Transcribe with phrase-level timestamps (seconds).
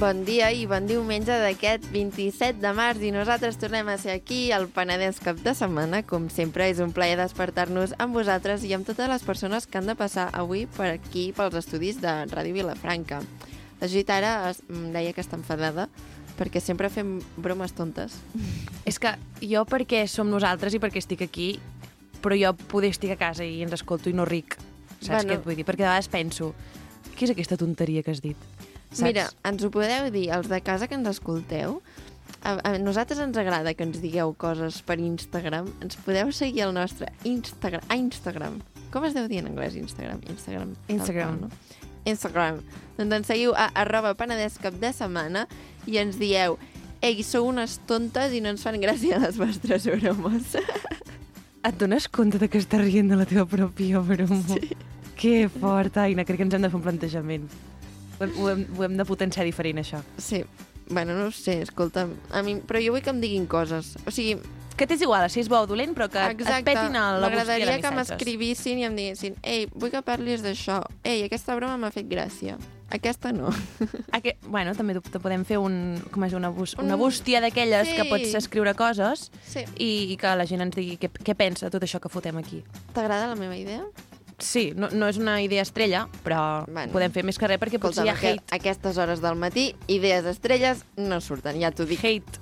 [0.00, 4.38] Bon dia i bon diumenge d'aquest 27 de març i nosaltres tornem a ser aquí
[4.48, 5.98] al Penedès cap de setmana.
[6.08, 9.90] Com sempre, és un plaer despertar-nos amb vosaltres i amb totes les persones que han
[9.90, 13.18] de passar avui per aquí, pels estudis de Ràdio Vilafranca.
[13.82, 15.90] La Judit ara es, em deia que està enfadada
[16.38, 18.16] perquè sempre fem bromes tontes.
[18.88, 19.12] És que
[19.44, 21.50] jo perquè som nosaltres i perquè estic aquí,
[22.24, 24.56] però jo poder estic a casa i ens escolto i no ric.
[25.02, 25.28] Saps Bueno.
[25.28, 25.68] què et vull dir?
[25.68, 26.54] Perquè de vegades penso,
[27.18, 28.59] què és aquesta tonteria que has dit?
[28.90, 29.06] Saps?
[29.06, 31.78] Mira, ens ho podeu dir, els de casa que ens escolteu,
[32.42, 35.68] a, a nosaltres ens agrada que ens digueu coses per Instagram.
[35.84, 37.84] Ens podeu seguir al nostre Instagram.
[37.88, 38.58] A Instagram.
[38.90, 40.22] Com es deu dir en anglès Instagram?
[40.28, 40.74] Instagram.
[40.74, 41.38] tal Instagram.
[41.38, 41.80] qual, no?
[42.10, 42.60] Instagram.
[42.98, 45.46] Doncs ens seguiu a arroba penedès cap de setmana
[45.86, 46.58] i ens dieu
[47.00, 50.56] ei, sou unes tontes i no ens fan gràcia les vostres bromes.
[51.68, 54.40] Et dones compte de que estàs rient de la teva pròpia broma?
[54.56, 54.76] Sí.
[55.20, 57.48] Que fort, Aina, crec que ens hem de fer un plantejament.
[58.20, 60.02] Ho hem, ho hem, ho hem de potenciar diferent, això.
[60.18, 60.44] sí.
[60.90, 62.16] Bueno, no ho sé, escolta'm.
[62.34, 63.92] A mi, però jo vull que em diguin coses.
[64.06, 64.40] O sigui,
[64.80, 67.74] Que t'és igual, si és bo o dolent, però que et petin a la M'agradaria
[67.82, 70.78] que m'escrivissin i em diguessin ei, vull que parlis d'això.
[71.04, 72.56] Ei, aquesta broma m'ha fet gràcia.
[72.88, 73.52] Aquesta no.
[74.16, 77.94] Aqu bueno, també te podem fer un, com és, una, Un- una bústia d'aquelles Sí.
[77.98, 79.66] que pots escriure coses Sí.
[79.76, 82.38] i, i que la gent ens digui què, què pensa de tot això que fotem
[82.38, 82.64] aquí.
[82.94, 83.84] T'agrada la meva idea?
[84.40, 86.92] Sí, no, no és una idea estrella, però Bueno.
[86.92, 88.42] podem fer més que res perquè potser hi ha hate.
[88.50, 92.00] a aquestes hores del matí, idees estrelles no surten, ja t'ho dic.
[92.04, 92.40] Hate.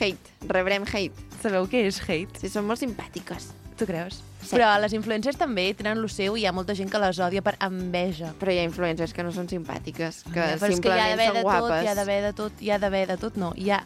[0.00, 0.34] Hate.
[0.48, 1.12] Rebrem hate.
[1.42, 2.38] Sabeu què és hate?
[2.40, 3.52] Si són molt simpàtiques.
[3.78, 4.20] Tu creus?
[4.42, 4.56] Sí.
[4.56, 7.40] Però les influencers també tenen lo seu i hi ha molta gent que les odia
[7.42, 8.34] per enveja.
[8.40, 11.06] Però hi ha influencers que no són simpàtiques, que Ja, però és que hi ha
[11.06, 11.84] simplement d'haver són de tot, guapes.
[11.84, 13.84] hi ha d'haver de tot, hi ha d'haver de tot, no, hi ha,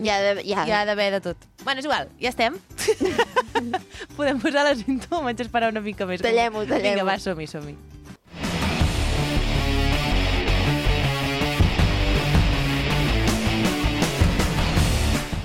[0.00, 1.36] Hi ha de- hi ha hi ha d'haver de tot.
[1.64, 2.54] Bueno, és igual, ja estem.
[4.18, 6.22] Podem posar la cinta o vaig esperar una mica més?
[6.24, 6.90] Tallem-ho, tallem-ho.
[6.90, 7.76] Vinga, va, som-hi, som-hi.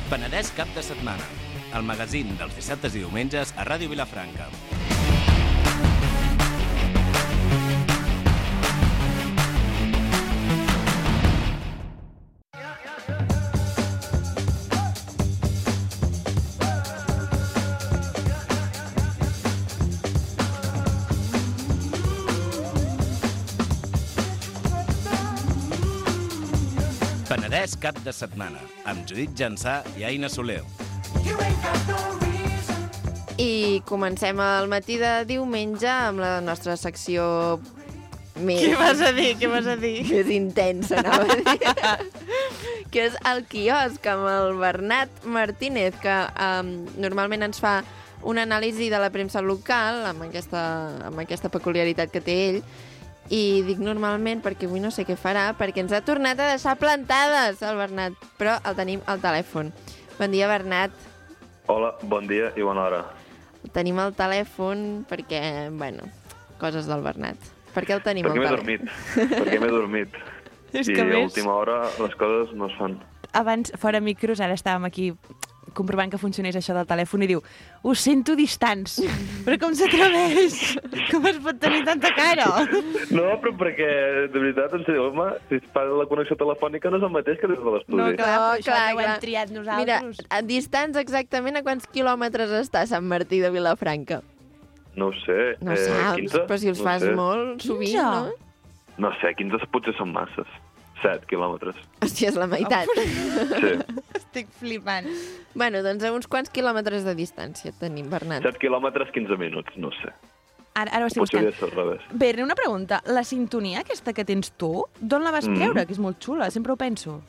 [0.10, 1.26] Penedès cap de setmana.
[1.76, 4.48] El magazín dels dissabtes i diumenges a Ràdio Vilafranca.
[27.66, 30.60] Penedès cap de setmana, amb Judit Jansà i Aina Soler.
[33.42, 37.26] I comencem el matí de diumenge amb la nostra secció
[38.38, 38.62] més...
[38.62, 39.32] Què vas a dir?
[39.42, 39.96] Què vas a dir?
[40.14, 42.14] més intensa, anava a dir.
[42.94, 47.80] que és el quiosc amb el Bernat Martínez, que um, normalment ens fa
[48.22, 50.68] una anàlisi de la premsa local amb aquesta,
[51.10, 52.62] amb aquesta peculiaritat que té ell,
[53.34, 56.76] i dic normalment perquè avui no sé què farà, perquè ens ha tornat a deixar
[56.78, 59.72] plantades el Bernat, però el tenim al telèfon.
[60.20, 60.92] Bon dia, Bernat.
[61.68, 63.02] Hola, bon dia i bona hora.
[63.66, 66.06] El tenim al telèfon perquè, bueno,
[66.62, 67.38] coses del Bernat.
[67.74, 68.62] Per què el tenim Perquè al m'he telèfon?
[68.62, 69.36] dormit.
[69.42, 70.20] Perquè m'he dormit.
[70.76, 73.00] És I que a més- última hora les coses no es fan.
[73.36, 75.10] Abans, fora micros, ara estàvem aquí
[75.74, 77.42] comprovant que funcionés això del telèfon i diu
[77.84, 79.00] ho sento distants,
[79.46, 80.76] però com s'atreveix?
[81.12, 82.46] Com es pot tenir tanta cara?
[83.12, 83.90] No, però perquè,
[84.32, 87.42] de veritat, en sèrio, home, si es fa la connexió telefònica no és el mateix
[87.42, 87.98] que des de l'estudi.
[88.00, 89.10] No, clar, No, això clar, no ho clar.
[89.16, 90.22] hem triat Mira, nosaltres.
[90.30, 94.22] a distants exactament a quants quilòmetres està Sant Martí de Vilafranca?
[94.96, 95.56] No ho sé.
[95.60, 96.46] No eh, saps, 15?
[96.48, 97.12] però si els no fas sé.
[97.18, 98.04] molt sovint, 15?
[98.04, 98.32] no?
[98.98, 100.48] No sé, 15 potser són masses.
[101.06, 101.78] 7 quilòmetres.
[102.02, 102.90] Hòstia, és la meitat.
[103.62, 103.72] Sí,
[104.18, 105.06] Estic flipant.
[105.56, 108.44] bueno, doncs a uns quants quilòmetres de distància tenim, Bernat?
[108.44, 110.10] 7 quilòmetres, 15 minuts, no sé.
[110.76, 111.46] Ara, ara ho estic Potser buscant.
[111.46, 112.02] hauria de ser al revés.
[112.20, 113.02] Bé, una pregunta.
[113.08, 115.56] La sintonia aquesta que tens tu, d'on la vas Mm.
[115.56, 115.86] treure?
[115.86, 117.22] Que és molt xula, sempre ho penso.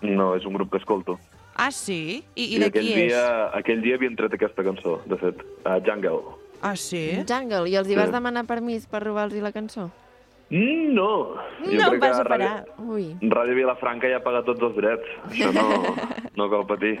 [0.00, 1.18] No, és un grup que escolto.
[1.54, 2.24] Ah, sí?
[2.34, 3.08] I, i de aquell qui és?
[3.12, 5.42] dia, aquell dia havien tret aquesta cançó, de fet.
[5.66, 6.22] Uh, Jungle.
[6.62, 7.18] Ah, sí?
[7.28, 8.12] Jungle, i els hi vas Sí.
[8.14, 9.90] demanar permís per robar-los la cançó?
[10.50, 11.36] Mm, no!
[11.60, 12.64] No em vas a parar.
[12.80, 15.10] Ui, Ràdio Vilafranca ja ha pagat tots els drets.
[15.28, 15.64] Això no,
[16.40, 16.94] no cal patir.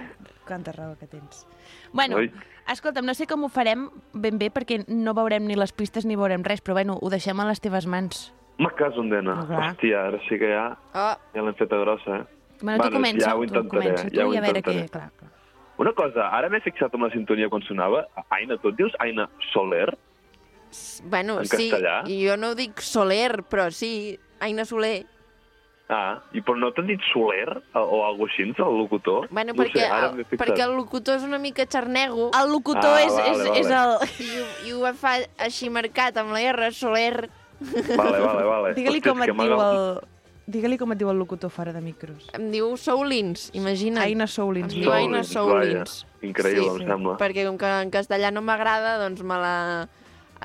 [0.48, 1.46] Quanta raó que tens.
[1.92, 2.28] Bueno, Ui.
[2.68, 6.16] escolta'm, no sé com ho farem ben bé perquè no veurem ni les pistes ni
[6.16, 8.28] veurem res, però bueno, ho deixem a les teves mans.
[8.58, 9.38] Me caso en dena.
[9.46, 9.62] Clar.
[9.70, 12.24] Hòstia, ara sí que ja, oh, ja l'hem feta grossa, eh?
[12.60, 14.62] Bueno, tu Bueno, comença, ja ho tu intentaré, comença, tu ja ho i a veure
[14.66, 14.76] què...
[14.90, 15.32] Clar, clar.
[15.78, 18.02] Una cosa, ara m'he fixat en la sintonia quan sonava.
[18.34, 19.92] Aina, tu et dius Aina Soler?
[21.04, 22.02] Bueno, En sí, castellà?
[22.08, 25.06] i jo no dic Soler, però sí, Aina Soler.
[25.88, 29.28] Ah, i però no t'han dit Soler o, o alguna així, el locutor?
[29.32, 32.98] Bueno, no perquè, sé, ara el, perquè el locutor és una mica xarnego El locutor
[32.98, 33.62] Ah, és, vale, és, vale.
[33.62, 34.26] és el...
[34.26, 35.14] i, i ho fa
[35.46, 37.30] així marcat amb la R, Soler.
[37.58, 38.74] Vale, vale, vale.
[38.76, 39.80] Digue-li com et diu el...
[40.48, 42.28] Digue-li com et diu el locutor fora de micros.
[42.36, 44.04] Em diu Soulins, imagina't.
[44.04, 44.72] Aina Soulins.
[44.72, 46.02] Em diu Aina Soulins.
[46.24, 47.16] Increïble, Sí, em sembla.
[47.20, 49.56] Perquè com que en castellà no m'agrada, doncs me l'ha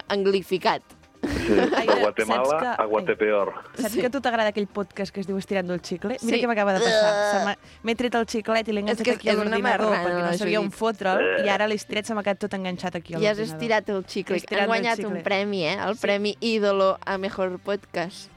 [0.07, 0.81] anglificat.
[1.23, 1.53] Sí.
[1.57, 3.53] A Guatemala, que- a Guatepeor.
[3.75, 3.99] Saps Sí.
[4.01, 6.17] que a tu t'agrada aquell podcast que es diu Estirando el xicle?
[6.21, 6.43] Mira Sí.
[6.43, 7.45] què m'acaba de passar.
[7.45, 10.59] M'ha- M'he tret el xiclet i l'he enganxat que aquí a l'ordinador perquè no sabia
[10.59, 13.37] on fotre'l i ara l'he estirat, se m'ha quedat tot enganxat aquí a I has
[13.37, 13.55] l'ordinador.
[13.55, 14.41] estirat el xicle.
[14.59, 15.23] Han guanyat el un xicle.
[15.23, 15.77] premi, eh?
[15.79, 16.01] El Sí.
[16.01, 18.29] Premi Ídolo a Mejor Podcast.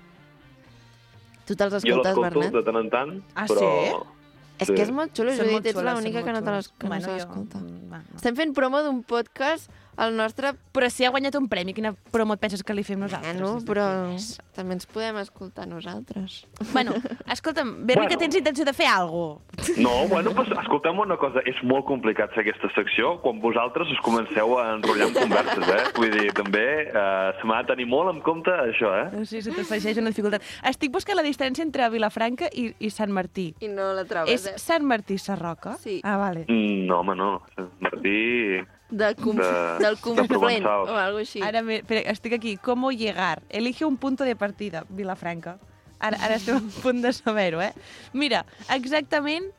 [1.46, 2.52] Tu te'ls Jo escoltes, l'escolto Bernat?
[2.52, 3.58] de tant en tant, Ah, però...
[3.58, 3.96] sí?
[4.58, 4.74] És Sí.
[4.74, 6.50] que és molt xulo, Judit, ets l'única que no te
[6.86, 7.58] Bueno, jo- l'escolta.
[7.58, 8.14] mm.
[8.16, 10.54] Estem fent promo d'un podcast al nostre...
[10.76, 13.36] Però si ha guanyat un premi, quina promo et penses que li fem nosaltres?
[13.36, 13.66] Des d'aquí?
[13.68, 13.86] però
[14.56, 16.46] també ens podem escoltar nosaltres.
[16.72, 16.94] Bueno,
[17.36, 18.08] escolta'm, veure Bueno.
[18.10, 19.72] que tens intenció de fer alguna cosa.
[19.76, 24.00] No, bueno, pues, escolteu una cosa, és molt complicat fer aquesta secció quan vosaltres us
[24.04, 25.82] comenceu a enrotllar en converses, eh?
[25.96, 29.24] Vull dir, també eh, se m'ha de tenir molt en compte això, eh?
[29.28, 30.42] Sí, se t'afegeix una dificultat.
[30.72, 33.50] Estic buscant la distància entre Vilafranca i, i Sant Martí.
[33.60, 34.56] I no la trobes, És eh?
[34.62, 35.76] Sant Martí Sarroca?
[35.82, 36.00] Sí.
[36.04, 36.46] Ah, vale.
[36.48, 37.30] Mm, no, home, no.
[37.80, 38.62] Martí...
[38.88, 39.34] De com...
[39.34, 39.42] de-
[39.82, 40.88] del de Conflent Provençals.
[40.88, 41.40] o alguna així.
[41.42, 42.56] Ara me, espera, estic aquí.
[42.56, 43.42] ¿Cómo llegar?
[43.50, 45.58] Elige un punto de partida, Vilafranca.
[45.98, 47.72] Ara, ara estem a punt de saber-ho, eh?
[48.12, 48.44] Mira,
[48.74, 49.50] exactament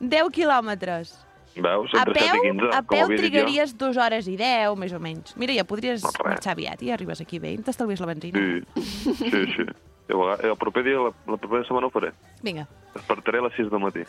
[0.00, 1.16] 10 quilòmetres.
[1.58, 1.90] Veus?
[1.98, 3.16] A peu, 7 i 15, a peu jo.
[3.18, 5.32] trigaries dues hores i 10, més o menys.
[5.40, 8.38] Mira, ja podries No, marxar aviat i arribes aquí bé i t'estalvies la benzina.
[8.76, 9.66] Sí, sí, sí.
[10.08, 12.12] Jo, el proper dia, la, la propera setmana ho faré.
[12.46, 12.62] Vinga,
[12.94, 14.04] Despertaré a les 6 del matí.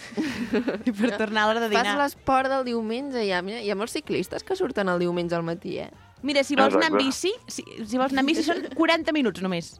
[0.87, 1.97] i per tornar a l'hora de Fas dinar.
[1.99, 3.41] l'esport del diumenge, ja.
[3.43, 5.89] Hi ha molts ciclistes que surten el diumenge al matí, eh?
[6.21, 7.05] Mira, si vols anar en Exacte.
[7.05, 9.79] bici, si, si vols anar en bici són 40 minuts només.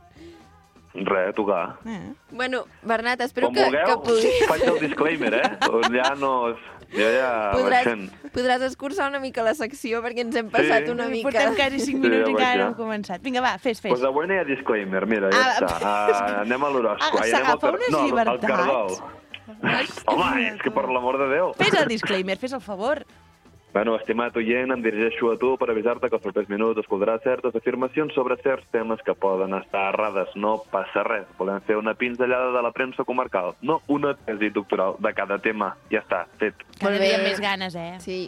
[0.93, 1.77] Res, a tocar.
[1.85, 2.13] Eh?
[2.31, 4.31] Bueno, Bernat, espero Com que, vulgueu, que pugui...
[4.49, 5.49] faig el disclaimer, eh?
[5.99, 6.55] Ja no...
[6.89, 7.85] Jo ja podràs,
[8.33, 10.89] podràs escurçar una mica la secció perquè ens hem passat Sí.
[10.89, 11.27] una mica.
[11.29, 12.69] Portem quasi 5 Sí, minuts ja i encara no ja.
[12.71, 13.21] hem començat.
[13.21, 13.91] Vinga, va, fes, fes.
[13.93, 15.77] Pues avui no hi ha disclaimer, mira, ja Ah, està.
[15.85, 17.05] Uh, anem a l'horòscop.
[17.05, 18.47] Ah, al s'agafa car- unes no, al- al llibertats.
[18.47, 18.97] cardol.
[20.09, 21.53] Home, és que per l'amor de Déu.
[21.61, 23.03] Fes el disclaimer, fes el favor.
[23.71, 27.53] Bueno, estimat oient, em dirigeixo a tu per avisar-te que els propers minuts escoltaràs certes
[27.55, 30.33] afirmacions sobre certs temes que poden estar errades.
[30.33, 31.27] No passa res.
[31.37, 35.75] Volem fer una pinzellada de la premsa comarcal, no una tesi doctoral de cada tema.
[35.93, 36.57] Ja està, fet.
[36.79, 37.05] Cada Molt bé.
[37.05, 37.95] dia amb més ganes, eh?
[38.01, 38.19] Sí,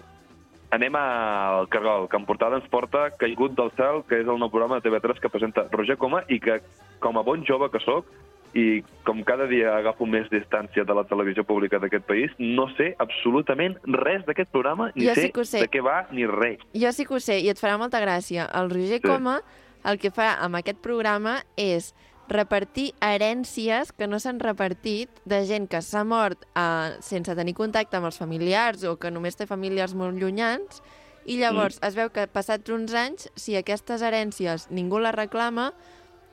[0.71, 4.47] Anem al Cargol, que en portada ens porta Caigut del cel, que és el nou
[4.53, 6.61] programa de TV3 que presenta Roger Coma i que,
[7.03, 8.07] com a bon jove que sóc,
[8.53, 12.95] i com cada dia agafo més distància de la televisió pública d'aquest país, no sé
[12.99, 15.59] absolutament res d'aquest programa, ni Jo sé, sí sé.
[15.61, 16.59] de què va, ni res.
[16.73, 18.49] jo sí que ho sé i et farà molta gràcia.
[18.53, 19.07] El Roger Sí.
[19.07, 19.41] Coma
[19.85, 21.93] el que fa amb aquest programa és
[22.29, 27.97] repartir herències que no s'han repartit de gent que s'ha mort eh, sense tenir contacte
[27.97, 30.81] amb els familiars o que només té familiars molt llunyans
[31.25, 31.87] i llavors Mm.
[31.87, 35.73] es veu que passats uns anys, si aquestes herències ningú les reclama,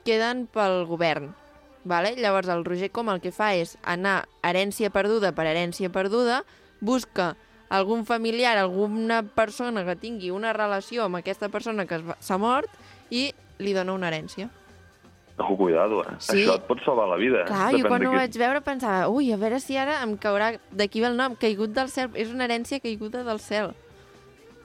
[0.05, 1.35] queden pel govern.
[1.83, 2.15] Vale?
[2.19, 6.43] Llavors el Roger Coma el que fa és anar herència perduda per herència perduda,
[6.81, 7.35] busca
[7.69, 12.69] algun familiar, alguna persona que tingui una relació amb aquesta persona que s'ha mort
[13.09, 13.29] i
[13.59, 14.49] li dona una herència.
[15.39, 16.15] Oh, cuidado, eh?
[16.19, 16.41] Sí.
[16.41, 17.45] Això et pot salvar la vida.
[17.47, 17.79] Clar, eh?
[17.79, 20.51] jo quan ho vaig veure pensava, ui, a veure si ara em caurà...
[20.75, 22.09] D'aquí ve el nom, caigut del cel.
[22.19, 23.71] És una herència caiguda del cel.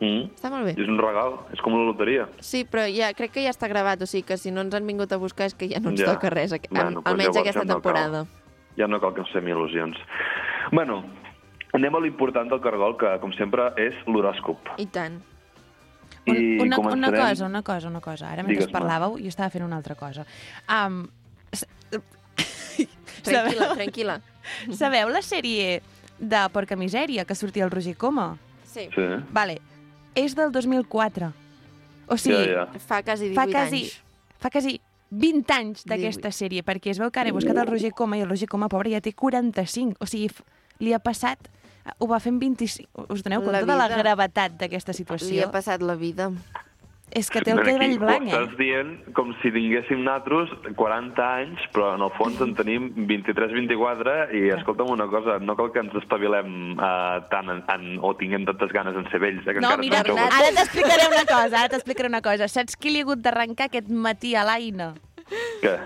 [0.01, 0.25] Mm.
[0.35, 0.73] Està molt bé.
[0.77, 2.27] És un regal, és com la loteria.
[2.41, 4.87] Sí, però ja crec que ja està gravat, o sigui que si no ens han
[4.87, 6.13] vingut a buscar és que ja no ens Ja.
[6.15, 7.83] toca res, aqu- Bueno, al- doncs almenys llavors aquesta ja no cal.
[7.83, 8.27] temporada.
[8.77, 9.97] Ja no cal que ens fem il·lusions.
[10.73, 11.05] Bueno,
[11.73, 14.59] anem a l'important del cargol, que, com sempre, és l'horòscop.
[14.79, 15.23] I tant.
[16.27, 18.31] Un, I una, una començarem- cosa, una cosa, una cosa.
[18.33, 20.25] Ara, mentre parlàveu, jo estava fent una altra cosa.
[20.69, 21.07] Um,
[23.25, 24.21] Tranquil·la, tranquil·la.
[24.77, 25.81] Sabeu la sèrie
[26.19, 28.37] de Porca Misèria que sortia el Roger Coma?
[28.65, 28.89] Sí.
[28.95, 29.07] Sí.
[29.33, 29.61] Vale,
[30.15, 31.31] és del 2004.
[32.07, 32.81] O sigui, ja, ja.
[32.85, 33.95] Fa quasi 18 fa quasi, anys.
[34.43, 34.81] fa quasi
[35.15, 38.25] 20 anys d'aquesta sèrie, perquè es veu que ara he buscat el Roger Coma i
[38.25, 39.97] el Roger Coma, pobre, ja té 45.
[40.01, 40.31] O sigui,
[40.81, 41.51] li ha passat...
[42.01, 43.05] Ho va fer en 25...
[43.13, 45.45] Us doneu La compte de la gravetat d'aquesta Li situació?
[45.45, 46.31] ha passat la vida.
[47.15, 48.57] És que té el Aquí cabell ho blanc, estàs eh?
[48.59, 54.49] dient com si tinguéssim nosaltres 40 anys, però en el fons en tenim 23-24 i
[54.57, 58.73] escolta'm una cosa, no cal que ens espavilem uh, tant en, en, o tinguem tantes
[58.75, 60.35] ganes en ser vells, eh, que No, encara mira, som joves.
[60.41, 62.49] ara t'explicaré una cosa, ara t'explicaré una cosa.
[62.51, 64.91] Saps qui li ha hagut d'arrencar aquest matí a l'Aina?
[65.63, 65.77] Què?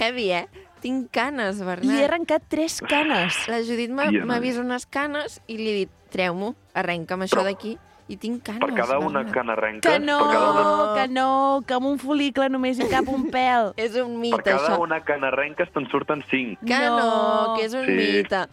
[0.00, 0.44] Heavy, eh?
[0.84, 2.04] Tinc canes, Li he Bernat.
[2.10, 3.38] arrencat tres canes.
[3.48, 4.40] La Judit m'ha noi.
[4.42, 7.78] vist unes canes i li he dit, treu-m'ho, arrenca'm això Però- d'aquí.
[8.06, 11.62] I tinc canes, Per cada una que n'arrenques, Que no, per cada una, que no,
[11.66, 13.72] que amb un folicle només hi cap un pèl.
[13.76, 14.80] És un per mite, cada això.
[14.82, 16.60] una que n'arrenques te'n surten 5.
[16.66, 16.98] Que no.
[16.98, 17.54] No.
[17.56, 17.92] que és un Sí.
[17.96, 18.44] mite.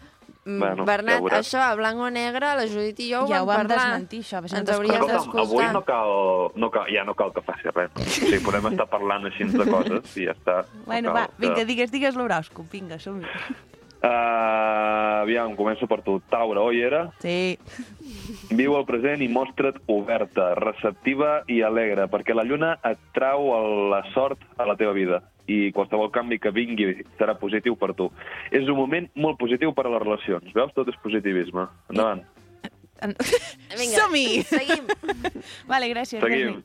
[0.44, 3.42] Mm, Bueno, Bernat, ja això a blanc o negre, la Judit i jo ho Ja
[3.42, 3.84] ho vam vam parlar.
[3.92, 4.96] desmentir, això, Ens no hauries.
[4.96, 5.72] Escolta'm, avui d'escoltar.
[5.72, 7.90] no cal, no cal, ja no cal que faci res.
[7.96, 10.64] O sigui, podem estar parlant així de coses i ja està.
[10.64, 13.26] No Bueno, cal va, que- vinga, digues, digues l'horòscop, vinga, som-hi.
[14.02, 16.16] Uh, aviam, començo per tu.
[16.30, 17.04] Taure, oi era?
[17.22, 17.56] Sí.
[18.50, 23.90] Viu el present i mostra't oberta, receptiva i alegre, perquè la lluna et trau el-
[23.92, 28.10] la sort a la teva vida i qualsevol canvi que vingui serà positiu per tu.
[28.50, 30.52] És un moment molt positiu per a les relacions.
[30.54, 30.74] Veus?
[30.74, 31.68] Tot és positivisme.
[31.90, 32.22] Endavant.
[33.02, 33.16] En-
[33.78, 34.42] Vinga, Som-hi!
[34.46, 34.84] Seguim.
[35.66, 36.20] Vale, gràcies.
[36.22, 36.62] Seguim.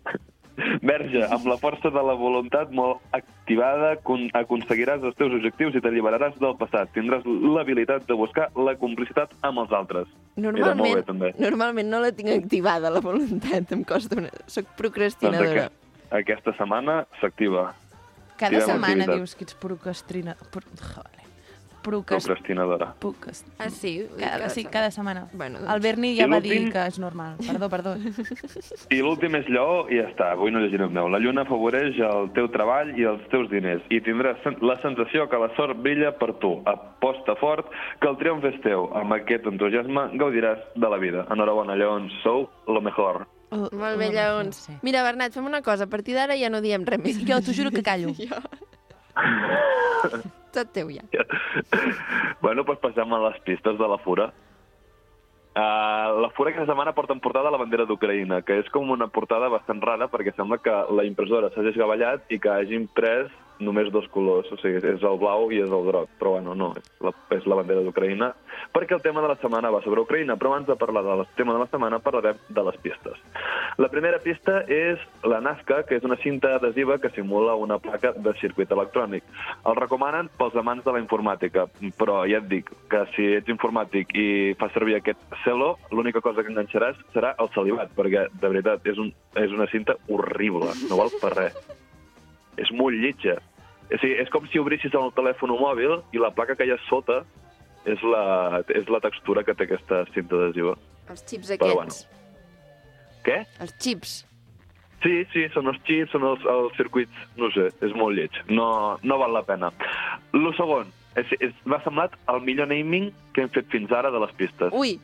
[0.82, 5.82] Verge, amb la força de la voluntat molt activada con- aconseguiràs els teus objectius i
[5.86, 6.90] t'alliberaràs del passat.
[6.96, 10.08] Tindràs l'habilitat de buscar la complicitat amb els altres.
[10.36, 11.30] Normalment, bé, també.
[11.38, 13.72] normalment no la tinc activada, la voluntat.
[13.72, 14.32] Em costa una...
[14.48, 15.52] Soc Doncs procrastinadora.
[15.52, 15.78] aquest,
[16.24, 17.68] aquesta setmana s'activa.
[18.38, 19.16] Cada Tirem setmana activitat.
[19.22, 20.36] dius que ets procrastina...
[20.52, 20.62] Pro...
[20.82, 21.27] Joder.
[21.84, 22.28] Procrast...
[22.28, 22.94] Procrastinadora.
[23.00, 23.48] Procrast...
[23.58, 24.08] Ah, sí?
[24.20, 25.28] Cada, sí, cada setmana.
[25.34, 25.74] Bueno, doncs.
[25.74, 27.38] El Berni ja va dir que és normal.
[27.46, 27.96] Perdó, perdó.
[28.96, 30.32] I l'últim és lleó i ja està.
[30.36, 31.10] Avui no llegirem meu.
[31.12, 35.40] La lluna afavoreix el teu treball i els teus diners i tindràs la sensació que
[35.42, 36.58] la sort brilla per tu.
[36.68, 38.90] Aposta fort que el triomf és teu.
[38.98, 41.26] Amb aquest entusiasme gaudiràs de la vida.
[41.34, 42.14] Enhorabona, lleons.
[42.24, 43.28] Sou lo mejor.
[43.50, 44.66] Oh, Molt bé, lleons.
[44.68, 44.76] Sí.
[44.84, 45.88] Mira, Bernat, fem una cosa.
[45.88, 47.22] A partir d'ara ja no diem res més.
[47.24, 48.12] Jo t'ho juro que callo.
[50.56, 51.04] Tot teu, ja.
[52.44, 54.30] bueno, doncs passem a les pistes de la fura.
[55.58, 59.08] Uh, la fura aquesta setmana porta en portada la bandera d'Ucraïna, que és com una
[59.10, 63.92] portada bastant rara perquè sembla que la impressora s'hagi esgavellat i que hagi imprès només
[63.92, 66.90] dos colors, o sigui, és el blau i és el groc, però bueno, no, és
[67.04, 68.32] la, és la bandera d'Ucraïna,
[68.74, 71.56] perquè el tema de la setmana va sobre Ucraïna, però abans de parlar del tema
[71.56, 73.24] de la setmana parlarem de les pistes.
[73.78, 78.14] La primera pista és la Nazca, que és una cinta adhesiva que simula una placa
[78.14, 79.26] de circuit electrònic.
[79.66, 81.68] El recomanen pels amants de la informàtica,
[82.00, 84.28] però ja et dic que si ets informàtic i
[84.60, 89.02] fas servir aquest celo, l'única cosa que enganxaràs serà el salivat, perquè, de veritat, és,
[89.02, 91.87] un, és una cinta horrible, no val per res.
[92.58, 93.38] És molt lletja.
[93.88, 96.80] O sigui, és com si obrissis el telèfon mòbil i la placa que hi ha
[96.88, 97.22] sota
[97.88, 100.76] és la, és la textura que té aquesta cinta adhesiva.
[101.08, 102.02] Els xips Però aquests.
[103.28, 103.38] Què?
[103.64, 104.16] Els xips.
[105.04, 108.34] Sí, sí, són els xips, són els, els circuits, no sé, és molt lleig.
[108.50, 109.70] No, no val la pena.
[110.36, 114.24] Lo segon, és, és, m'ha semblat el millor naming que hem fet fins ara de
[114.26, 114.74] les pistes.
[114.76, 114.98] Ui,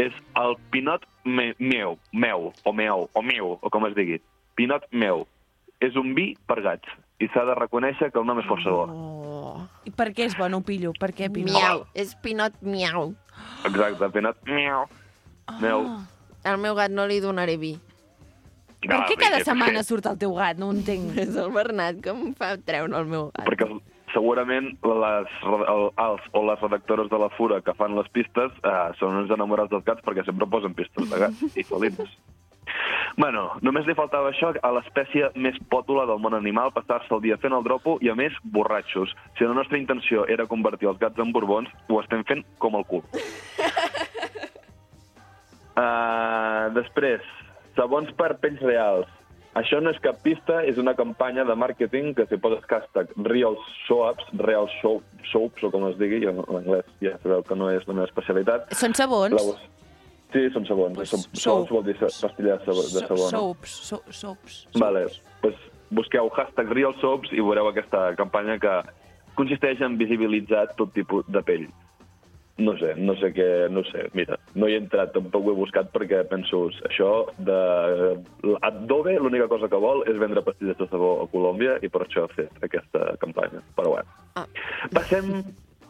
[0.00, 4.18] És el Pinot me, meu, meu, o meu, o meu, o com es digui.
[4.58, 5.22] Pinot meu.
[5.84, 6.88] És un vi per gats.
[7.22, 8.84] I s'ha de reconèixer que el nom és força bo.
[8.90, 9.54] oh.
[9.86, 10.92] I per què és bo, no ho pillo?
[10.98, 11.52] Per què, Pinot?
[11.54, 11.84] miau.
[11.94, 13.12] És pinot miau.
[13.68, 14.84] Exacte, Pinot meu.
[15.60, 15.84] Meu.
[16.44, 17.74] Al meu gat no li donaré vi.
[18.84, 20.58] Per Ah, què cada setmana que- surt el teu gat?
[20.58, 21.16] No ho entenc.
[21.24, 23.46] És el Bernat que em fa treure el meu gat.
[23.48, 23.68] Perquè
[24.12, 28.74] segurament les, el, els o les redactores de la Fura que fan les pistes eh,
[29.00, 32.12] són uns enamorats dels gats perquè sempre posen pistes de gats i felins.
[33.16, 37.38] Bueno, només li faltava això a l'espècie més pòtula del món animal, passar-se el dia
[37.42, 39.14] fent el dropo i, a més, borratxos.
[39.38, 42.86] Si la nostra intenció era convertir els gats en borbons, ho estem fent com el
[42.90, 43.06] cul.
[45.74, 47.22] Uh, després,
[47.74, 49.08] sabons per pells reals.
[49.58, 53.54] Això no és cap pista, és una campanya de màrqueting que si poses hashtag real
[53.84, 57.70] soaps, real soap, soaps, o com es digui, jo en anglès ja sabeu que no
[57.70, 58.74] és la meva especialitat.
[58.78, 59.34] Són sabons?
[59.34, 59.83] La
[60.34, 60.98] Sí, són sabons.
[60.98, 61.38] Pues soap.
[61.38, 62.74] soaps vol dir pastilles de.
[62.74, 63.30] De sabó no?
[63.30, 64.58] Soaps, so, soaps.
[64.82, 65.06] Vale,
[65.44, 65.54] pues
[65.94, 68.74] busqueu hashtag real soaps i veureu aquesta campanya que
[69.38, 71.68] consisteix en visibilitzar tot tipus de pell.
[72.54, 75.56] No sé, no sé què, no sé, mira, no hi he entrat, tampoc ho he
[75.58, 77.08] buscat perquè penso, això
[77.42, 77.56] de...
[78.62, 82.28] Adobe l'única cosa que vol és vendre pastilles de sabó a Colòmbia i per això
[82.28, 84.14] ha fet aquesta campanya, però bueno.
[84.38, 84.46] Ah.
[84.94, 85.32] Passem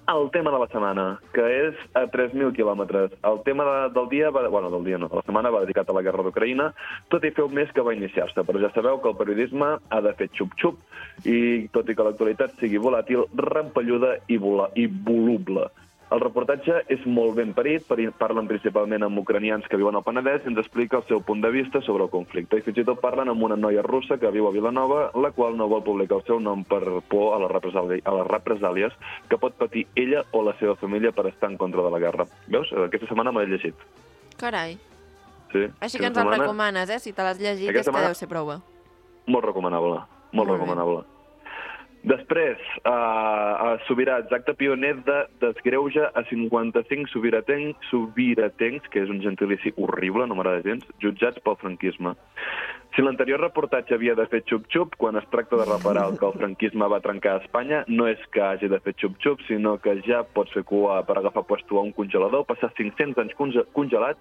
[0.06, 3.14] al tema de la setmana, que és a 3.000 quilòmetres.
[3.25, 5.88] El tema de, del dia, va, bueno, del dia no, de la setmana va dedicat
[5.88, 6.70] a la guerra d'Ucraïna,
[7.12, 10.02] tot i fer un mes que va iniciar-se, però ja sabeu que el periodisme ha
[10.04, 10.80] de fer xup-xup
[11.30, 11.38] i
[11.75, 15.70] tot i que l'actualitat sigui volàtil, rampelluda i, vola, i voluble.
[16.14, 20.44] El reportatge és molt ben parit, pari- parlen principalment amb ucranians que viuen al Penedès
[20.44, 22.59] i ens explica el seu punt de vista sobre el conflicte.
[22.61, 25.56] I fins i tot parlen amb una noia russa que viu a Vilanova, la qual
[25.59, 28.92] no vol publicar el seu nom per por a les, represàli a les represàlies
[29.28, 32.26] que pot patir ella o la seva família per estar en contra de la guerra.
[32.47, 32.71] Veus?
[32.73, 33.75] Aquesta setmana me l'he llegit.
[34.38, 34.78] Carai.
[35.50, 35.66] Sí.
[35.80, 36.99] Així que ens el setmana, recomanes, eh?
[37.00, 38.61] Si te l'has llegit Aquesta és que setmana- deu ser prou bo.
[39.26, 39.99] Molt recomanable.
[40.30, 41.13] Molt, Molt bé.
[42.04, 42.90] Després, uh,
[43.64, 50.26] a Subirats, acte pioner de desgreuja a 55 sobiratencs, sobiratencs, que és un gentilici horrible,
[50.28, 52.12] no m'agrada gens, jutjats pel franquisme.
[52.94, 56.37] Si l'anterior reportatge havia de fer xup-xup, quan es tracta de reparar el que el
[56.37, 60.20] franquisme va trencar a Espanya, no és que hagi de fer xup-xup, sinó que ja
[60.37, 64.20] pots fer cua per agafar puesto a un congelador, passar 500 anys conge congelats,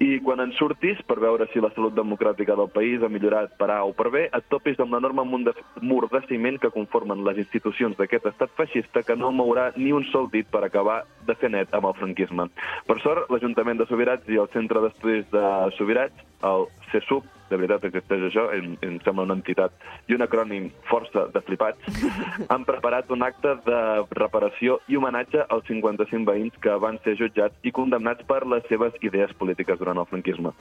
[0.00, 3.68] i quan en surtis, per veure si la salut democràtica del país ha millorat per
[3.74, 7.98] A o per B, et topis amb l'enorme mur de ciment que conformen les institucions
[7.98, 11.76] d'aquest estat feixista que no mourà ni un sol dit per acabar de fer net
[11.76, 12.48] amb el franquisme.
[12.88, 15.44] Per sort, l'Ajuntament de Sobirats i el Centre d'Estudis de
[15.76, 19.74] Sobirats, el CESUB, de veritat existeix això, em, em sembla una entitat
[20.08, 22.00] i un acrònim força de flipats,
[22.52, 23.80] han preparat un acte de
[24.18, 28.96] reparació i homenatge als 55 veïns que van ser jutjats i condemnats per les seves
[29.06, 30.54] idees polítiques durant el franquisme.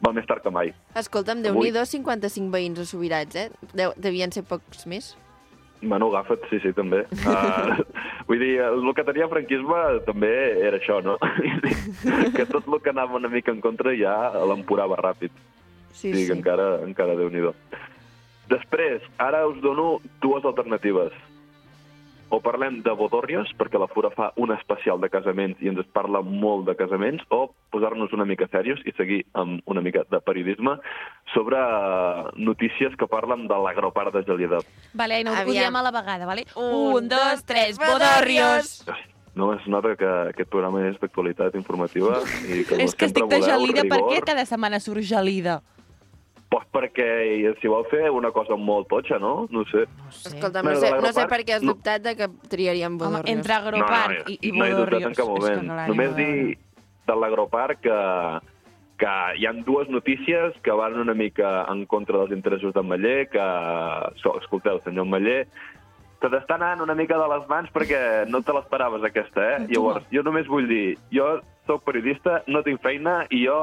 [0.00, 0.74] Val més tard que mai.
[0.96, 3.48] Escolta'm, déu nhi 55 veïns a Sobirats, eh?
[3.74, 5.14] Deu, devien ser pocs més.
[5.82, 7.06] Bueno, agafa't, sí, sí, també.
[7.24, 7.80] Uh,
[8.28, 11.16] vull dir, el que tenia el franquisme també era això, no?
[12.36, 14.14] que tot el que anava una mica en contra ja
[14.50, 15.32] l'empurava ràpid.
[15.92, 16.26] Sí, sí, sí.
[16.28, 17.42] que encara, encara déu nhi
[18.50, 21.12] Després, ara us dono dues alternatives.
[22.30, 25.86] O parlem de bodorrios, perquè la Fura fa un especial de casaments i ens es
[25.90, 30.20] parla molt de casaments, o posar-nos una mica serios i seguir amb una mica de
[30.22, 30.76] periodisme
[31.34, 31.58] sobre
[32.36, 34.62] notícies que parlen de l'agropart de Gelida.
[34.94, 35.56] Vale, Aina, ho Aviam.
[35.58, 36.46] diem a la vegada, vale?
[36.54, 38.84] Un, Un, dos, tres, bodorrios!
[39.34, 43.42] No, es nota que aquest programa és d'actualitat informativa i que És que estic de
[43.42, 44.14] gelida, per rigor.
[44.14, 45.60] què cada setmana surt gelida?
[46.50, 47.06] Pues perquè
[47.60, 49.46] si vol fer una cosa molt totxa, no?
[49.54, 49.84] No sé.
[49.86, 51.74] No Bueno, no de sé, no sé per què has no.
[51.76, 53.36] dubtat de que triaríem Home, bodorrios.
[53.36, 55.10] entre agropart no, i, i no he dubtat bodorrios...
[55.10, 55.60] en cap moment.
[55.60, 56.58] que no Només de- dir
[57.06, 57.98] de l'agropart que,
[58.98, 63.28] que hi han dues notícies que van una mica en contra dels interessos d'en Maller,
[63.30, 63.46] que,
[64.22, 65.44] so, escolteu, senyor Maller,
[66.20, 69.62] te t'està anant una mica de les mans perquè no te l'esperaves aquesta, eh?
[69.70, 71.30] Llavors, jo només vull dir, jo
[71.70, 73.56] sóc periodista, no tinc feina i jo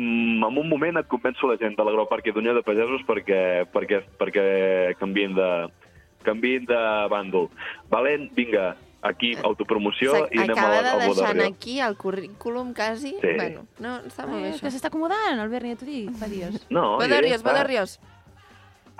[0.00, 3.40] en un moment et convenço la gent de l'agroparc i d'Unió de Pagesos perquè,
[3.74, 4.44] perquè, perquè
[5.00, 5.48] canvien de,
[6.26, 6.78] canvien de
[7.12, 7.50] bàndol.
[7.92, 8.70] Valent, vinga,
[9.02, 11.46] aquí, autopromoció i anem Acaba al, de al deixant Bodorrio.
[11.54, 13.14] aquí el currículum quasi.
[13.20, 13.34] Sí.
[13.36, 14.64] Bueno, no, està molt bé això.
[14.66, 16.58] que s'està acomodant, el Berni, ja t'ho dic, fa dies.
[16.76, 17.50] No, ja Bodorrios, està.
[17.52, 17.98] bodorrios.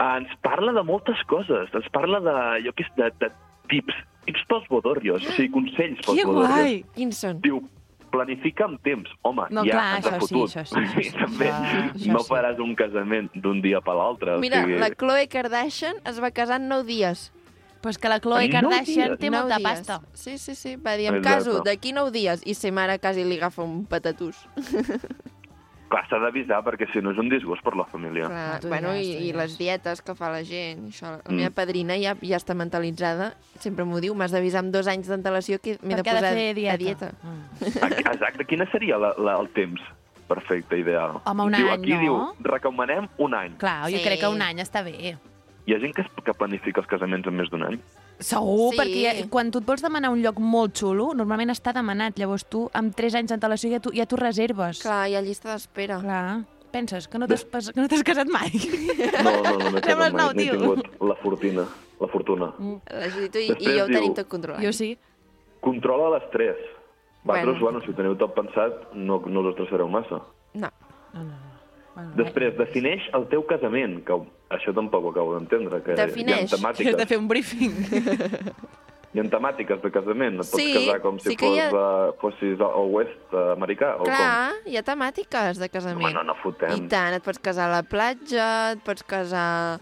[0.01, 1.69] Ens parla de moltes coses.
[1.77, 3.29] Ens parla de, jo què sé, de, de
[3.73, 3.99] tips.
[4.25, 6.57] Tips pels bodorrios, o sigui, consells pels Que bodorrios.
[6.57, 6.75] guai!
[6.97, 7.39] Quins són?
[7.45, 7.63] Diu,
[8.11, 9.09] planifica amb temps.
[9.23, 10.51] Home, No, ja clar, ens ha això sí, fotut.
[10.51, 11.11] això sí, això sí.
[11.19, 12.29] També Això- això no sí.
[12.33, 14.39] faràs un casament d'un dia per l'altre.
[14.39, 14.79] Mira, o sigui...
[14.79, 17.33] la Khloe Kardashian es va casar en 9 dies.
[17.81, 19.19] Pues que la Khloe En nou Kardashian dies.
[19.19, 19.63] té molta dies.
[19.69, 20.01] pasta.
[20.13, 20.77] Sí, sí, sí.
[20.77, 21.39] Va dir, em Exacte.
[21.51, 22.43] caso d'aquí 9 dies.
[22.45, 24.37] I sa mare quasi li agafa un patatús.
[25.91, 28.29] Clar, s'ha d'avisar perquè si no és un disgust per la família.
[28.31, 30.85] Clar, tu bueno, diràs, i, i les dietes que fa la gent.
[30.93, 31.17] Això.
[31.19, 31.37] La Mm.
[31.41, 33.33] meva padrina ja, ja està mentalitzada.
[33.59, 36.75] Sempre m'ho diu, m'has d'avisar amb dos anys d'antelació que m'he de posar de dieta.
[36.75, 37.11] a dieta.
[37.23, 38.07] Mm.
[38.15, 39.81] Exacte, quina seria la, la, el temps
[40.29, 41.21] perfecte, ideal?
[41.27, 42.01] Home, un diu, any, aquí no?
[42.01, 42.19] diu,
[42.53, 43.57] recomanem un any.
[43.59, 44.05] Clar, jo Sí.
[44.05, 45.17] crec que un any està bé.
[45.67, 47.81] Hi ha gent que, que planifica els casaments en més d'un any?
[48.21, 48.79] Segur, Sí.
[48.79, 52.19] perquè ja, quan tu et vols demanar un lloc molt xulo, normalment està demanat.
[52.21, 54.83] Llavors tu, amb 3 anys d'antelació, ja tu, ja t'ho reserves.
[54.85, 55.99] Clar, hi ha llista d'espera.
[56.01, 56.45] Clar.
[56.71, 57.43] Penses que no t'has
[57.75, 58.51] no t'has casat mai?
[59.25, 60.53] No, no, no, m'he casat mai, nou, no he tio.
[60.53, 61.65] tingut la fortuna.
[62.01, 62.53] La fortuna.
[62.95, 64.63] La Judit i, i jo ho tenim tot controlat.
[64.63, 64.93] Jo sí.
[65.61, 66.57] Controla l'estrès.
[67.25, 67.61] Vosaltres, Bueno.
[67.61, 67.81] bueno.
[67.85, 70.23] si ho teniu tot pensat, no, no us estressareu massa.
[70.55, 70.71] No.
[71.13, 71.50] No, no, no.
[71.95, 74.15] Bueno, Després, defineix el teu casament, que
[74.55, 75.83] això tampoc ho acabo d'entendre.
[75.83, 76.37] Que Defineix.
[76.37, 77.75] Hi ha Has de temàtiques, fer un briefing.
[79.13, 80.39] hi ha temàtiques de casament.
[80.39, 83.97] Et pots Sí, casar com si sí fos, ha- uh, fossis al oest uh, americà,
[83.99, 86.05] o Clar, hi ha temàtiques de casament.
[86.07, 86.77] Home, no, no fotem.
[86.79, 89.81] I tant, et pots casar a la platja, et pots casar...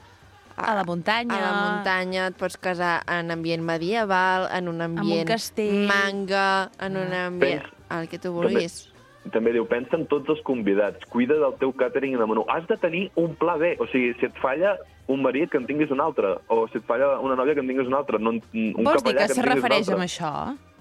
[0.58, 1.36] A la muntanya.
[1.36, 5.84] A la muntanya, et pots casar en ambient medieval, en un ambient castell.
[5.86, 7.62] manga, en un ambient...
[7.62, 8.80] Pens- El que tu També- vulguis.
[8.90, 8.97] com...
[9.34, 12.44] També diu, pensa en tots els convidats, cuida del teu càtering i de menú.
[12.52, 14.76] Has de tenir un pla B, o sigui, si et falla
[15.08, 17.70] un marit, que en tinguis un altre, o si et falla una nòvia, que en
[17.70, 20.32] tinguis un altre, no, un Vols dir que que se refereix amb això?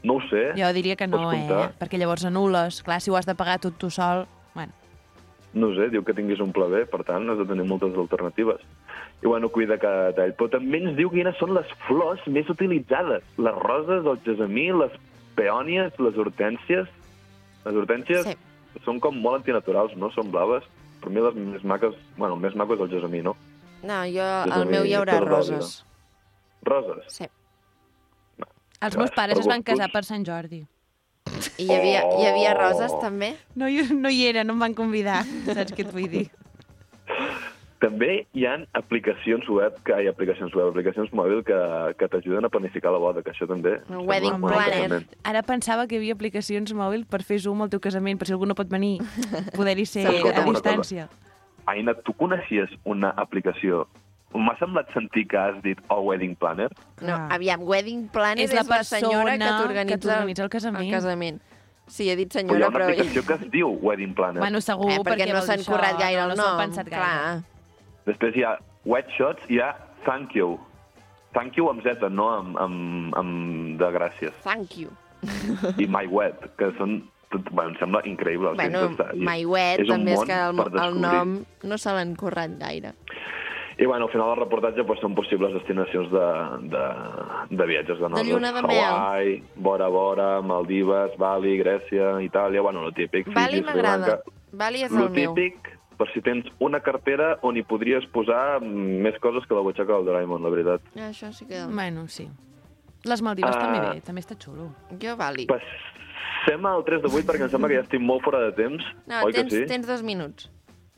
[0.03, 0.51] No ho sé.
[0.57, 1.69] Jo diria que no, eh?
[1.79, 2.83] Perquè llavors anules.
[2.85, 4.27] Clar, si ho has de pagar tot tu sol...
[4.53, 4.73] Bueno,
[5.57, 8.61] No sé, diu que tinguis un pla B, per tant, has de tenir moltes alternatives.
[9.23, 10.35] I bueno, cuida cada detall.
[10.37, 13.23] Però també ens diu quines són les flors més utilitzades.
[13.41, 14.93] Les roses, el gesamí, les
[15.39, 16.91] peònies, les hortències.
[17.67, 18.35] Les hortències Sí.
[18.85, 20.09] són com molt antinaturals, no?
[20.15, 20.63] Són blaves.
[21.01, 21.93] Per mi les més maques...
[22.17, 23.35] Bueno, el més maco és el gesamí, no?
[23.83, 25.73] No, jo, al a meu hi haurà tota roses.
[26.65, 27.03] Roses.
[27.19, 27.27] Sí.
[27.27, 30.63] els Clar, meus pares es van casar per Sant Jordi.
[31.57, 32.57] I hi havia, hi havia Oh.
[32.61, 33.35] roses, també?
[33.55, 35.23] No, jo no hi era, no em van convidar.
[35.45, 36.25] Saps què et vull dir?
[37.77, 41.57] També hi ha aplicacions web, que hi ha aplicacions web, aplicacions mòbil que,
[41.99, 43.75] que t'ajuden a planificar la boda, que això també...
[43.93, 45.03] Un wedding planner.
[45.23, 48.33] Ara pensava que hi havia aplicacions mòbil per fer zoom al teu casament, per si
[48.33, 48.95] algú no pot venir,
[49.53, 51.05] poder-hi ser a distància.
[51.69, 53.85] Aina, tu coneixies una aplicació...
[54.37, 56.67] M'ha semblat sentir que has dit el wedding planner.
[56.99, 57.29] No, Ah.
[57.37, 60.83] aviam, wedding planner És la senyora que persona t'organitza que t'organitza el casament.
[60.83, 61.39] El casament.
[61.87, 62.89] Sí, he dit Però hi ha senyora, una però...
[62.91, 64.41] aplicació que es diu wedding planner.
[64.43, 66.59] Bueno, segur, eh, perquè no vol dir s'han currat gaire no, el no nom.
[66.59, 67.05] han pensat gaire.
[67.05, 67.56] Clar.
[68.07, 68.55] Després hi ha
[68.87, 69.73] wet shots i hi ha
[70.07, 70.55] thank you.
[71.35, 74.33] Thank you amb Z, no amb, amb, amb de gràcies.
[74.47, 74.89] Thank you.
[75.77, 77.01] I my wet, que són...
[77.27, 78.53] Tot, bueno, em sembla increïble.
[78.55, 78.85] Bueno,
[79.19, 81.33] My Wet és també és que el, el nom
[81.67, 82.93] no se l'han currat gaire.
[83.77, 86.27] I bueno, al final del reportatge doncs, són possibles destinacions de,
[86.71, 86.85] de,
[87.51, 88.29] de viatges de noces.
[88.31, 88.79] lluna de mel.
[88.79, 93.27] Hawaii, Bora Bora, Maldives, Bali, Grècia, Itàlia, bueno, lo típic.
[93.35, 94.21] Bali m'agrada.
[94.55, 95.35] Bali és Lo el meu.
[95.35, 99.93] típic, per si tens una cartera on hi podries posar més coses que la butxaca
[99.97, 100.81] del Doraemon, la veritat.
[100.95, 101.63] Ja, Això sí que...
[101.65, 102.27] Bueno, sí.
[103.05, 103.59] Les Maldives Ah.
[103.61, 104.69] també bé, també està xulo.
[105.01, 105.45] Jo Bali.
[105.47, 108.83] Passem al 3 de 8 perquè em sembla que ja estic molt fora de temps.
[109.07, 109.65] No, oi tens, que sí?
[109.69, 110.49] tens dos minuts.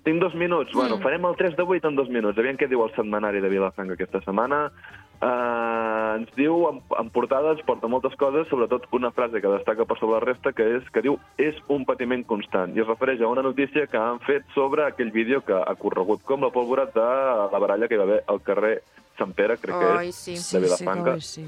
[0.04, 0.72] Tinc dos minuts.
[0.74, 1.02] Bueno, Mm.
[1.04, 2.38] farem el 3 de 8 en dos minuts.
[2.40, 4.72] Aviam què diu el setmanari de Vilafranca aquesta setmana.
[5.20, 9.84] Uh, ens diu, en, en portada ens porta moltes coses, sobretot una frase que destaca
[9.88, 12.72] per sobre la resta, que és que diu és un patiment constant.
[12.72, 16.24] I es refereix a una notícia que han fet sobre aquell vídeo que ha corregut
[16.24, 17.10] com la pólvora de
[17.52, 18.78] la baralla que hi va haver al carrer
[19.20, 20.38] Sant Pere, crec que Oi, és, sí.
[20.56, 21.44] de Vilafranca, sí.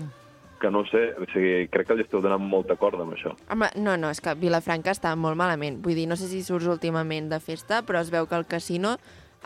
[0.59, 3.31] que no sé, o sigui, crec que li esteu donant molta corda amb això.
[3.55, 5.79] Home, no, no, és que Vilafranca està molt malament.
[5.85, 8.97] Vull dir, no sé si surts últimament de festa, però es veu que al casino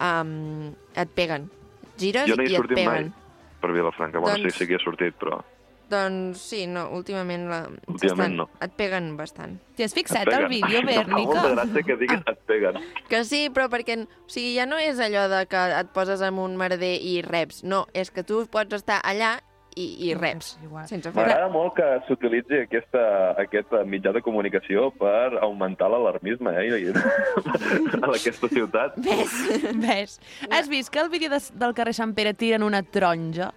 [0.01, 1.45] um, et peguen.
[2.01, 3.13] Gires no i et sortit mai peguen.
[3.65, 4.21] Per Vilafranca.
[4.21, 5.41] Bueno, Doncs- sí, sí que he sortit, però...
[5.85, 7.59] Doncs sí, no, últimament, la...
[7.91, 8.45] Últimament estan- no.
[8.65, 9.59] Et peguen bastant.
[9.77, 11.83] T'hi has fixat el vídeo, Em fa molta Bèrnica?
[11.85, 12.79] que diguis et peguen.
[13.09, 13.99] Que sí, però perquè...
[14.07, 17.61] O sigui, ja no és allò de que et poses en un merder i reps.
[17.63, 19.35] No, és que tu pots estar allà
[19.75, 20.53] i, i reps.
[20.87, 21.15] Sense fer.
[21.17, 23.01] M'agrada molt que s'utilitzi aquesta,
[23.43, 28.95] aquest mitjà de comunicació per augmentar l'alarmisme eh, a aquesta ciutat.
[29.03, 29.35] Ves?
[29.83, 30.17] Ves?
[30.49, 33.51] Has vist que al vídeo de, del carrer Sant Pere tiren una taronja?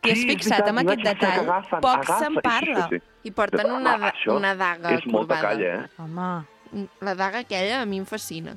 [0.00, 1.40] T'hi has Sí, és fixat en i aquest detall?
[1.44, 2.88] agafen, Poc se'n sí, parla.
[2.90, 3.28] sí, sí.
[3.28, 5.48] I porten una, Home, això una daga És molta corbada.
[5.48, 6.02] calla, eh?
[6.04, 8.56] Home, La daga aquella a mi em fascina.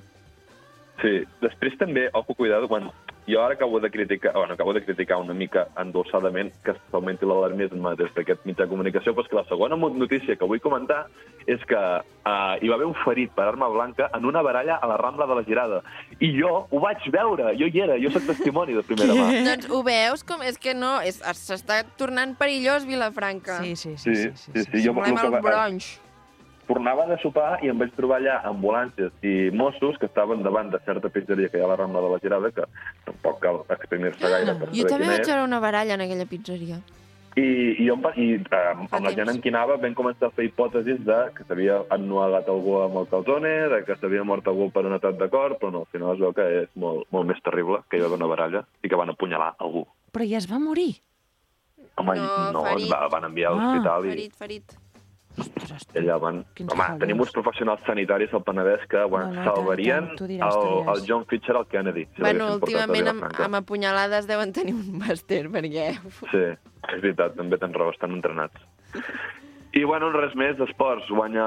[1.01, 1.23] Sí.
[1.41, 2.91] Després també, ojo, cuidado, bueno,
[3.29, 7.95] jo ara acabo de criticar, bueno, acabo de criticar una mica endolçadament que s'augmenti l'alarmisme
[7.95, 11.05] des d'aquest mitjà de comunicació, però és que la segona notícia que vull comentar
[11.47, 14.87] és que uh, hi va haver un ferit per arma blanca en una baralla a
[14.87, 15.81] la Rambla de la Girada.
[16.19, 19.29] I jo ho vaig veure, jo hi era, jo soc testimoni de primera mà.
[19.49, 23.61] Doncs ho veus com és que no, s'està tornant perillós Vilafranca.
[23.63, 24.15] sí, sí, sí.
[24.15, 24.85] Sí, sí, sí, sí.
[24.85, 25.99] Jo, Volem el que el va- bronx.
[26.69, 30.79] Tornava de sopar i em vaig trobar allà ambulàncies i Mossos que estaven davant de
[30.85, 32.67] certa pizzeria que hi ha a la Rambla de la Girada, que
[33.09, 36.77] tampoc cal exprimir-se gaire per Jo també vaig veure una baralla en aquella pizzeria.
[37.37, 37.43] I,
[37.79, 40.97] i, jo, i eh, amb la gent amb qui anava vam començar a fer hipòtesis
[41.07, 44.95] de que s'havia annualat algú amb el calzone, de que s'havia mort algú per un
[44.97, 47.79] atac de cor, però no, al final es veu que és molt, molt més terrible,
[47.87, 49.85] que hi va haver una baralla i que van apunyalar algú.
[50.11, 50.89] Però ja es va morir.
[51.79, 52.91] No, Home, no, no ferit.
[52.91, 54.75] va, van enviar a Ah, l'hospital i Ferit, ferit.
[55.43, 56.41] Ostres, i allà van...
[56.57, 57.01] Quins Home, favors.
[57.03, 61.03] tenim uns professionals sanitaris al Penedès que bueno, No, no, salvarien tant, diràs, el, el
[61.07, 62.05] John Fisher al Kennedy.
[62.15, 65.91] Si bueno, últimament amb, amb apunyalades deuen tenir un màster, perquè...
[66.31, 68.69] Sí, és veritat, també tens raó, estan entrenats.
[69.69, 71.09] I, bueno, res més, esports.
[71.13, 71.45] Guanya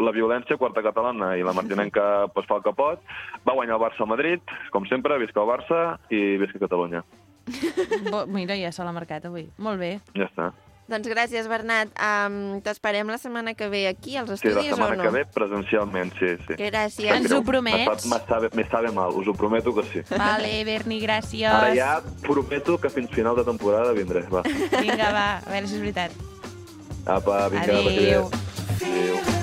[0.00, 3.02] la violència, quarta catalana, i la martinenca pues, fa el que pot.
[3.44, 7.04] Va guanyar el Barça a Madrid, com sempre, visca el Barça i visca Catalunya.
[8.12, 9.48] Bo, mira, ja se l'ha marcat avui.
[9.60, 9.92] Molt bé.
[10.16, 10.50] Ja està.
[10.88, 11.90] Doncs gràcies, Bernat.
[12.00, 15.02] Um, T'esperem la setmana que ve aquí, als Sí, la estudis, setmana o no?
[15.04, 16.56] que ve, presencialment, sí, sí.
[16.56, 17.12] Gràcies.
[17.12, 18.06] Ens ho promets?
[18.08, 20.00] Me sabe, me sabe mal, us ho prometo que sí.
[20.16, 21.44] Vale, Berni, gràcies.
[21.52, 24.40] Ara ja prometo que fins final de temporada vindré, va.
[24.80, 26.12] Vinga, va, a veure si és veritat.
[27.04, 28.30] Apa, vinga, Adéu.
[28.80, 29.37] Adéu.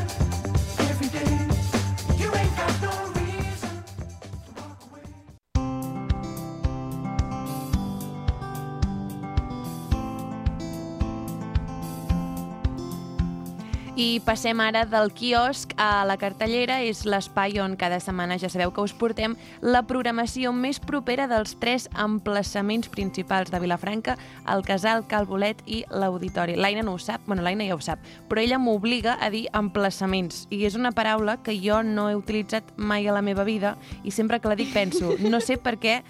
[13.95, 16.81] I passem ara del quiosc a la cartellera.
[16.83, 21.53] És l'espai on cada setmana ja sabeu que us portem la programació més propera dels
[21.61, 24.17] tres emplaçaments principals de Vilafranca,
[24.51, 26.57] el Casal, Cal Bolet i l'Auditori.
[26.59, 30.43] L'Aina no ho sap, bueno, l'Aina ja ho sap, però ella m'obliga a dir emplaçaments.
[30.51, 34.11] I és una paraula que jo no he utilitzat mai a la meva vida i
[34.11, 36.01] sempre que la dic penso, no sé per què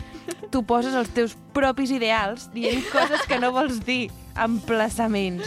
[0.50, 4.10] tu poses els teus propis ideals dient coses que no vols dir.
[4.36, 5.46] Emplaçaments.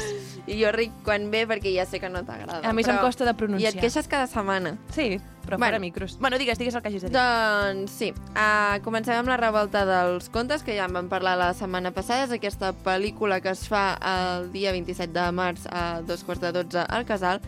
[0.48, 2.62] I jo ric quan ve perquè ja sé que no t'agrada.
[2.64, 3.74] A mi se'm costa de I pronunciar.
[3.74, 4.78] et queixes cada setmana.
[4.94, 5.66] Sí, però Bueno.
[5.66, 6.18] fora micros.
[6.18, 7.16] Bueno, digues, digues el que hagis de dir.
[7.18, 11.52] Doncs sí, uh, comencem amb la revolta dels contes, que ja en vam parlar la
[11.52, 12.24] setmana passada.
[12.24, 16.52] És aquesta pel·lícula que es fa el dia 27 de març a dos quarts de
[16.52, 17.40] 12 al Casal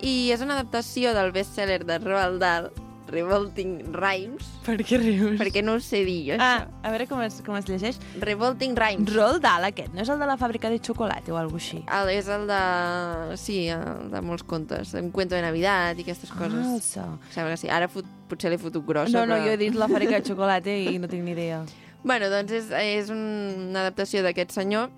[0.00, 2.70] i és una adaptació del best-seller de Roald Dahl,
[3.08, 5.38] Revolting Rhymes, Per què rius?
[5.40, 6.80] perquè no ho sé dir, jo, Ah, això.
[6.82, 7.98] a veure com es, com es llegeix.
[8.20, 9.12] Revolting Rhymes.
[9.14, 11.82] Roald Dahl, aquest, no és el de la fàbrica de xocolata o alguna així?
[11.86, 13.36] El, és el de...
[13.36, 14.94] Sí, el de molts contes.
[14.94, 16.66] Un cuento de Navidad i aquestes coses.
[16.66, 17.06] Ah, so.
[17.34, 17.68] Sembla que sí.
[17.68, 19.44] Ara fot, potser l'he fotut grossa, No, no, però...
[19.46, 21.62] jo he dit la fàbrica de xocolata i no tinc ni idea.
[22.04, 24.90] Bueno, doncs és, és una adaptació d'aquest senyor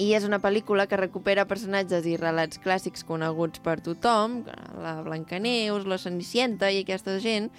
[0.00, 4.40] i és una pel·lícula que recupera personatges i relats clàssics coneguts per tothom,
[4.80, 7.50] la Blancaneus, la Cenicienta i aquesta gent,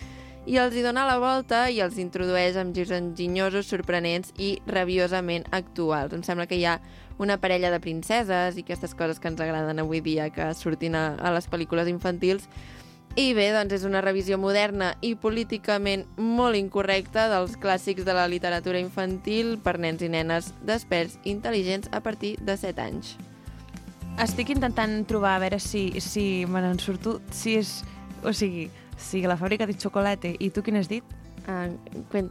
[0.50, 5.46] i els hi dona la volta i els introdueix amb girs enginyosos, sorprenents i rabiosament
[5.54, 6.16] actuals.
[6.18, 6.80] Em sembla que hi ha
[7.22, 11.12] una parella de princeses i aquestes coses que ens agraden avui dia que surtin a,
[11.22, 12.50] a les pel·lícules infantils.
[13.20, 18.24] I bé, doncs és una revisió moderna i políticament molt incorrecta dels clàssics de la
[18.32, 23.18] literatura infantil per nens i nenes desperts i intel·ligents a partir de 7 anys.
[24.24, 27.82] Estic intentant trobar a veure si, si me n'en surto, si és...
[28.24, 28.70] O sigui,
[29.02, 31.04] si la fàbrica de xocolata i tu quin has dit?
[31.48, 31.68] A,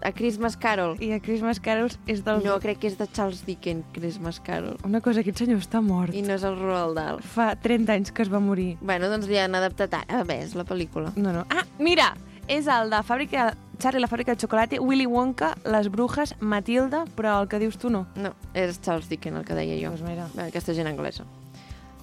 [0.07, 0.97] a Christmas Carol.
[1.03, 2.43] I a Christmas Carols és del...
[2.45, 4.77] No, crec que és de Charles Dickens, Christmas Carol.
[4.87, 6.15] Una cosa, aquest senyor està mort.
[6.15, 7.23] I no és el Roald Dahl.
[7.35, 8.75] Fa 30 anys que es va morir.
[8.81, 11.15] Bueno, doncs li han adaptat ara, ves, la pel·lícula.
[11.17, 11.47] No, no.
[11.51, 12.13] Ah, mira!
[12.51, 13.53] És el de fàbrica...
[13.81, 17.89] Charlie, la fàbrica de xocolata, Willy Wonka, Les Brujas, Matilda, però el que dius tu
[17.89, 18.05] no.
[18.21, 19.95] No, és Charles Dickens el que deia jo.
[19.95, 20.29] Doncs mira.
[20.51, 21.25] Aquesta gent anglesa.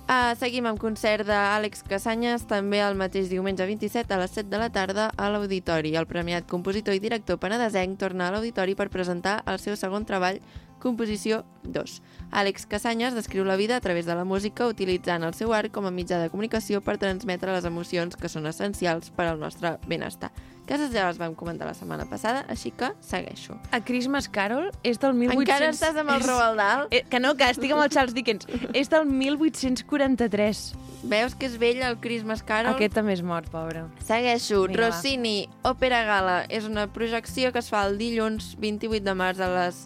[0.07, 4.61] Uh, seguim amb concert d'Àlex Casanyes, també el mateix diumenge 27 a les 7 de
[4.61, 5.91] la tarda a l'Auditori.
[5.99, 10.39] El premiat compositor i director penedesenc torna a l'Auditori per presentar el seu segon treball,
[10.79, 11.97] Composició 2.
[12.31, 15.85] Àlex Casanyes descriu la vida a través de la música utilitzant el seu art com
[15.87, 20.31] a mitjà de comunicació per transmetre les emocions que són essencials per al nostre benestar.
[20.67, 23.55] Aquestes ja les vam comentar la setmana passada, així que segueixo.
[23.71, 25.39] A Christmas Carol és del 1800...
[25.47, 26.87] Encara estàs amb el és- Roald Dahl?
[26.91, 28.43] Eh, que no, que estic amb el Charles Dickens.
[28.73, 30.73] és del 1843.
[31.07, 32.73] Veus que és vell el Christmas Carol?
[32.75, 33.85] Aquest també és mort, pobre.
[34.03, 34.65] Segueixo.
[34.67, 34.75] Va.
[34.81, 36.41] Rossini, Òpera Gala.
[36.49, 39.85] És una projecció que es fa el dilluns 28 de març a les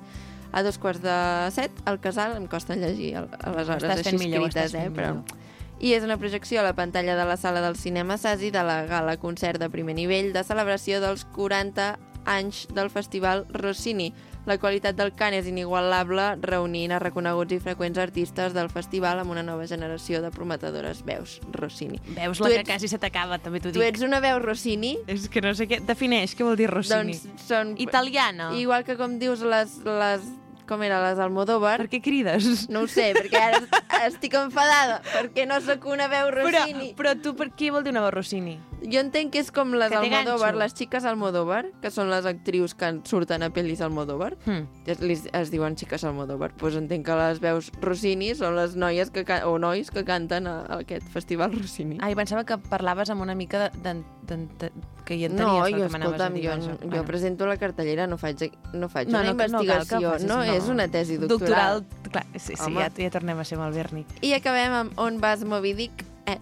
[0.52, 1.16] a dos quarts de
[1.56, 2.36] set al casal.
[2.38, 4.90] Em costa llegir a a les hores Estàs així millor, escrites, eh?
[4.92, 5.14] Però...
[5.22, 5.38] millor.
[5.82, 8.84] I és una projecció a la pantalla de la sala del cinema Sasi de la
[8.86, 11.96] gala concert de primer nivell de celebració dels 40
[12.30, 14.12] anys del Festival Rossini.
[14.46, 19.34] La qualitat del cant és inigualable, reunint a reconeguts i freqüents artistes del festival amb
[19.34, 21.98] una nova generació de prometedores veus Rossini.
[22.14, 23.88] Veus Tu la que ets- quasi se t'acaba, també t'ho Tu dic.
[23.90, 24.96] ets una veu Rossini?
[25.08, 25.80] És que no sé què...
[25.86, 27.18] Defineix què vol dir Rossini.
[27.18, 27.74] Doncs són...
[27.82, 28.52] Italiana.
[28.58, 30.26] Igual que com dius les, les
[30.71, 32.69] com era, les Almodóvar, Per què crides?
[32.71, 33.60] no ho sé, perquè ara
[34.07, 36.93] estic enfadada, perquè no sóc una veu Però, Rossini.
[36.97, 38.55] però tu per què vol dir una veu Rossini?
[38.81, 42.73] Jo entenc que és com les Que Almodóvar, les xiques Almodóvar, que són les actrius
[42.73, 44.38] que surten a pel·lis Almodóvar.
[44.47, 44.65] Hmm.
[44.89, 46.49] Es, es diuen xiques Almodóvar.
[46.55, 50.47] Doncs pues entenc que les veus Rossini són les noies que, o nois que canten
[50.49, 51.99] a, a aquest festival Rossini.
[52.01, 53.93] Ai, pensava que parlaves amb una mica de, de,
[54.31, 54.71] de, de,
[55.12, 57.04] que hi entenies no, jo, que escolta'm, jo, jo Bueno.
[57.06, 60.54] presento la cartellera, no faig, no faig No, una no, no investigació, facis, no, no.
[60.56, 61.84] és una tesi doctoral.
[62.12, 62.80] Clar, sí, sí Home.
[62.82, 64.06] ja, ja tornem a ser amb el Berni.
[64.21, 66.06] I acabem amb On vas Moby Dick?
[66.26, 66.38] Eh,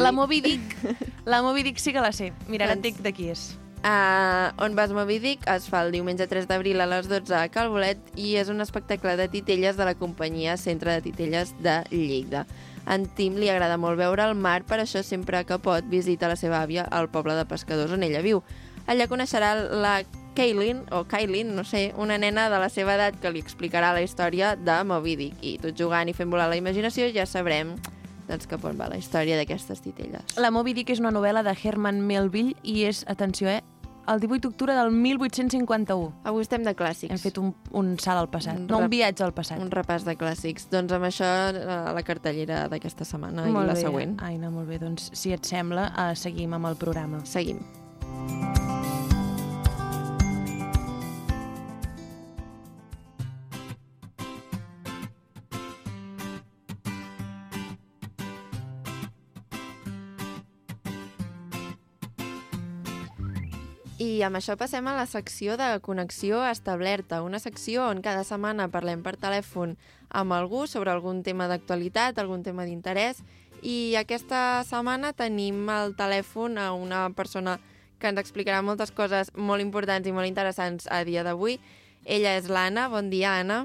[0.00, 0.74] La Moby Dick,
[1.24, 2.32] la Moby Dick sí que la sé.
[2.48, 3.58] Mira, ara et Doncs- dic de qui és.
[3.84, 7.50] Uh, On vas Moby Dick es fa el diumenge 3 d'abril a les 12 a
[7.52, 12.46] Calbolet i és un espectacle de titelles de la companyia Centre de Titelles de Lleida.
[12.88, 16.40] En Tim li agrada molt veure el mar, per això sempre que pot visita la
[16.40, 18.40] seva àvia al poble de pescadors on ella viu.
[18.88, 19.98] Allà coneixerà la
[20.34, 24.00] Kaylin, o Kaylin, no sé, una nena de la seva edat que li explicarà la
[24.00, 25.44] història de Moby Dick.
[25.44, 27.76] I tot jugant i fent volar la imaginació ja sabrem
[28.28, 30.36] doncs, cap on va la història d'aquestes titelles.
[30.40, 33.60] La Moby Dick és una novel·la de Herman Melville i és, atenció, eh,
[34.08, 36.12] el 18 d'octubre del 1851.
[36.24, 37.12] Avui estem de clàssics.
[37.14, 39.62] Hem fet un, un salt al passat, Un no un viatge al passat.
[39.62, 40.68] Un repàs de clàssics.
[40.72, 44.18] Doncs amb això eh, la cartellera d'aquesta setmana i molt la bé, següent.
[44.24, 44.80] Aina, molt bé.
[44.82, 47.24] Doncs, si et sembla, uh, seguim amb el programa.
[47.28, 47.62] Seguim.
[64.14, 68.68] I amb això passem a la secció de connexió establerta, una secció on cada setmana
[68.70, 69.72] parlem per telèfon
[70.20, 73.24] amb algú sobre algun tema d'actualitat, algun tema d'interès,
[73.62, 77.56] i aquesta setmana tenim al telèfon a una persona
[77.98, 81.58] que ens explicarà moltes coses molt importants i molt interessants a dia d'avui.
[82.04, 82.86] Ella és l'Anna.
[82.92, 83.64] Bon dia, Anna.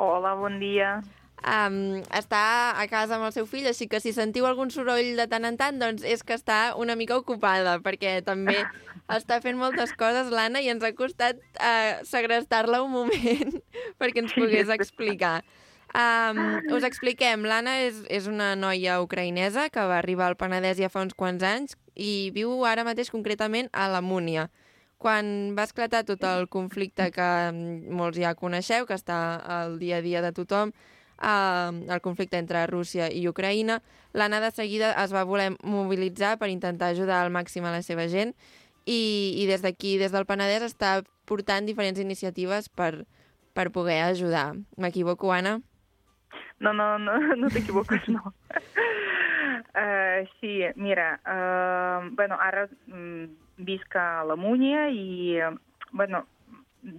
[0.00, 1.02] Hola, bon dia.
[1.44, 2.42] Um, està
[2.78, 5.58] a casa amb el seu fill, així que si sentiu algun soroll de tant en
[5.60, 8.58] tant, doncs és que està una mica ocupada, perquè també
[9.18, 13.56] està fent moltes coses, l'Anna, i ens ha costat uh, segrestar-la un moment
[14.00, 15.40] perquè ens pogués explicar.
[15.96, 20.90] Um, us expliquem, l'Anna és, és una noia ucraïnesa que va arribar al Penedès ja
[20.92, 24.50] fa uns quants anys i viu ara mateix concretament a la Múnia.
[25.00, 30.04] Quan va esclatar tot el conflicte que molts ja coneixeu, que està al dia a
[30.04, 30.72] dia de tothom,
[31.22, 33.80] uh, el conflicte entre Rússia i Ucraïna,
[34.12, 38.08] l'Anna de seguida es va voler mobilitzar per intentar ajudar al màxim a la seva
[38.08, 38.34] gent
[38.86, 43.06] i, i des d'aquí, des del Penedès, està portant diferents iniciatives per,
[43.52, 44.54] per poder ajudar.
[44.78, 45.58] M'equivoco, Anna?
[46.60, 48.32] No, no, no, no t'equivoques, no.
[49.74, 53.26] uh, sí, mira, uh, bueno, ara um,
[53.58, 55.40] visc a la Múnia i,
[55.92, 56.24] bueno,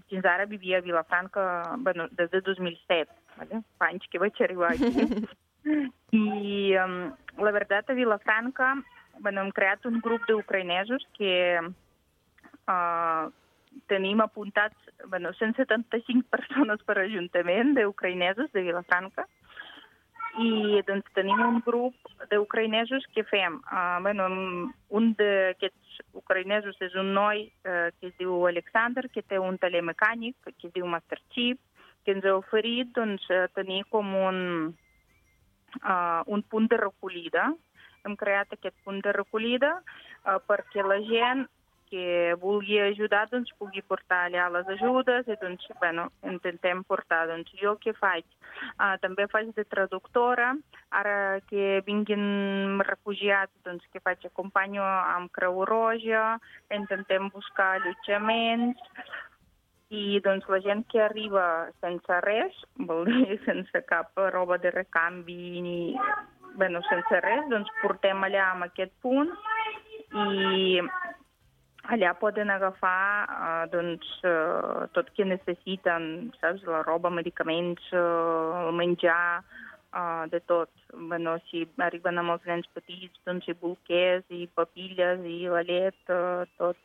[0.09, 3.63] fins ara vivia a Vilafranca, bueno, des de 2007, vale?
[3.79, 5.23] fa anys que vaig arribar aquí.
[6.15, 6.99] I um,
[7.43, 8.75] la veritat, a Vilafranca,
[9.19, 13.23] bueno, hem creat un grup d'ucraïnesos que uh,
[13.91, 14.77] tenim apuntats
[15.09, 19.27] bueno, 175 persones per ajuntament d'ucraïnesos de Vilafranca
[20.37, 23.57] i doncs tenim un grup d'ucraïnesos que fem.
[23.71, 24.27] Uh, bueno,
[24.99, 29.81] un d'aquests ucraïnesos és un noi uh, que es diu Alexander, que té un taller
[29.85, 31.59] mecànic, que es diu Masterchip,
[32.07, 34.37] que ens ha oferit doncs, tenir com un,
[35.83, 37.49] uh, un punt de recollida.
[38.07, 41.43] Hem creat aquest punt de recollida uh, perquè la gent
[41.91, 47.25] que vulgui ajudar doncs, pugui portar allà les ajudes i doncs, bueno, intentem portar.
[47.27, 48.23] Doncs jo què faig?
[48.79, 50.53] Uh, també faig de traductora.
[50.95, 54.23] Ara que vinguin refugiats, doncs què faig?
[54.31, 56.37] Acompanyo amb Creu Roja,
[56.71, 58.79] intentem buscar allotjaments,
[59.89, 61.43] i doncs la gent que arriba
[61.83, 62.55] sense res,
[62.89, 65.79] vol dir sense cap roba de recanvi ni
[66.57, 69.29] bueno, sense res, doncs portem allà amb aquest punt
[70.25, 70.81] i
[71.93, 76.65] allà poden agafar uh, doncs, uh, tot que necessiten, saps?
[76.67, 79.43] La roba, medicaments, uh, el menjar,
[79.93, 80.71] uh, de tot.
[80.93, 85.99] Bueno, si arriben amb els nens petits, doncs i bolquers, i papilles, i la llet,
[86.11, 86.79] uh, tot.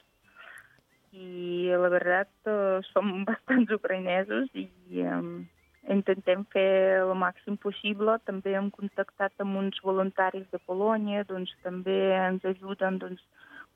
[1.13, 5.45] I la veritat uh, som bastants ucraïnesos i um,
[5.93, 8.17] intentem fer el màxim possible.
[8.29, 13.25] També hem contactat amb uns voluntaris de Polònia, doncs també ens ajuden doncs,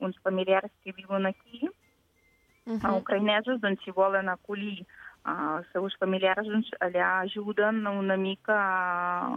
[0.01, 2.97] uns familiars que viuen aquí, uh -huh.
[3.01, 4.85] ucraïnesos, doncs si volen acollir
[5.25, 8.57] uh, els seus familiars, doncs allà ajuden una mica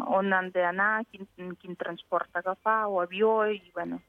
[0.07, 4.01] on han d'anar, quin, quin transport agafar o avió, i bueno,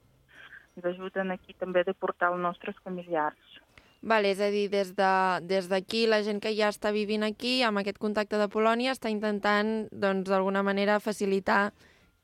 [0.75, 3.61] ens ajuden aquí també de portar els nostres familiars.
[4.01, 7.61] Vale, és a dir, des d'aquí de, des la gent que ja està vivint aquí,
[7.61, 11.71] amb aquest contacte de Polònia, està intentant, doncs, d'alguna manera facilitar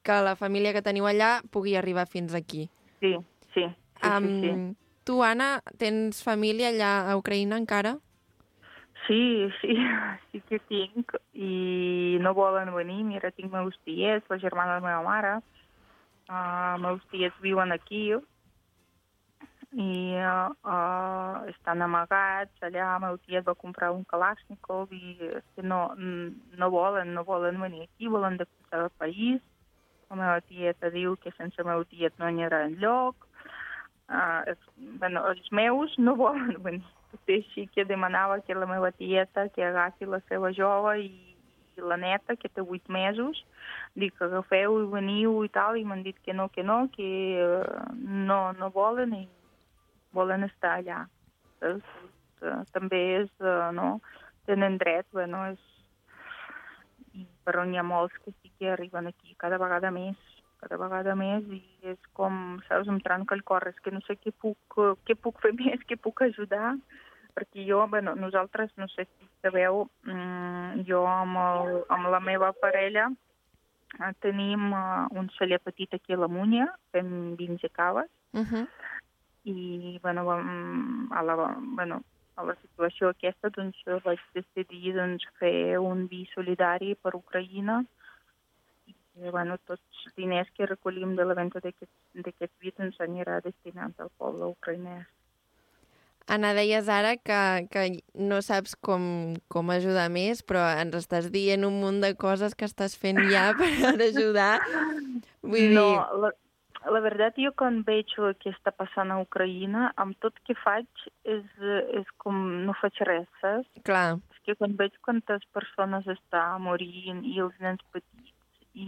[0.02, 2.70] que la família que teniu allà pugui arribar fins aquí.
[3.00, 3.14] Sí,
[3.54, 3.68] sí.
[4.02, 4.76] Sí, um, sí, sí.
[5.06, 7.98] Tu, Anna, tens família allà a Ucraïna encara?
[9.06, 9.78] Sí, sí,
[10.32, 13.04] sí que tinc i no volen venir.
[13.06, 15.36] Mira, tinc meus tiets, la germana de la meva mare.
[16.28, 18.10] Uh, meus tiets viuen aquí
[19.76, 22.94] i uh, estan amagats allà.
[23.04, 27.84] Meu tiet va comprar un Kalashnikov i és que no, no volen, no volen venir
[27.84, 29.42] aquí, volen defensar el país.
[30.10, 33.28] La meva tieta diu que sense meu tiet no hi haurà enlloc
[34.10, 34.56] uh,
[35.00, 36.86] bueno, els meus no volen venir.
[37.12, 41.12] Potser així que demanava que la meva tieta que agafi la seva jove i,
[41.78, 43.44] i la neta, que té vuit mesos,
[43.96, 47.10] dic que agafeu i veniu i tal, i m'han dit que no, que no, que
[47.44, 49.26] uh, no, no volen i
[50.14, 51.04] volen estar allà.
[51.62, 51.84] Doncs,
[52.44, 53.98] uh, també és, uh, no,
[54.46, 55.60] tenen dret, bueno, és...
[57.48, 60.18] Però n'hi ha molts que sí que arriben aquí cada vegada més
[60.62, 64.18] cada vegada més i és com, saps, em trenca el cor, és que no sé
[64.20, 66.76] què puc, què puc fer més, què puc ajudar,
[67.38, 72.52] perquè jo, bueno, nosaltres, no sé si sabeu, mm, jo amb, el, amb la meva
[72.62, 78.44] parella eh, tenim un celler petit aquí a la Múnia, fem vins i caves, Uh
[78.44, 78.68] -huh.
[79.48, 81.36] I, bueno, vam, a la,
[81.80, 82.02] bueno,
[82.38, 87.82] a la situació aquesta, doncs, vaig decidir doncs, fer un vi solidari per Ucraïna,
[89.18, 93.98] i bueno, tots els diners que recollim de la venda d'aquest vi ens anirà destinat
[94.04, 95.08] al poble ucraïnès.
[96.28, 97.40] Anna, deies ara que,
[97.72, 97.84] que
[98.14, 102.68] no saps com, com ajudar més, però ens estàs dient un munt de coses que
[102.68, 104.58] estàs fent ja per ajudar.
[105.42, 106.20] Vull no, dir...
[106.26, 106.34] la,
[106.86, 110.88] la veritat, jo quan veig el que està passant a Ucraïna, amb tot que faig
[111.26, 111.46] és,
[112.00, 113.70] és com no faig res, saps?
[113.88, 114.18] Clar.
[114.34, 118.34] És que quan veig quantes persones està morint i els nens petits
[118.78, 118.88] i,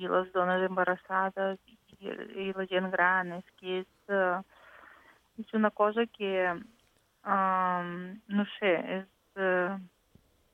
[0.00, 1.60] i les dones embarassades
[2.00, 2.10] i,
[2.46, 4.42] i la gent gran, és que és, uh,
[5.38, 6.34] és una cosa que,
[7.26, 7.94] um,
[8.40, 9.06] no sé, és...
[9.38, 9.78] Uh,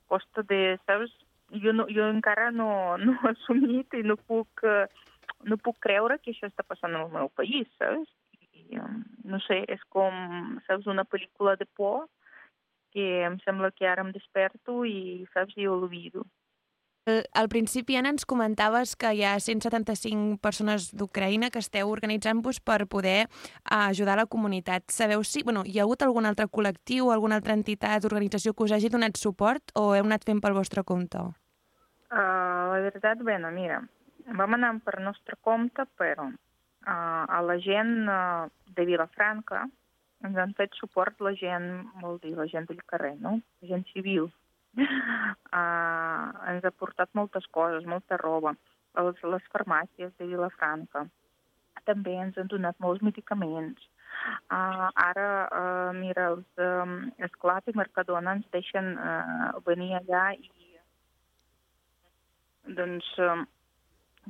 [0.07, 1.13] costa de, saps?
[1.61, 2.69] Jo, no, jo encara no,
[3.03, 4.65] no he assumit i no puc...
[4.65, 4.85] Uh,
[5.45, 8.09] no puc creure que això està passant al meu país, saps?
[8.55, 8.79] I,
[9.29, 12.07] no sé, és com, saps, una pel·lícula de por
[12.95, 16.23] que em sembla que ara em desperto i, saps, i l'oblido.
[17.37, 22.87] Al principi, Anna, ens comentaves que hi ha 175 persones d'Ucraïna que esteu organitzant-vos per
[22.89, 23.27] poder
[23.77, 24.87] ajudar la comunitat.
[24.89, 28.73] Sabeu si bueno, hi ha hagut algun altre col·lectiu, alguna altra entitat, organització que us
[28.73, 31.21] hagi donat suport o heu anat fent pel vostre compte?
[32.09, 32.17] Uh,
[32.73, 33.83] la veritat, bueno, mira,
[34.25, 36.29] vam anar per nostre compte, però
[36.85, 38.05] a la gent
[38.77, 39.63] de Vilafranca
[40.25, 41.67] ens han fet suport la gent,
[42.01, 43.39] vol dir, la gent del carrer, no?
[43.61, 44.29] La gent civil.
[44.75, 48.55] Uh, ens ha portat moltes coses, molta roba.
[48.95, 51.05] Les, les farmàcies de Vilafranca
[51.85, 53.81] també ens han donat molts medicaments.
[54.49, 56.95] Uh, ara, uh, mira, els um,
[57.27, 60.49] Esclat i Mercadona ens deixen uh, venir allà i
[62.79, 63.43] doncs uh,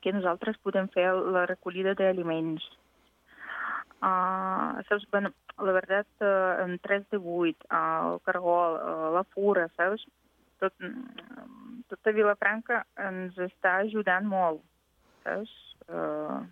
[0.03, 2.65] que nosaltres podem fer la recollida d'aliments.
[4.05, 7.79] Uh, saps, bueno, la veritat, uh, en 3 de 8, uh,
[8.11, 10.03] el Cargol, uh, la Fura, saps?
[10.61, 10.75] Tot,
[11.91, 14.61] tota Vilafranca ens està ajudant molt,
[15.23, 15.55] saps?
[15.87, 16.43] Uh,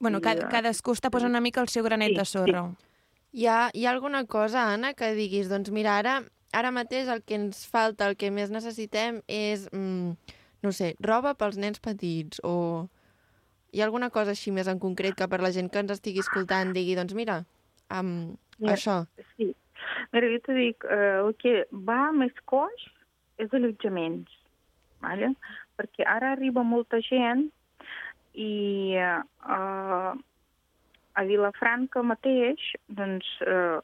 [0.00, 2.64] bueno, i, cadascú està posant una mica el seu granet sí, de sorra.
[2.70, 2.88] Sí.
[3.40, 6.20] Hi ha, hi ha alguna cosa, Anna, que diguis, doncs mira, ara,
[6.56, 9.68] ara mateix el que ens falta, el que més necessitem és...
[9.74, 12.88] Mm, no sé, roba pels nens petits o...
[13.70, 16.24] Hi ha alguna cosa així més en concret que per la gent que ens estigui
[16.24, 17.36] escoltant digui, doncs mira,
[17.94, 18.96] um, ja, això.
[19.36, 19.52] Sí.
[20.10, 21.52] Mira, jo t'ho dic, uh, el que
[21.86, 22.88] va més coix
[23.38, 24.32] és allotjaments,
[25.04, 25.30] vale?
[25.80, 27.46] perquè ara arriba molta gent
[28.36, 30.12] i uh,
[31.14, 32.60] a Vilafranca mateix,
[33.00, 33.80] doncs, uh,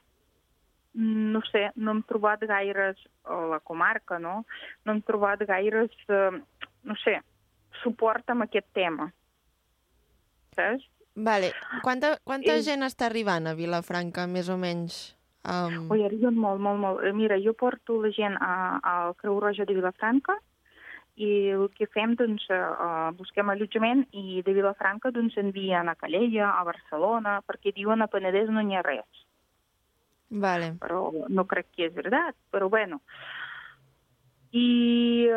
[0.97, 4.45] no sé, no hem trobat gaires, a la comarca, no?
[4.85, 6.39] No hem trobat gaires, eh,
[6.87, 7.18] no sé,
[7.82, 9.11] suport amb aquest tema.
[10.57, 10.87] Saps?
[11.16, 11.53] Vale.
[11.82, 12.64] Quanta, quanta I...
[12.64, 14.99] gent està arribant a Vilafranca, més o menys?
[15.47, 15.87] Um...
[15.95, 17.05] Ui, arriben molt, molt, molt.
[17.07, 20.37] Eh, mira, jo porto la gent al Creu Roja de Vilafranca
[21.16, 26.51] i el que fem, doncs, uh, busquem allotjament i de Vilafranca doncs, envien a Calella,
[26.59, 29.24] a Barcelona, perquè diuen a Penedès no n'hi ha res.
[30.28, 30.74] Vale.
[30.82, 33.01] Però no crec que és veritat, però bueno.
[34.53, 35.30] I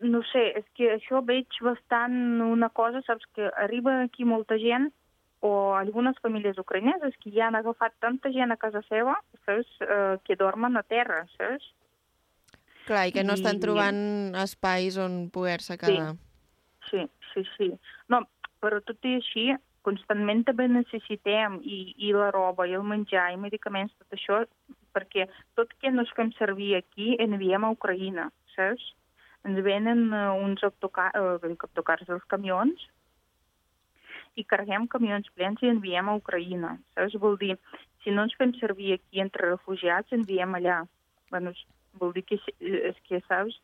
[0.00, 4.90] no sé, és que això veig bastant una cosa, saps, que arriba aquí molta gent
[5.40, 10.16] o algunes famílies ucraïneses que ja han agafat tanta gent a casa seva, saps, eh,
[10.24, 11.70] que dormen a terra, saps?
[12.88, 13.40] Clar, i que no I...
[13.40, 16.14] estan trobant espais on poder-se quedar.
[16.90, 17.72] Sí, sí, sí, sí.
[18.12, 18.24] No,
[18.60, 19.50] però tot i així,
[19.86, 24.42] constantment també necessitem i, i la roba, i el menjar, i medicaments, tot això,
[24.96, 28.90] perquè tot que no es fem servir aquí enviem a Ucraïna, saps?
[29.48, 32.82] Ens venen uns autocars, uh, autocars dels camions
[34.38, 37.16] i carreguem camions plens i enviem a Ucraïna, saps?
[37.22, 37.56] Vol dir,
[38.04, 40.82] si no ens fem servir aquí entre refugiats, enviem allà.
[41.32, 41.54] Bueno,
[42.00, 43.56] vol dir que és que, saps,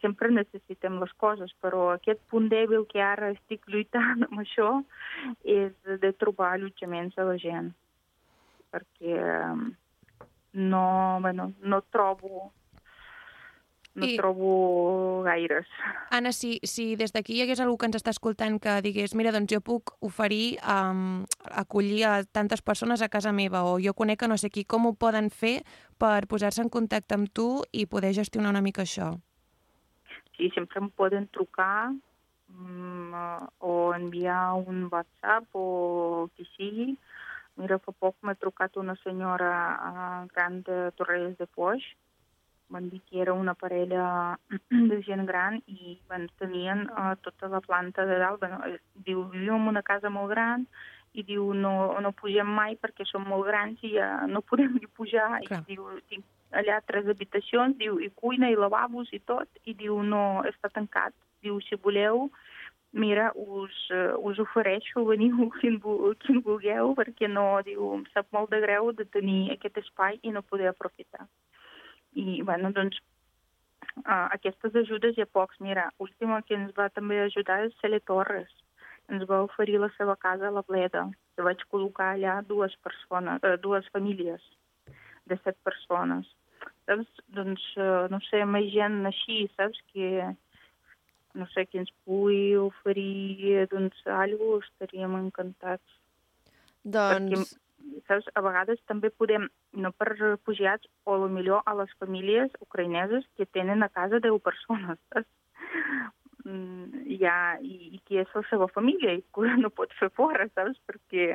[0.00, 4.68] sempre necessitem les coses, però aquest punt dèbil que ara estic lluitant amb això
[5.42, 5.72] és
[6.02, 7.72] de trobar allotjaments a la gent,
[8.74, 9.16] perquè
[10.54, 10.84] no,
[11.24, 12.50] bueno, no trobo
[13.94, 14.16] no I...
[14.18, 15.66] trobo gaires.
[16.10, 19.32] Anna, si, si des d'aquí hi hagués algú que ens està escoltant que digués mira,
[19.34, 24.22] doncs jo puc oferir um, acollir a tantes persones a casa meva o jo conec
[24.22, 25.60] que no sé qui, com ho poden fer
[25.98, 29.14] per posar-se en contacte amb tu i poder gestionar una mica això?
[30.36, 31.92] sí, sempre em poden trucar
[32.48, 33.14] mm,
[33.60, 36.94] o enviar un WhatsApp o qui sigui.
[37.56, 41.84] Mira, fa poc m'ha trucat una senyora uh, gran de Torrelles de Foix.
[42.72, 44.38] Van dir que era una parella
[44.90, 48.40] de gent gran i bueno, tenien uh, tota la planta de dalt.
[48.40, 48.60] Bueno,
[49.06, 50.66] diu, vivim en una casa molt gran
[51.14, 54.88] i diu, no, no pugem mai perquè som molt grans i ja no podem ni
[54.98, 55.42] pujar.
[55.46, 55.62] Clar.
[55.62, 60.00] I diu, tinc allà tres habitacions, diu, i cuina, i lavabos, i tot, i diu,
[60.02, 61.14] no, està tancat.
[61.44, 62.28] Diu, si voleu,
[62.94, 65.80] mira, us, uh, us ofereixo, veniu quin,
[66.24, 70.34] quin vulgueu, perquè no, diu, em sap molt de greu de tenir aquest espai i
[70.34, 71.28] no poder aprofitar.
[72.14, 72.98] I, bueno, doncs,
[74.04, 75.60] uh, aquestes ajudes hi ha pocs.
[75.60, 78.50] Mira, última que ens va també ajudar és Cele Torres,
[79.12, 81.08] ens va oferir la seva casa a la Bleda.
[81.38, 84.42] I vaig col·locar allà dues persones, eh, dues famílies
[85.26, 86.28] de set persones.
[86.86, 87.10] Saps?
[87.36, 89.80] Doncs, eh, no sé, més gent així, saps?
[89.92, 90.30] Que,
[91.34, 96.00] no sé, que ens pugui oferir, doncs, alguna cosa, estaríem encantats.
[96.84, 97.56] Doncs,
[98.08, 98.28] saps?
[98.34, 103.82] A vegades també podem, no per refugiats, o millor a les famílies ucraïneses que tenen
[103.82, 105.30] a casa 10 persones, saps?
[106.44, 110.48] Mm, ja, i, i que és la seva família i que no pot fer fora,
[110.52, 110.76] saps?
[110.88, 111.34] Perquè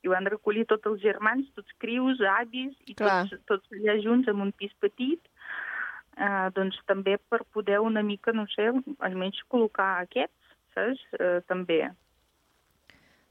[0.00, 3.22] hi van recollir tots els germans, tots crius, avis, i Clar.
[3.28, 5.32] tots, tots allà junts en un pis petit,
[6.16, 8.70] eh, doncs també per poder una mica, no sé,
[9.08, 11.04] almenys col·locar aquests, saps?
[11.18, 11.82] Eh, també.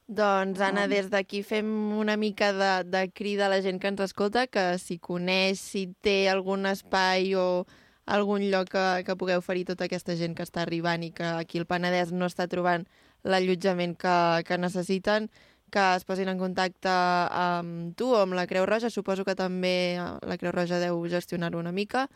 [0.10, 4.01] Doncs Anna, des d'aquí fem una mica de, de crida a la gent que ens
[4.01, 7.68] escolta, que si coneix, si té algun espai o
[8.10, 11.62] algun lloc que, que pugueu oferir tota aquesta gent que està arribant i que aquí
[11.62, 12.88] al Penedès no està trobant
[13.22, 14.16] l'allotjament que,
[14.49, 15.30] que necessiten,
[15.70, 18.89] que es posin en contacte amb tu o amb la Creu Roja.
[18.89, 22.07] Suposo que també eh, la Creu Roja deu gestionar-ho una mica.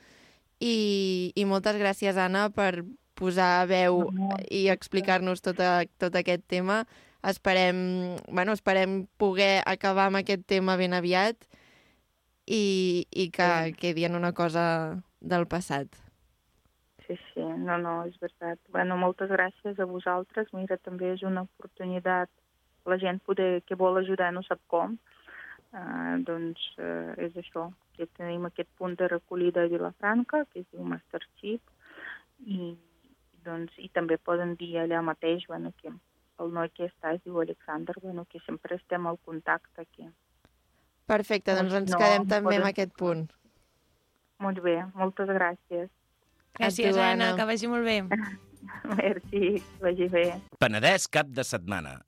[0.58, 4.08] I, I moltes gràcies, Anna, per posar veu
[4.50, 6.82] i explicar-nos tot, a, tot aquest tema.
[7.24, 11.48] Esperem, bueno, esperem poder acabar amb aquest tema ben aviat
[12.46, 13.50] i, i que
[13.80, 14.66] quedi en una cosa
[15.22, 15.88] del passat.
[17.08, 18.60] Sí, sí, no, no, és veritat.
[18.76, 20.52] Bueno, moltes gràcies a vosaltres.
[20.56, 22.32] Mira, també és una oportunitat
[22.86, 24.98] la gent poder, que vol ajudar no sap com.
[25.74, 30.68] Uh, doncs uh, és això, que tenim aquest punt de recollida a Vilafranca, que es
[30.72, 31.64] diu Masterchip,
[32.46, 32.74] i,
[33.48, 35.90] doncs, i també poden dir allà mateix bueno, que
[36.40, 40.08] el noi que està es diu Alexander, bueno, que sempre estem al contacte aquí.
[41.06, 43.28] Perfecte, doncs ens No, quedem també poden- amb aquest punt.
[44.40, 45.90] Molt bé, moltes gràcies.
[46.60, 47.36] Gràcies, Anna, Anna.
[47.36, 48.02] que vagi molt bé.
[48.98, 50.26] Merci, que vagi bé.
[50.60, 52.00] Penedès cap de setmana.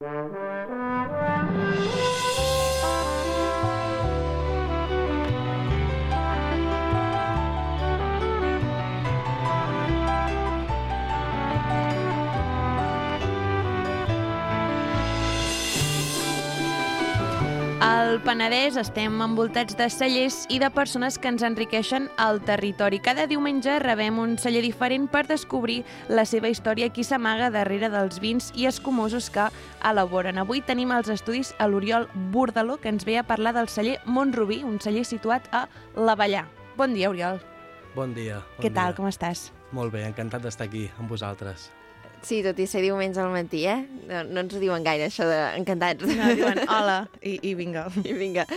[17.86, 22.98] Al Penedès estem envoltats de cellers i de persones que ens enriqueixen el territori.
[22.98, 28.18] Cada diumenge rebem un celler diferent per descobrir la seva història, qui s'amaga darrere dels
[28.24, 29.46] vins i escumosos que
[29.86, 30.42] elaboren.
[30.42, 34.64] Avui tenim als estudis a l'Oriol Burdaló, que ens ve a parlar del celler Montrubí,
[34.66, 36.48] un celler situat a l'Avellà.
[36.82, 37.38] Bon dia, Oriol.
[37.94, 38.42] Bon dia.
[38.58, 38.98] Bon Què tal, dia.
[38.98, 39.52] com estàs?
[39.78, 41.70] Molt bé, encantat d'estar aquí amb vosaltres.
[42.26, 43.84] Sí, tot i ser diumenge al matí, eh?
[44.10, 46.08] No, no ens ho diuen gaire, això de encantats.
[46.10, 47.86] No, diuen hola i, i vinga.
[48.02, 48.48] I vinga.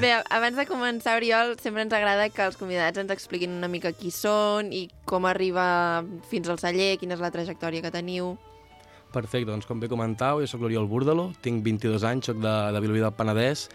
[0.00, 3.92] Bé, abans de començar, Oriol, sempre ens agrada que els convidats ens expliquin una mica
[3.92, 5.66] qui són i com arriba
[6.30, 8.32] fins al celler, quina és la trajectòria que teniu.
[9.12, 12.80] Perfecte, doncs com bé comentau, jo sóc l'Oriol Burdalo, tinc 22 anys, sóc de, de
[12.80, 13.66] Vilobí del Penedès,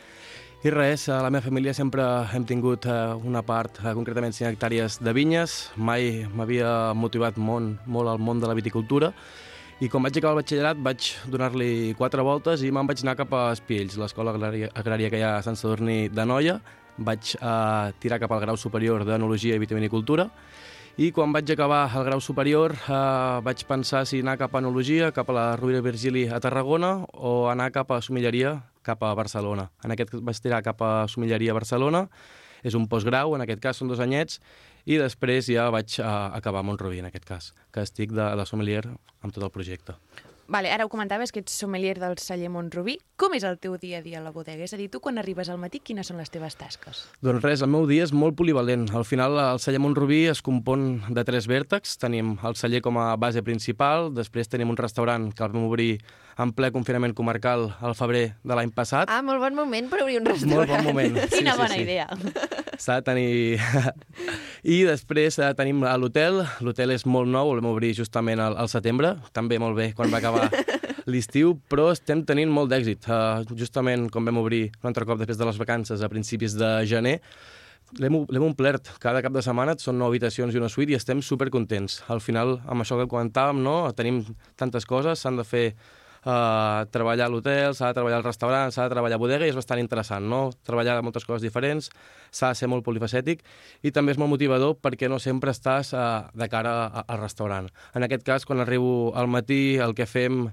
[0.65, 2.01] i res, a la meva família sempre
[2.33, 2.93] hem tingut eh,
[3.29, 8.41] una part, eh, concretament 5 hectàrees de vinyes, mai m'havia motivat molt, molt al món
[8.41, 9.11] de la viticultura,
[9.77, 13.35] i quan vaig acabar el batxillerat vaig donar-li quatre voltes i me'n vaig anar cap
[13.37, 16.57] a Espiells, l'escola agrària que hi ha a Sant Sadurní de Noia,
[16.97, 20.25] vaig eh, tirar cap al grau superior d'Enologia i Vitivinicultura,
[20.97, 22.97] i quan vaig acabar el grau superior eh,
[23.45, 27.45] vaig pensar si anar cap a Enologia, cap a la Rovira Virgili a Tarragona o
[27.51, 28.55] anar cap a Somilleria,
[28.87, 29.67] cap a Barcelona.
[29.85, 32.07] En aquest cas vaig tirar cap a Somilleria a Barcelona,
[32.65, 34.39] és un postgrau, en aquest cas són dos anyets,
[34.87, 38.47] i després ja vaig eh, acabar a Montrubí, en aquest cas, que estic de, de
[38.49, 39.97] sommelier amb tot el projecte.
[40.47, 42.95] Vale, ara ho comentaves, que ets sommelier del celler Montrubí.
[43.19, 44.63] Com és el teu dia a dia a la bodega?
[44.63, 47.03] És a dir, tu quan arribes al matí, quines són les teves tasques?
[47.19, 48.87] Doncs res, el meu dia és molt polivalent.
[48.95, 51.97] Al final, el celler Montrubí es compon de tres vèrtexs.
[51.99, 55.97] Tenim el celler com a base principal, després tenim un restaurant que el vam obrir
[56.37, 59.09] en ple confinament comarcal al febrer de l'any passat.
[59.09, 60.59] Ah, molt bon moment per obrir un restaurant.
[60.59, 61.17] Molt bon moment.
[61.33, 62.07] Quina bona idea.
[62.77, 63.27] S'ha de tenir...
[64.77, 66.43] I després eh, tenim a l'hotel.
[66.65, 70.21] L'hotel és molt nou, vam obrir justament al, al setembre, també molt bé quan va
[70.21, 70.49] acabar
[71.11, 73.07] l'estiu, però estem tenint molt d'èxit.
[73.09, 76.73] Uh, justament com vam obrir un altre cop després de les vacances a principis de
[76.89, 77.17] gener,
[77.95, 78.91] l'hem l'hem omplert.
[79.01, 82.01] Cada cap de setmana són nou habitacions i una suite i estem supercontents.
[82.11, 83.79] Al final, amb això que comentàvem, no?
[83.97, 84.25] tenim
[84.59, 85.65] tantes coses, s'han de fer
[86.27, 89.51] uh, treballar a l'hotel, s'ha de treballar al restaurant, s'ha de treballar a bodega i
[89.53, 90.47] és bastant interessant, no?
[90.67, 91.89] Treballar moltes coses diferents,
[92.31, 93.45] s'ha de ser molt polifacètic
[93.87, 97.71] i també és molt motivador perquè no sempre estàs uh, de cara a, al restaurant.
[97.95, 100.47] En aquest cas, quan arribo al matí, el que fem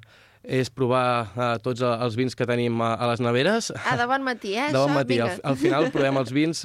[0.44, 3.72] és provar uh, tots els vins que tenim a, a les neveres.
[3.80, 4.70] Ah, de bon matí, eh?
[4.74, 4.98] De bon això?
[5.00, 5.20] matí.
[5.24, 6.64] Al, al final provem els vins,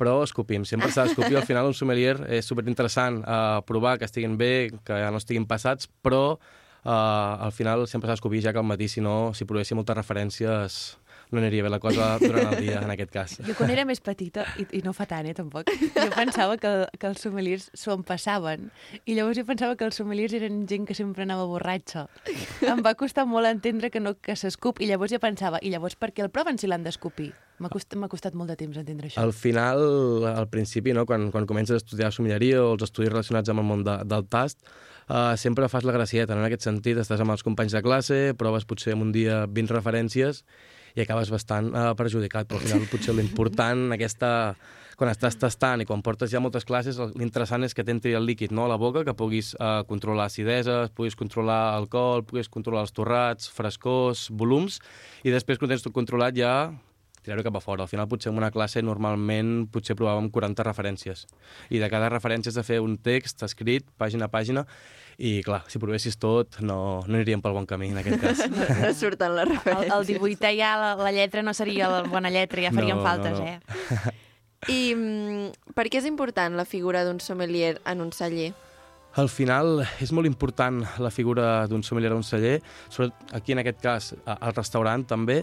[0.00, 0.64] però escopim.
[0.68, 1.36] Sempre s'ha d'escopir.
[1.36, 5.90] Al final un sommelier és superinteressant uh, provar que estiguin bé, que no estiguin passats,
[6.04, 6.38] però
[6.86, 10.78] al final sempre s'ha d'escopir ja que al matí, si no, si provéssim moltes referències,
[11.30, 13.36] no aniria bé la cosa durant el dia, en aquest cas.
[13.46, 16.72] Jo quan era més petita, i, i no fa tant, eh, tampoc, jo pensava que,
[16.94, 18.68] que els sommeliers s'ho empassaven.
[19.04, 22.06] I llavors jo pensava que els sommeliers eren gent que sempre anava borratxa.
[22.66, 25.98] Em va costar molt entendre que no que s'escup, i llavors jo pensava, i llavors
[25.98, 27.32] per què el proven si l'han d'escopir?
[27.58, 29.22] M'ha costat, costat molt de temps entendre això.
[29.22, 29.80] Al final,
[30.28, 33.66] al principi, no, quan, quan comences a estudiar sommelleria o els estudis relacionats amb el
[33.66, 34.60] món de, del tast,
[35.08, 36.42] uh, sempre fas la gracieta, no?
[36.42, 39.76] en aquest sentit, estàs amb els companys de classe, proves potser en un dia 20
[39.76, 40.42] referències
[40.96, 44.30] i acabes bastant uh, perjudicat, però al final potser l'important, aquesta
[44.96, 48.54] quan estàs tastant i quan portes ja moltes classes, l'interessant és que t'entri el líquid
[48.56, 52.96] no, a la boca, que puguis uh, controlar acideses, puguis controlar alcohol, puguis controlar els
[52.96, 54.80] torrats, frescors, volums,
[55.22, 56.54] i després quan tens tot controlat ja
[57.26, 57.84] tirar-ho cap a fora.
[57.84, 61.26] Al final, potser en una classe, normalment, potser provàvem 40 referències.
[61.74, 64.62] I de cada referència has de fer un text escrit, pàgina a pàgina,
[65.18, 68.42] i, clar, si provessis tot, no, no aniríem pel bon camí, en aquest cas.
[68.52, 69.96] No, no surten les El, referències.
[69.96, 73.08] el 18è ja la, la lletra no seria la bona lletra, ja faríem No, no,
[73.08, 73.46] faltes, no.
[73.46, 74.14] eh?
[74.72, 78.52] I mm, per què és important la figura d'un sommelier en un celler?
[79.16, 82.58] Al final és molt important la figura d'un sommelier o un celler,
[82.92, 85.38] sobretot aquí en aquest cas a- al restaurant també,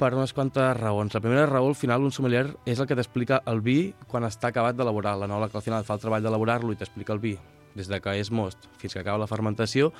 [0.00, 1.12] per unes quantes raons.
[1.12, 4.48] La primera raó, al final, un sommelier és el que t'explica el vi quan està
[4.48, 5.18] acabat d'elaborar.
[5.20, 7.34] L'enòleg al final fa el treball d'elaborar-lo i t'explica el vi
[7.76, 9.92] des de que és most fins que acaba la fermentació,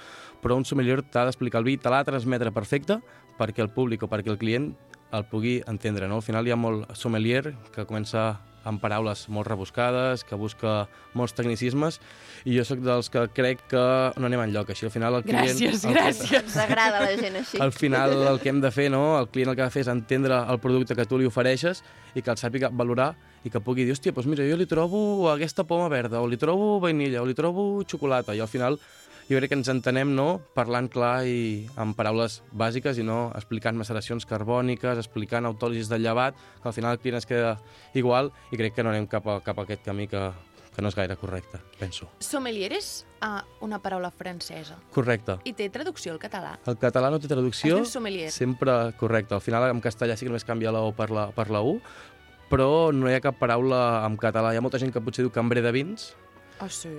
[0.43, 2.97] però un sommelier t'ha d'explicar el vi, te l'ha de transmetre perfecte
[3.39, 4.73] perquè el públic o perquè el client
[5.13, 6.09] el pugui entendre.
[6.09, 6.19] No?
[6.19, 10.85] Al final hi ha molt sommelier que comença amb paraules molt rebuscades, que busca
[11.17, 12.01] molts tecnicismes,
[12.45, 13.85] i jo sóc dels que crec que
[14.21, 14.73] no anem enlloc.
[14.75, 15.57] Així, al final, el client...
[15.57, 16.37] Gràcies, el, gràcies.
[16.43, 17.61] Ens agrada la gent així.
[17.61, 19.19] Al final, el que hem de fer, no?
[19.19, 21.85] el client el que ha de fer és entendre el producte que tu li ofereixes
[22.15, 23.13] i que el sàpiga valorar
[23.45, 26.37] i que pugui dir, hòstia, doncs mira, jo li trobo aquesta poma verda, o li
[26.41, 28.77] trobo vainilla, o li trobo xocolata, i al final
[29.31, 30.41] jo crec que ens entenem no?
[30.57, 36.35] parlant clar i amb paraules bàsiques i no explicant maceracions carbòniques, explicant autòlisis del llevat,
[36.63, 37.57] que al final el client es queda
[37.95, 40.23] igual i crec que no anem cap a, cap a aquest camí que,
[40.75, 42.09] que no és gaire correcte, penso.
[42.25, 42.91] Sommelier és
[43.23, 44.79] uh, una paraula francesa.
[44.95, 45.39] Correcte.
[45.45, 46.57] I té traducció al català?
[46.67, 47.81] El català no té traducció.
[47.85, 48.31] Es sommelier.
[48.35, 49.35] Sempre correcte.
[49.35, 51.79] Al final, en castellà sí que només canvia la O per la, per la U,
[52.51, 54.51] però no hi ha cap paraula en català.
[54.55, 56.11] Hi ha molta gent que potser diu cambrer de vins,
[56.61, 56.91] Ah, sí?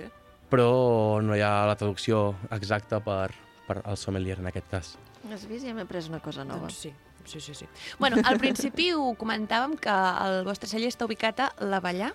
[0.52, 3.32] Però no hi ha la traducció exacta per,
[3.64, 4.92] per al sommelier, en aquest cas.
[5.30, 5.64] Has vist?
[5.64, 6.68] Ja m'he après una cosa nova.
[6.68, 6.92] Doncs sí.
[7.24, 7.68] Sí, sí, sí.
[8.00, 9.92] Bueno, al principi ho comentàvem que
[10.26, 12.10] el vostre celler està ubicat a l'Avellà.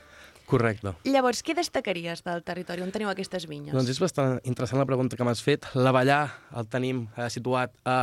[0.47, 0.91] Correcte.
[1.07, 3.73] Llavors, què destacaries del territori on teniu aquestes vinyes?
[3.75, 5.67] Doncs és bastant interessant la pregunta que m'has fet.
[5.79, 6.21] L'Avellà
[6.59, 7.97] el tenim eh, situat a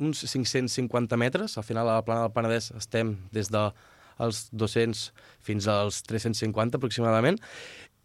[0.00, 1.56] uns 550 metres.
[1.56, 5.08] Al final, a la plana del Penedès estem des dels 200
[5.40, 7.40] fins als 350 aproximadament.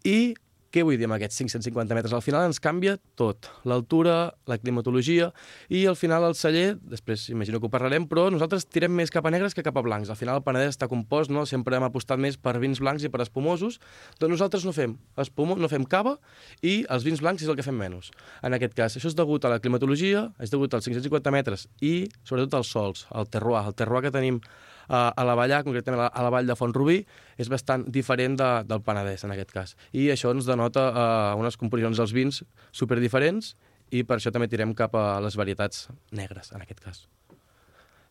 [0.08, 0.34] I
[0.74, 2.12] què vull dir amb aquests 550 metres?
[2.12, 3.48] Al final ens canvia tot.
[3.68, 5.30] L'altura, la climatologia
[5.72, 9.24] i al final el celler, després imagino que ho parlarem, però nosaltres tirem més cap
[9.24, 10.12] a negres que cap a blancs.
[10.12, 11.46] Al final el Penedès està compost, no?
[11.48, 13.80] sempre hem apostat més per vins blancs i per espumosos,
[14.20, 16.18] doncs nosaltres no fem espumo, no fem cava
[16.60, 18.12] i els vins blancs és el que fem menys.
[18.44, 22.10] En aquest cas, això és degut a la climatologia, és degut als 550 metres i
[22.22, 23.64] sobretot als sols, al terroir.
[23.64, 24.42] El terroir que tenim
[24.88, 26.98] a, a la Vallà, concretament a la, vall de Font-rubí,
[27.40, 29.76] és bastant diferent de, del Penedès, en aquest cas.
[29.92, 33.54] I això ens denota uh, unes composicions dels vins superdiferents
[33.94, 37.04] i per això també tirem cap a les varietats negres, en aquest cas.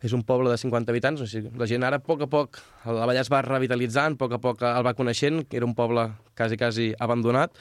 [0.05, 2.61] És un poble de 50 habitants, o sigui, la gent ara, a poc a poc,
[2.85, 5.73] la Vallà es va revitalitzant, a poc a poc el va coneixent, que era un
[5.77, 6.05] poble
[6.37, 7.57] quasi, quasi abandonat,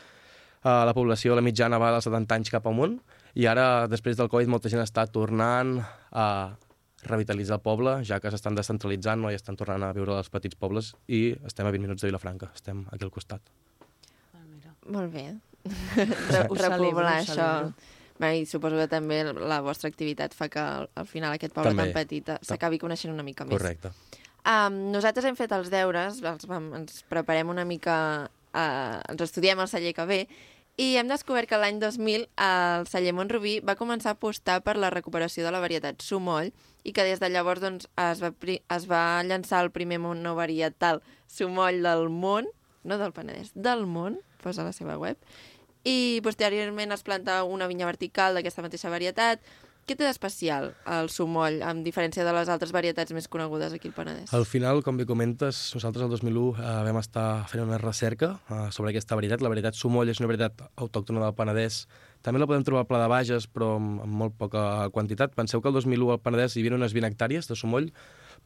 [0.60, 2.98] uh, la població, la mitjana, va dels 70 anys cap amunt,
[3.36, 5.78] i ara, després del Covid, molta gent està tornant
[6.12, 6.26] a
[7.08, 9.32] revitalitzar el poble, ja que s'estan descentralitzant no?
[9.32, 12.50] i estan tornant a viure als petits pobles i estem a 20 minuts de Vilafranca,
[12.54, 13.52] estem aquí al costat.
[14.34, 14.74] Ah, mira.
[14.92, 15.28] Molt bé.
[16.66, 17.50] Repoblar això.
[18.16, 21.74] Bé, I suposo que també la vostra activitat fa que al, al final aquest poble
[21.74, 21.90] També.
[21.90, 23.58] tan petit s'acabi coneixent una mica més.
[23.58, 23.92] Correcte.
[24.46, 27.96] Um, nosaltres hem fet els deures, els vam, ens preparem una mica,
[28.54, 30.20] uh, ens estudiem el celler que ve,
[30.76, 34.90] i hem descobert que l'any 2000 el celler Montrubí va començar a apostar per la
[34.92, 36.50] recuperació de la varietat sumoll
[36.86, 41.82] i que des de llavors doncs, es, va, es va llançar el primer monovarietal sumoll
[41.82, 42.46] del món,
[42.86, 45.18] no del Penedès, del món, posa la seva web,
[45.86, 49.42] i posteriorment es planta una vinya vertical d'aquesta mateixa varietat.
[49.86, 53.94] Què té d'especial el sumoll, amb diferència de les altres varietats més conegudes aquí al
[53.94, 54.32] Penedès?
[54.34, 58.64] Al final, com bé comentes, nosaltres el 2001 eh, vam estar fent una recerca eh,
[58.74, 59.46] sobre aquesta varietat.
[59.46, 61.84] La varietat Sumoll és una varietat autòctona del Penedès.
[62.26, 64.62] També la podem trobar al Pla de Bages, però amb, amb molt poca
[64.94, 65.34] quantitat.
[65.38, 67.92] Penseu que el 2001 al Penedès hi havia unes 20 hectàrees de Sumoll.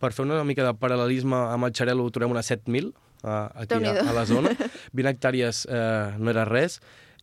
[0.01, 3.95] Per fer una mica de paral·lelisme amb el Xarel·lo trobem unes 7.000 eh, aquí a,
[4.05, 4.53] a la zona.
[5.01, 6.81] 20 hectàrees eh, no era res.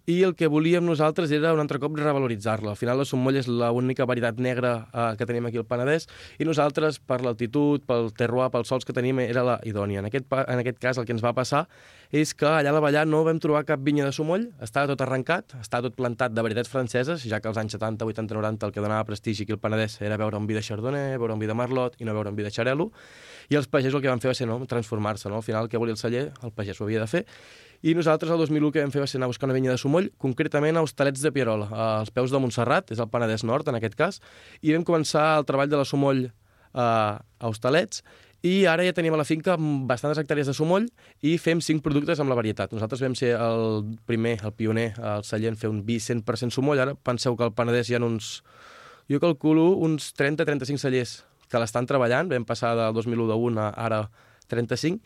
[0.08, 2.72] I el que volíem nosaltres era un altre cop revaloritzar-la.
[2.72, 6.08] Al final la sommolla és l'única varietat negra eh, que tenim aquí al Penedès
[6.40, 10.00] i nosaltres, per l'altitud, pel terroir, pels sols que tenim, era la idònia.
[10.00, 11.66] En aquest, en aquest cas el que ens va passar
[12.16, 15.04] és que allà a la Vallà no vam trobar cap vinya de somoll, estava tot
[15.04, 18.72] arrencat, estava tot plantat de varietats franceses, ja que als anys 70, 80, 90 el
[18.72, 21.52] que donava prestigi aquí al Penedès era veure un vi de Chardonnay, veure un vi
[21.52, 22.94] de Merlot i no veure un vi de Xarel·lo,
[23.52, 25.28] i els pagesos el que van fer va ser no, transformar-se.
[25.28, 25.44] No?
[25.44, 27.26] Al final, el que volia el celler, el pagès ho havia de fer,
[27.82, 29.82] i nosaltres el 2001 que vam fer va ser anar a buscar una vinya de
[29.82, 31.68] Sumoll, concretament a Hostalets de Pierola,
[32.00, 34.22] als peus de Montserrat, és el Penedès Nord en aquest cas,
[34.62, 38.04] i vam començar el treball de la Sumoll eh, a Hostalets,
[38.46, 40.86] i ara ja tenim a la finca bastantes hectàrees de sumoll
[41.26, 42.72] i fem cinc productes amb la varietat.
[42.74, 46.80] Nosaltres vam ser el primer, el pioner, el celler fer un vi 100% sumoll.
[46.80, 48.44] Ara penseu que al Penedès hi ha uns,
[49.10, 51.16] jo calculo, uns 30-35 cellers
[51.50, 52.30] que l'estan treballant.
[52.30, 54.04] Vam passar del 2001 d'un a ara
[54.54, 55.02] 35.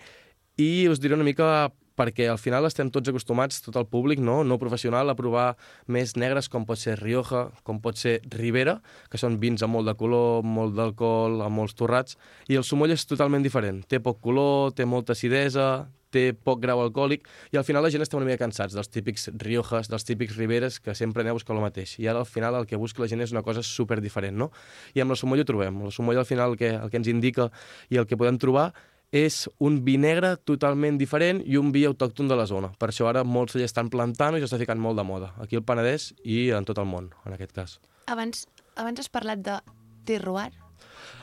[0.60, 1.72] I us diré una mica
[2.02, 5.52] perquè al final estem tots acostumats, tot el públic no, no professional, a provar
[5.86, 8.80] més negres com pot ser Rioja, com pot ser Ribera,
[9.12, 12.18] que són vins amb molt de color, molt d'alcohol, amb molts torrats,
[12.50, 13.84] i el sumoll és totalment diferent.
[13.86, 18.04] Té poc color, té molta acidesa, té poc grau alcohòlic, i al final la gent
[18.04, 21.56] està una mica cansats dels típics Riojas, dels típics Riberes, que sempre aneu a buscar
[21.56, 21.96] el mateix.
[22.04, 24.52] I ara al final el que busca la gent és una cosa super diferent, no?
[24.94, 25.84] I amb la sumoll ho trobem.
[25.88, 27.50] La sumoll al final el que, el que ens indica
[27.90, 28.72] i el que podem trobar
[29.12, 32.72] és un vi negre totalment diferent i un vi autòcton de la zona.
[32.80, 35.60] Per això ara molts ja estan plantant i ja està ficant molt de moda, aquí
[35.60, 37.78] al Penedès i en tot el món, en aquest cas.
[38.08, 38.48] Abans,
[38.80, 39.60] abans has parlat de
[40.08, 40.52] terroir.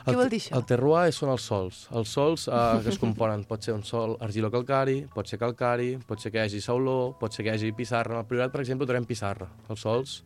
[0.05, 0.53] Què El, vol dir això?
[0.55, 1.81] El terroir són els sols.
[1.97, 6.21] Els sols eh, que es componen pot ser un sol argilocalcari, pot ser calcari, pot
[6.21, 8.21] ser que hi hagi sauló, pot ser que hi hagi pissarra.
[8.21, 9.49] Al Priorat, per exemple, trobem pissarra.
[9.67, 10.19] Els sols,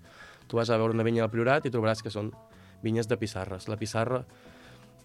[0.52, 2.30] tu vas a veure una vinya al Priorat i trobaràs que són
[2.84, 3.70] vinyes de pissarres.
[3.72, 4.22] La pissarra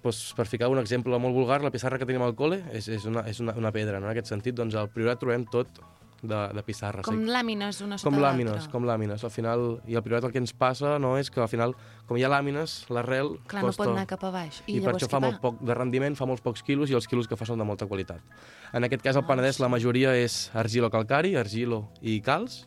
[0.02, 3.04] doncs, per ficar un exemple molt vulgar, la pissarra que tenim al col·le és, és,
[3.08, 4.00] una, és una, una pedra.
[4.00, 4.06] No?
[4.06, 5.80] En aquest sentit, doncs, al Priorat trobem tot
[6.22, 7.02] de, de pissarra.
[7.06, 7.30] Com Sí.
[7.30, 9.22] làmines una sota Com làmines, com làmines.
[9.22, 11.74] Al final, i al Priorat el que ens passa no és que al final,
[12.06, 13.84] com hi ha làmines, l'arrel Clar, no costa...
[13.84, 14.62] pot anar cap a baix.
[14.66, 16.96] I, I, per això fa què molt poc de rendiment, fa molts pocs quilos i
[16.98, 18.18] els quilos que fa són de molta qualitat.
[18.72, 22.64] En aquest cas, al Penedès, la majoria és argilo-calcari, argilo i calç,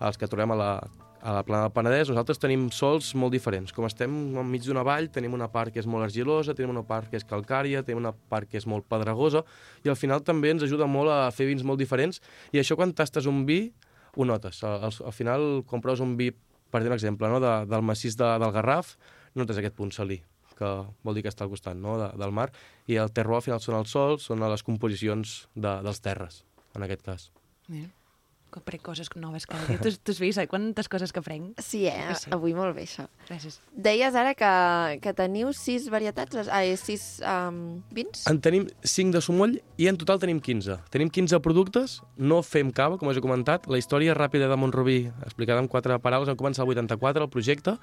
[0.00, 0.72] els que trobem a la,
[1.20, 2.10] a la plana del Penedès.
[2.10, 3.72] Nosaltres tenim sols molt diferents.
[3.74, 7.10] Com estem enmig d'una vall, tenim una part que és molt argilosa, tenim una part
[7.10, 9.44] que és calcària, tenim una part que és molt pedregosa,
[9.84, 12.94] i al final també ens ajuda molt a fer vins molt diferents, i això quan
[12.96, 13.60] tastes un vi
[14.16, 14.62] ho notes.
[14.64, 16.32] Al, al, al final, quan proves un vi,
[16.70, 17.42] per dir un exemple, no?
[17.42, 18.96] de, del massís de, del Garraf,
[19.38, 20.22] notes aquest punt salí
[20.58, 20.68] que
[21.06, 21.94] vol dir que està al costat no?
[22.00, 22.48] de, del mar,
[22.90, 26.42] i el terroir al final són els sols, són les composicions de, dels terres,
[26.74, 27.28] en aquest cas.
[27.70, 27.92] Mira,
[28.58, 29.78] que aprenc coses noves cada dia.
[29.82, 30.46] Tu, tu has vist, eh?
[30.50, 31.58] Quantes coses que aprenc?
[31.62, 32.14] Sí, eh?
[32.18, 32.30] Sí.
[32.34, 33.06] Avui molt bé, això.
[33.28, 33.58] Gràcies.
[33.72, 34.50] Deies ara que,
[35.04, 38.26] que teniu sis varietats, ah, eh, sis um, vins?
[38.30, 40.78] En tenim 5 de sumoll i en total tenim 15.
[40.94, 43.70] Tenim 15 productes, no fem cava, com us he comentat.
[43.70, 47.78] La història ràpida de Montrubí, explicada en quatre paraules, vam començar el 84, el projecte,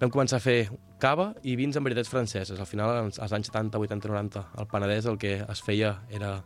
[0.00, 0.58] vam començar a fer
[1.02, 2.60] cava i vins amb varietats franceses.
[2.60, 6.38] Al final, als anys 70, 80, 90, al Penedès el que es feia era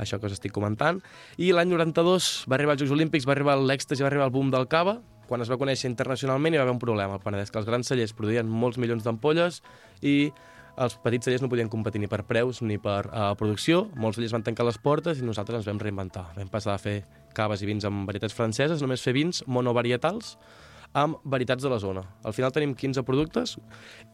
[0.00, 1.00] això que us estic comentant.
[1.38, 4.52] I l'any 92 va arribar als Jocs Olímpics, va arribar l'èxtasi, va arribar el boom
[4.52, 4.98] del cava,
[5.30, 7.86] quan es va conèixer internacionalment hi va haver un problema al Penedès, que els grans
[7.86, 9.60] cellers produïen molts milions d'ampolles
[10.02, 10.32] i
[10.80, 13.84] els petits cellers no podien competir ni per preus ni per uh, producció.
[14.00, 16.30] Molts cellers van tancar les portes i nosaltres ens vam reinventar.
[16.38, 17.02] Vam passar a fer
[17.36, 20.36] caves i vins amb varietats franceses, només fer vins monovarietals
[20.92, 22.02] amb varietats de la zona.
[22.26, 23.56] Al final tenim 15 productes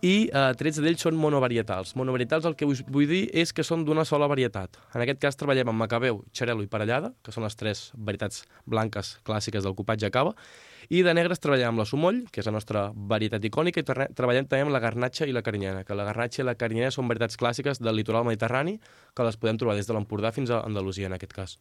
[0.05, 1.95] i eh, 13 d'ells són monovarietals.
[1.97, 4.77] Monovarietals el que us vull dir és que són d'una sola varietat.
[4.95, 9.17] En aquest cas treballem amb macabeu, xarel·lo i parellada, que són les tres varietats blanques
[9.25, 10.35] clàssiques del copatge cava,
[10.93, 14.11] i de negres treballem amb la sumoll, que és la nostra varietat icònica, i tre-
[14.15, 17.09] treballem també amb la garnatxa i la carinyena, que la garnatxa i la carinyena són
[17.09, 18.77] varietats clàssiques del litoral mediterrani,
[19.17, 21.57] que les podem trobar des de l'Empordà fins a Andalusia, en aquest cas.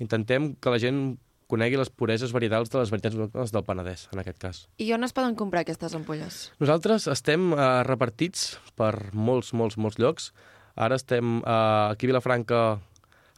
[0.00, 1.02] Intentem que la gent
[1.50, 4.62] conegui les pureses varietals de les varietats autòctones del Penedès, en aquest cas.
[4.78, 6.50] I on es poden comprar aquestes ampolles?
[6.62, 10.30] Nosaltres estem eh, repartits per molts, molts, molts llocs.
[10.76, 12.62] Ara estem eh, aquí a Vilafranca,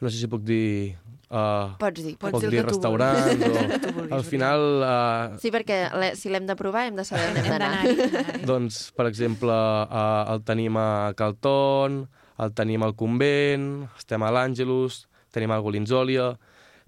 [0.00, 0.94] no sé si puc dir...
[1.34, 2.12] Eh, Pots dir.
[2.20, 3.32] Pots puc dir dir que tu restaurants
[3.96, 4.12] vulguis.
[4.12, 4.14] o...
[4.14, 7.48] Al final, eh, Sí, perquè le- si l'hem de provar hem de saber on hem
[7.50, 8.44] d'anar.
[8.46, 10.86] doncs, per exemple, eh, el tenim a
[11.18, 12.04] Calton,
[12.38, 16.32] el tenim al Convent, estem a l'Àngelus, tenim al Golinzòlia,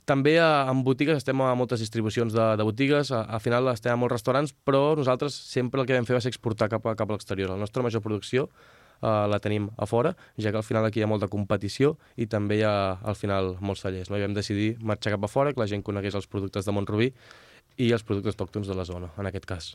[0.06, 3.92] també a, en botigues estem a moltes distribucions de, de botigues, a, al final estem
[3.92, 6.94] a molts restaurants, però nosaltres sempre el que vam fer va ser exportar cap a,
[6.98, 7.50] cap a l'exterior.
[7.50, 11.06] La nostra major producció eh, la tenim a fora, ja que al final aquí hi
[11.06, 14.12] ha molta competició i també hi ha al final molts cellers.
[14.12, 14.20] No?
[14.20, 17.10] I vam decidir marxar cap a fora, que la gent conegués els productes de Montrubí
[17.76, 19.74] i els productes autòctons de la zona, en aquest cas.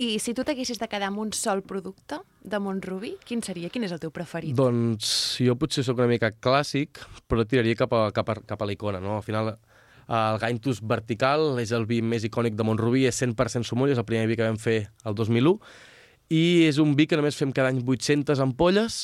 [0.00, 3.68] I si tu t'haguessis de quedar amb un sol producte de Montrubí, quin seria?
[3.68, 4.54] Quin és el teu preferit?
[4.56, 5.10] Doncs
[5.44, 8.72] jo potser sóc una mica clàssic, però tiraria cap a, cap a, cap a la
[8.72, 9.18] icona, no?
[9.18, 9.52] Al final,
[10.08, 14.08] El Gaintus Vertical és el vi més icònic de Montrubí, és 100% sumoll, és el
[14.08, 15.52] primer vi que vam fer el 2001,
[16.32, 19.02] i és un vi que només fem cada any 800 ampolles,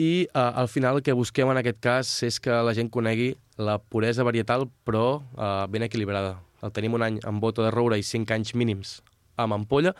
[0.00, 3.34] i uh, al final el que busquem en aquest cas és que la gent conegui
[3.60, 6.38] la puresa varietal, però uh, ben equilibrada.
[6.64, 9.02] El tenim un any amb bota de roure i 5 anys mínims
[9.36, 9.94] amb ampolla,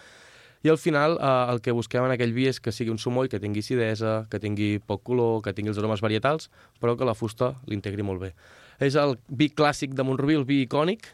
[0.65, 3.29] i al final uh, el que busquem en aquell vi és que sigui un sumoll
[3.29, 6.49] que tingui acidesa, que tingui poc color, que tingui els aromes varietals,
[6.81, 8.33] però que la fusta l'integri molt bé.
[8.81, 11.11] És el vi clàssic de Montrubí, el vi icònic,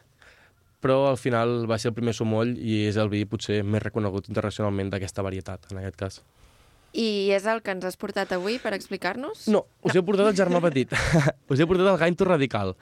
[0.80, 4.30] però al final va ser el primer sumoll i és el vi potser més reconegut
[4.30, 6.22] internacionalment d'aquesta varietat, en aquest cas.
[6.94, 9.48] I és el que ens has portat avui per explicar-nos?
[9.50, 10.94] No, us he portat el germà petit.
[11.52, 12.74] us he portat el Gaintus Radical.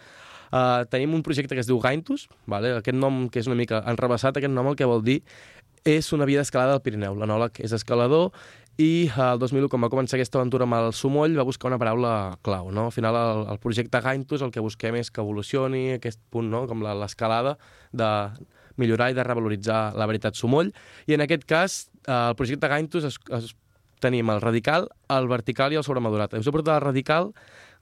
[0.49, 2.73] Uh, tenim un projecte que es diu Gaintus, vale?
[2.79, 5.21] aquest nom que és una mica enrebaçat, aquest nom el que vol dir
[5.89, 7.17] és una via d'escalada al Pirineu.
[7.19, 8.33] L'anòleg és escalador
[8.79, 11.81] i uh, el 2001, quan va començar aquesta aventura amb el Sumoll, va buscar una
[11.83, 12.13] paraula
[12.47, 12.71] clau.
[12.71, 12.87] No?
[12.89, 16.67] Al final, el, el projecte Gaintus el que busquem és que evolucioni aquest punt, no?
[16.71, 17.57] com l'escalada
[17.93, 18.11] de
[18.79, 20.71] millorar i de revaloritzar la veritat Sumoll.
[21.11, 23.57] I en aquest cas, uh, el projecte Gaintus es, es
[23.99, 26.39] tenim el radical, el vertical i el sobremadurat.
[26.39, 27.33] Us he portat el radical,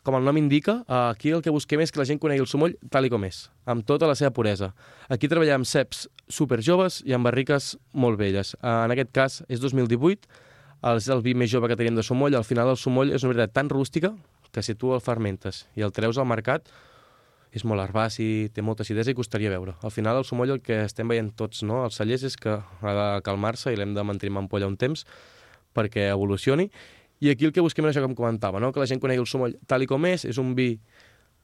[0.07, 2.76] com el nom indica, aquí el que busquem és que la gent conegui el sumoll
[2.94, 4.70] tal i com és, amb tota la seva puresa.
[5.11, 8.54] Aquí treballem amb ceps super joves i amb barriques molt velles.
[8.62, 10.30] En aquest cas és 2018,
[10.94, 12.36] és el vi més jove que tenim de sumoll.
[12.38, 14.12] Al final el sumoll és una veritat tan rústica
[14.54, 16.70] que si tu el fermentes i el treus al mercat
[17.57, 19.74] és molt herbaci, té molta acidesa i costaria veure.
[19.82, 21.82] Al final el sumoll el que estem veient tots, no?
[21.86, 25.07] els cellers, és que ha de calmar-se i l'hem de mantenir en ampolla un temps,
[25.76, 26.68] perquè evolucioni.
[27.24, 28.72] I aquí el que busquem és això que em comentava, no?
[28.72, 30.74] que la gent conegui el sumoll tal i com és, és un vi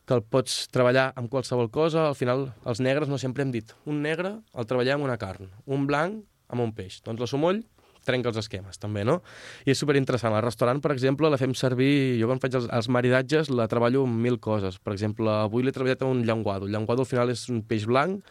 [0.07, 3.73] que el pots treballar amb qualsevol cosa, al final els negres no sempre hem dit,
[3.87, 7.01] un negre el treballem amb una carn, un blanc amb un peix.
[7.07, 7.63] Doncs la sumoll
[8.05, 9.21] trenca els esquemes, també, no?
[9.65, 10.35] I és superinteressant.
[10.35, 12.19] Al restaurant, per exemple, la fem servir...
[12.21, 14.79] Jo quan faig els, els maridatges la treballo amb mil coses.
[14.83, 16.67] Per exemple, avui l'he treballat amb un llenguado.
[16.67, 18.27] El llenguado al final és un peix blanc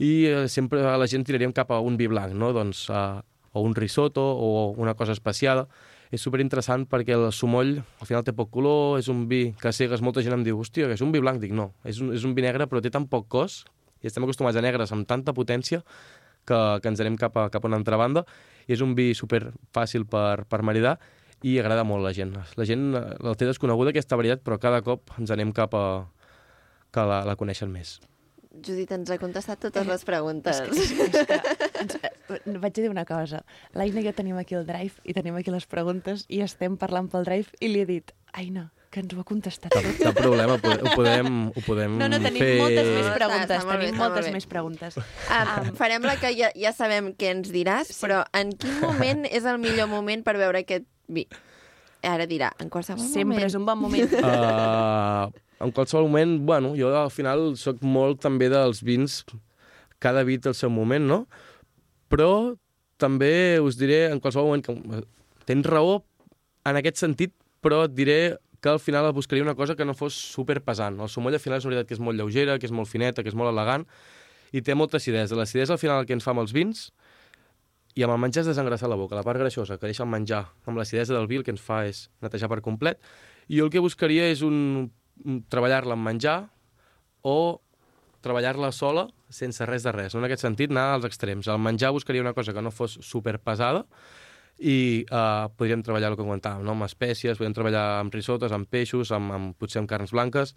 [0.00, 2.54] i eh, sempre la gent tiraríem cap a un vi blanc, no?
[2.56, 3.04] Doncs eh,
[3.52, 5.68] o un risotto o una cosa especiada.
[6.12, 9.72] És superinteressant perquè el sumoll al final té poc color, és un vi que a
[9.72, 11.40] cegues molta gent em diu, hòstia, que és un vi blanc.
[11.40, 13.62] Dic, no, és un, és un vi negre però té tan poc cos
[14.02, 15.80] i estem acostumats a negres amb tanta potència
[16.44, 18.26] que, que ens anem cap a, cap a una altra banda
[18.66, 20.98] i és un vi super fàcil per, per maridar
[21.42, 22.36] i agrada molt a la gent.
[22.58, 25.84] La gent la té desconeguda aquesta varietat, però cada cop ens anem cap a
[26.92, 27.96] que la, la coneixen més.
[28.52, 30.60] Judit ens ha contestat totes les preguntes.
[30.60, 33.42] És que, és que, eh, vaig a dir una cosa.
[33.76, 37.08] L'Aina i jo tenim aquí el drive i tenim aquí les preguntes i estem parlant
[37.12, 40.58] pel drive i li he dit, Aina, que ens ho ha contestat Cap, cap problema,
[40.58, 42.50] ho podem, ho podem, No, no, tenim fer...
[42.60, 44.32] moltes més Està- preguntes, està bé, tenim està molt moltes bé.
[44.36, 44.98] més preguntes.
[45.32, 48.00] Ah, farem la que ja, ja sabem què ens diràs, sí.
[48.04, 51.24] però en quin moment és el millor moment per veure aquest vi?
[52.02, 53.46] Ara dirà, en qualsevol Sempre moment.
[53.46, 54.12] és un bon moment.
[54.18, 55.30] Uh,
[55.64, 59.20] en qualsevol moment, bueno, jo al final sóc molt també dels vins,
[60.02, 61.20] cada vi té el seu moment, no?
[62.12, 62.54] Però
[63.00, 65.04] també us diré en qualsevol moment que eh,
[65.48, 66.02] tens raó
[66.68, 67.32] en aquest sentit,
[67.64, 71.00] però et diré que al final buscaria una cosa que no fos super pesant.
[71.00, 73.24] El sumoll al final és una veritat que és molt lleugera, que és molt fineta,
[73.24, 73.88] que és molt elegant
[74.54, 75.34] i té molta acidesa.
[75.34, 76.84] L'acidesa al final el que ens fa amb els vins
[77.98, 79.16] i amb el menjar és desengreixar la boca.
[79.18, 81.82] La part greixosa que deixa el menjar amb l'acidesa del vi el que ens fa
[81.88, 83.00] és netejar per complet.
[83.48, 84.92] I jo el que buscaria és un
[85.50, 86.36] treballar-la amb menjar
[87.26, 87.60] o
[88.22, 90.14] treballar-la sola sense res de res.
[90.14, 91.48] No en aquest sentit, anar als extrems.
[91.48, 93.86] Al menjar buscaria una cosa que no fos super pesada
[94.62, 96.76] i uh, podríem treballar el que comentàvem, no?
[96.76, 100.54] amb espècies, podríem treballar amb risotes, amb peixos, amb, amb potser amb carns blanques,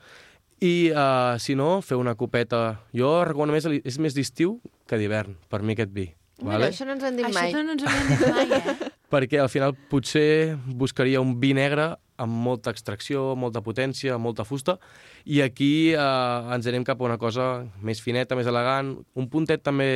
[0.62, 2.82] i uh, si no, fer una copeta...
[2.96, 6.10] Jo recomano més, és més d'estiu que d'hivern, per mi aquest vi.
[6.44, 7.56] Mira, això no ens han dit Això mai.
[7.56, 8.92] no ens ho havien dit mai, eh?
[9.12, 14.78] Perquè al final potser buscaria un vi negre amb molta extracció, molta potència, molta fusta,
[15.26, 19.64] i aquí eh, ens anem cap a una cosa més fineta, més elegant, un puntet
[19.66, 19.90] també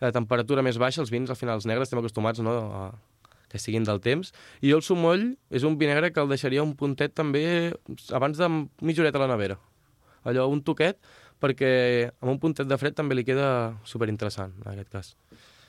[0.00, 2.86] de temperatura més baixa, els vins al final els negres estem acostumats no, a
[3.52, 6.64] que siguin del temps, i jo el sumoll és un vi negre que el deixaria
[6.64, 7.72] un puntet també
[8.16, 8.48] abans de
[8.82, 9.58] mitja horeta a la nevera.
[10.26, 10.98] Allò, un toquet,
[11.40, 11.70] perquè
[12.18, 15.12] amb un puntet de fred també li queda superinteressant, en aquest cas.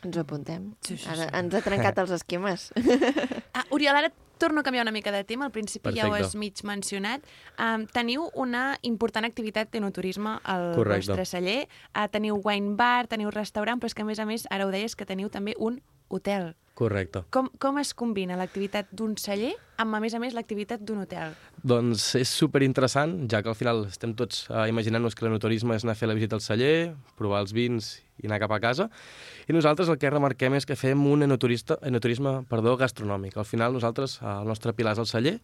[0.05, 0.71] Ens ho apuntem.
[0.85, 1.35] Sí, sí, Ara sí.
[1.39, 2.71] ens ha trencat els esquemes.
[3.57, 5.45] Ah, Oriol, ara torno a canviar una mica de tema.
[5.45, 7.23] Al principi ja ho has mig mencionat.
[7.57, 11.07] Um, teniu una important activitat d'enoturisme al Correcte.
[11.09, 11.67] vostre celler.
[11.95, 14.71] Uh, teniu wine bar, teniu restaurant, però és que a més a més, ara ho
[14.71, 16.53] deies, que teniu també un hotel.
[16.77, 17.23] Correcte.
[17.33, 21.31] Com, com es combina l'activitat d'un celler amb, a més a més, l'activitat d'un hotel?
[21.65, 25.85] Doncs és super interessant, ja que al final estem tots uh, imaginant-nos que l'enoturisme és
[25.85, 28.87] anar a fer la visita al celler, provar els vins i anar cap a casa.
[29.49, 33.39] I nosaltres el que remarquem és que fem un enoturista, enoturisme perdó, gastronòmic.
[33.41, 35.35] Al final nosaltres, uh, el nostre pilar és el celler,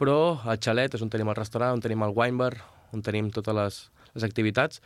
[0.00, 2.54] però el xalet és on tenim el restaurant, on tenim el wine bar,
[2.96, 3.82] on tenim totes les,
[4.16, 4.80] les activitats,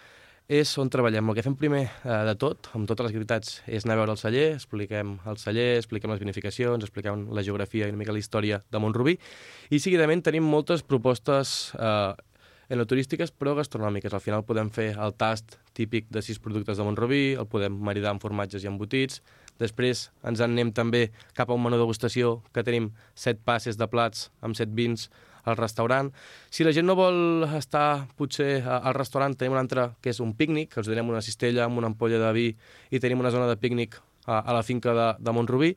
[0.49, 1.29] és on treballem.
[1.31, 4.15] El que fem primer eh, de tot, amb totes les activitats, és anar a veure
[4.15, 8.21] el celler, expliquem el celler, expliquem les vinificacions, expliquem la geografia i una mica la
[8.21, 9.17] història de Montrubí,
[9.71, 12.13] i seguidament tenim moltes propostes eh,
[12.69, 14.13] enoturístiques però gastronòmiques.
[14.13, 18.13] Al final podem fer el tast típic de sis productes de Montrubí, el podem maridar
[18.13, 19.23] amb formatges i embotits,
[19.61, 23.89] després ens en anem també cap a un menú degustació que tenim set passes de
[23.89, 25.09] plats amb set vins
[25.45, 26.11] al restaurant.
[26.51, 30.35] Si la gent no vol estar potser al restaurant, tenim un altre que és un
[30.37, 32.49] pícnic, que us donem una cistella amb una ampolla de vi
[32.91, 35.75] i tenim una zona de pícnic a, a la finca de, de Montrubí.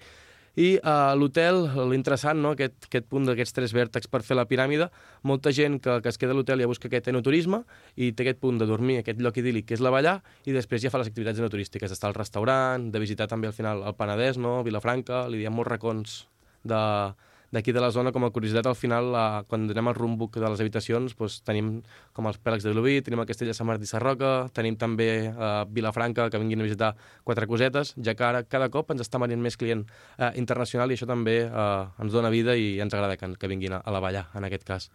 [0.58, 2.56] I a l'hotel, l'interessant, no?
[2.56, 4.88] aquest, aquest punt d'aquests tres vèrtexs per fer la piràmide,
[5.22, 7.60] molta gent que, que es queda a l'hotel ja busca aquest enoturisme
[7.94, 10.16] i té aquest punt de dormir, aquest lloc idíl·lic que és la ballar,
[10.50, 13.86] i després ja fa les activitats enoturístiques, d'estar al restaurant, de visitar també al final
[13.86, 14.64] el Penedès, no?
[14.66, 16.18] Vilafranca, li diem molts racons
[16.66, 16.82] de,
[17.52, 20.50] d'aquí de la zona, com a curiositat, al final, la, quan anem al roombook de
[20.50, 21.78] les habitacions, doncs, tenim
[22.18, 25.48] com els pèlegs de Vilobí, tenim el castell de Sant Martí Sarroca, tenim també eh,
[25.72, 26.92] Vilafranca, que vinguin a visitar
[27.24, 29.86] quatre cosetes, ja que ara cada cop ens està venint més client
[30.18, 33.80] eh, internacional i això també eh, ens dona vida i ens agrada que, que vinguin
[33.80, 34.92] a, a la Vallà, en aquest cas.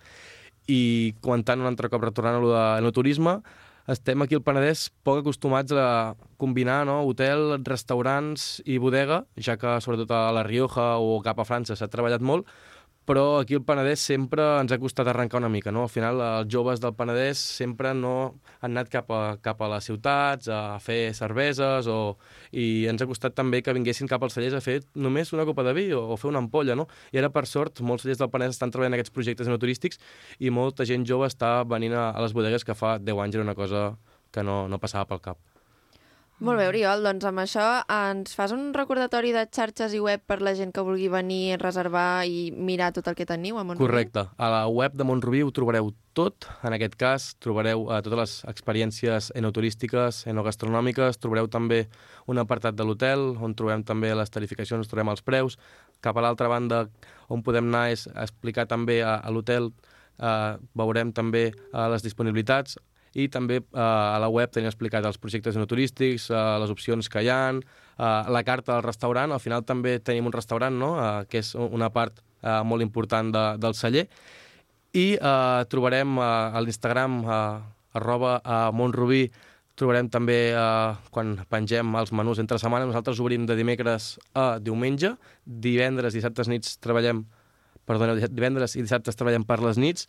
[0.68, 3.40] I comentant un altre cop, retornant a lo de no turisme,
[3.90, 7.00] estem aquí al Penedès poc acostumats a combinar no?
[7.08, 11.90] hotel, restaurants i bodega, ja que sobretot a la Rioja o cap a França s'ha
[11.90, 12.46] treballat molt,
[13.04, 15.82] però aquí al Penedès sempre ens ha costat arrencar una mica, no?
[15.86, 18.14] Al final, els joves del Penedès sempre no
[18.60, 22.16] han anat cap a, cap a les ciutats a fer cerveses o...
[22.52, 25.66] i ens ha costat també que vinguessin cap als cellers a fer només una copa
[25.66, 26.86] de vi o, o fer una ampolla, no?
[27.12, 29.98] I ara, per sort, molts cellers del Penedès estan treballant en aquests projectes enoturístics
[30.38, 33.48] i molta gent jove està venint a, a les bodegues que fa 10 anys era
[33.50, 33.90] una cosa
[34.32, 35.51] que no, no passava pel cap.
[36.42, 40.40] Molt bé, Oriol, doncs amb això ens fas un recordatori de xarxes i web per
[40.42, 43.86] la gent que vulgui venir, reservar i mirar tot el que teniu a Montrubí?
[43.86, 44.24] Correcte.
[44.42, 46.48] A la web de Montrubí ho trobareu tot.
[46.66, 51.84] En aquest cas trobareu eh, totes les experiències enoturístiques, enogastronòmiques, trobareu també
[52.26, 55.60] un apartat de l'hotel, on trobem també les tarificacions, trobem els preus.
[56.02, 56.88] Cap a l'altra banda,
[57.30, 59.70] on podem anar és explicar també a, a l'hotel,
[60.18, 62.82] eh, veurem també eh, les disponibilitats,
[63.14, 67.22] i també eh, a la web tenim explicat els projectes enoturístics, eh, les opcions que
[67.24, 71.26] hi ha, eh, la carta del restaurant, al final també tenim un restaurant, no?, eh,
[71.28, 74.06] que és una part eh, molt important de, del celler,
[74.92, 77.38] i eh, trobarem eh, a l'Instagram eh,
[77.96, 79.26] arroba a Montrubí.
[79.76, 82.84] Trobarem també eh, quan pengem els menús entre setmana.
[82.88, 87.24] Nosaltres obrim de dimecres a diumenge, divendres i dissabtes nits treballem
[87.88, 90.06] perdoneu, divendres i dissabtes treballem per les nits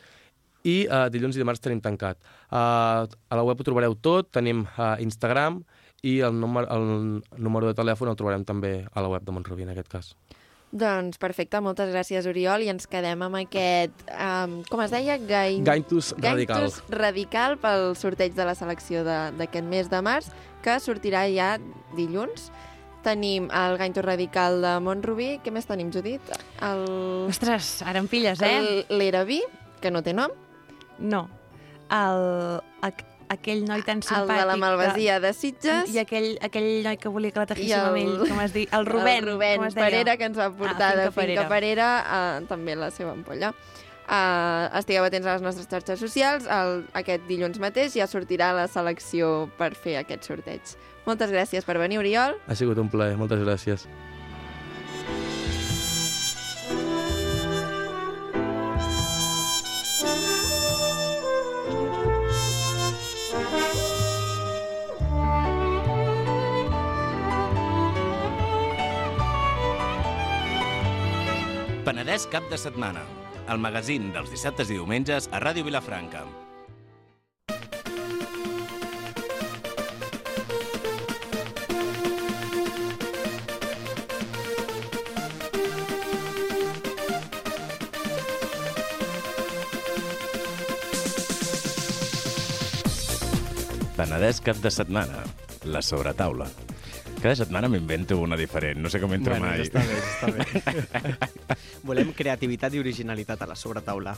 [0.64, 2.18] i uh, dilluns i dimarts tenim tancat.
[2.49, 5.61] Uh, a la web ho trobareu tot, tenim uh, Instagram
[6.03, 9.64] i el, número, el número de telèfon el trobarem també a la web de Montrubí,
[9.64, 10.14] en aquest cas.
[10.74, 15.20] Doncs perfecte, moltes gràcies, Oriol, i ens quedem amb aquest, um, com es deia?
[15.22, 15.61] Gain...
[15.68, 16.64] Gaintus Radical.
[16.66, 20.32] Gaintus Radical pel sorteig de la selecció de- d'aquest mes de març,
[20.66, 21.59] que sortirà ja
[21.95, 22.49] dilluns.
[23.05, 25.34] Tenim el Gaintus Radical de Montrubí.
[25.43, 26.24] Què més tenim, Judit?
[26.64, 26.88] El...
[27.30, 28.86] Ostres, ara em pilles, eh?
[28.89, 29.41] L'Eraví,
[29.84, 30.32] que no té nom.
[31.00, 31.30] No.
[31.94, 34.39] El, aqu aquell noi tan El simpàtic...
[34.41, 35.34] de la Malvasia de Que...
[35.34, 35.94] Sitges.
[35.96, 38.68] I aquell, aquell noi que volia que la teixíssim el- amb ell, com es diu?
[38.78, 39.24] El Rubén.
[39.24, 39.86] el Rubén com es deia?
[39.88, 43.54] Parera, que ens va portar Ah, de Finca Finca Parera, uh, també la seva ampolla.
[44.04, 46.46] Uh, estigueu atents a les nostres xarxes socials.
[46.46, 50.76] El, aquest dilluns mateix ja sortirà la selecció per fer aquest sorteig.
[51.08, 52.38] Moltes gràcies per venir, Oriol.
[52.48, 53.88] Ha sigut un plaer, moltes gràcies.
[71.84, 73.02] Penedès cap de setmana.
[73.52, 76.22] El magazín dels dissabtes i diumenges a Ràdio Vilafranca.
[94.00, 95.28] Penedès cap de setmana.
[95.68, 96.48] La sobretaula.
[97.24, 99.61] Cada setmana m'invento una diferent, no sé com entro Bueno, mai.
[99.61, 101.13] ja està bé, ja està bé.
[101.88, 104.11] Volem creativitat i originalitat a la sobretaula.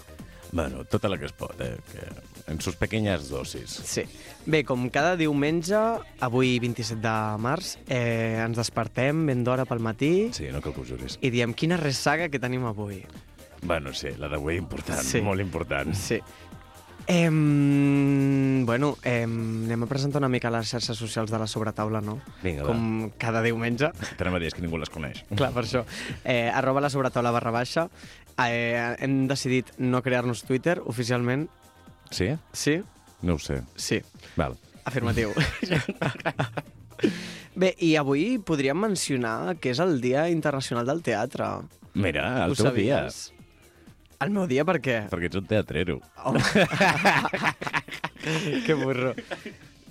[0.55, 1.75] Bueno, tota la que es pot, eh?
[1.91, 3.69] Que en sus pequeñas dosis.
[3.85, 4.03] Sí.
[4.45, 5.77] Bé, com cada diumenge,
[6.25, 10.81] avui 27 de març, eh, ens despertem ben d'hora pel matí Sí, no cal que
[10.81, 11.19] ho juris.
[11.21, 13.03] i diem quina ressaga que tenim avui.
[13.65, 15.21] Bueno, sí, la d'avui important, Sí.
[15.21, 15.93] molt important.
[15.95, 16.19] Sí.
[17.07, 22.17] Em, bueno, em, anem a presentar una mica les xarxes socials de la sobretaula, no?
[22.41, 22.71] Vinga, va.
[22.73, 23.91] Com cada diumenge.
[24.17, 25.21] T'anem a dir, que ningú les coneix.
[25.35, 25.83] Clar, per això.
[26.23, 27.87] Eh, arroba la sobretaula barra baixa.
[28.41, 31.47] Eh, hem decidit no crear-nos Twitter oficialment.
[32.11, 32.31] Sí?
[32.53, 32.81] Sí?
[33.21, 33.61] No ho sé.
[33.75, 34.01] Sí,
[34.35, 34.57] Val.
[34.85, 35.31] afirmatiu.
[37.55, 41.47] Bé, i avui podríem mencionar que és el Dia Internacional del Teatre.
[41.95, 43.05] Mira, el Ho teu dia.
[44.23, 44.97] El meu dia per què?
[45.11, 45.99] Perquè ets un teatrero.
[46.23, 46.41] Home.
[48.65, 49.13] que burro.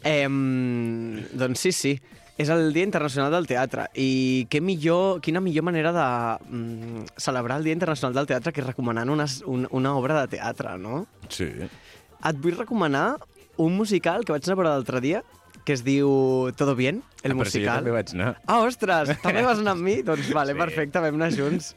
[0.05, 1.95] Eh, doncs sí, sí.
[2.37, 3.87] És el Dia Internacional del Teatre.
[3.95, 6.07] I què millor, quina millor manera de
[6.51, 10.75] mm, celebrar el Dia Internacional del Teatre que recomanant una, un, una obra de teatre,
[10.83, 11.05] no?
[11.31, 11.47] Sí.
[11.55, 13.21] Et vull recomanar
[13.63, 15.23] un musical que vaig anar a veure l'altre dia,
[15.65, 17.79] que es diu Todo Bien, el Ah, però si jo musical.
[17.79, 18.33] també vaig anar.
[18.51, 20.01] Ah, ostres, també vas anar amb mi?
[20.03, 20.59] Doncs vale, sí.
[20.59, 21.71] perfecte, vam anar junts.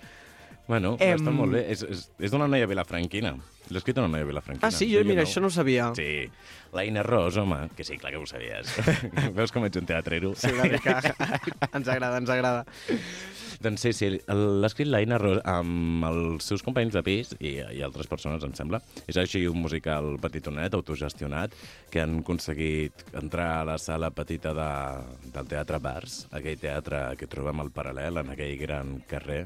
[0.68, 1.63] Bueno, Em- està molt bé.
[1.72, 3.34] És, és, és d'una noia vilafranquina.
[3.72, 4.68] L'ha escrit una noia vilafranquina.
[4.68, 4.89] Ah, sí?
[4.91, 5.89] Jo, mira, això no ho sabia.
[5.95, 6.28] Sí.
[6.76, 8.74] L'Aina Ros, home, que sí, clar que ho sabies.
[9.38, 10.34] Veus com ets un teatrero?
[10.36, 10.99] Sí, una mica.
[11.78, 12.65] ens agrada, ens agrada.
[13.63, 17.82] Doncs sí, sí, l'ha escrit l'Aina Ros amb els seus companys de pis i, i
[17.86, 18.82] altres persones, em sembla.
[19.09, 21.55] És així un musical petitonet, autogestionat,
[21.89, 24.68] que han aconseguit entrar a la sala petita de,
[25.32, 29.45] del Teatre Bars, aquell teatre que trobem al paral·lel, en aquell gran carrer,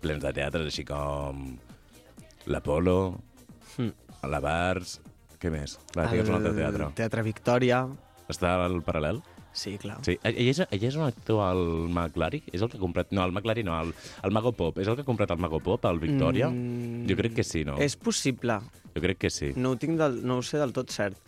[0.00, 1.56] plens de teatres, així com
[2.46, 2.98] l'Apolo,
[3.76, 3.92] Mm.
[4.30, 5.00] la Bars...
[5.36, 5.74] Què més?
[5.92, 6.86] Va, digues un altre teatre.
[6.96, 7.82] Teatre Victòria.
[8.32, 9.18] Està al paral·lel?
[9.56, 9.98] Sí, clar.
[10.04, 12.42] Sí, ell és, ell és un actor al McLaren?
[12.56, 13.12] És el que ha comprat...
[13.12, 13.92] No, el McLaren no, el,
[14.24, 14.78] el Mago Pop.
[14.80, 16.48] És el que ha comprat el Mago Pop, el Victòria?
[16.48, 17.76] Mm, Jo crec que sí, no?
[17.80, 18.56] És possible.
[18.96, 19.52] Jo crec que sí.
[19.56, 21.20] No ho, tinc del, no ho sé del tot cert.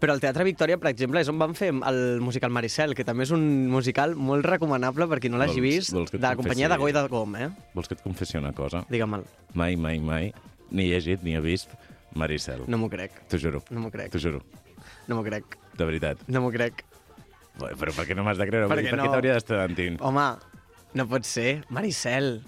[0.00, 3.26] Però el Teatre Victòria, per exemple, és on van fer el musical Maricel, que també
[3.26, 6.78] és un musical molt recomanable per qui no l'hagi vist, vols de la companyia de?
[6.80, 7.50] Goi de Gom, eh?
[7.74, 8.80] Vols que et confessi una cosa?
[8.88, 9.26] Digue'm-el.
[9.52, 10.32] Mai, mai, mai
[10.70, 11.72] ni he llegit ni he vist
[12.14, 12.64] Maricel.
[12.70, 13.14] No m'ho crec.
[13.30, 13.62] T'ho juro.
[13.70, 14.10] No m'ho crec.
[14.14, 14.40] T'ho juro.
[15.08, 15.56] No m'ho crec.
[15.76, 16.22] De veritat.
[16.28, 16.84] No m'ho crec.
[17.60, 18.70] Bé, Però per què no m'has de creure?
[18.70, 19.10] Perquè dir, per no.
[19.12, 20.00] t'hauria d'estar mentint?
[20.06, 20.26] Home,
[20.96, 21.60] no pot ser.
[21.70, 22.40] Maricel.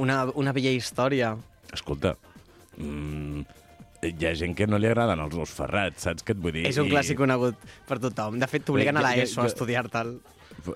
[0.00, 1.34] Una, una bella història.
[1.74, 2.14] Escolta,
[2.76, 3.44] mm,
[4.12, 6.66] hi ha gent que no li agraden els ous ferrats, saps què et vull dir?
[6.68, 7.56] És un I- clàssic conegut
[7.88, 8.38] per tothom.
[8.38, 10.18] De fet, t'obliguen a jo- l'ESO a jo- estudiar-te'l.
[10.64, 10.74] Jo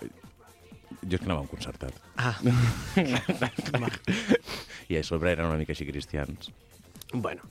[1.15, 1.93] és que anava a un concertat.
[2.17, 2.37] Ah,
[4.89, 6.51] I a sobre eren una mica així cristians.
[7.13, 7.43] bueno.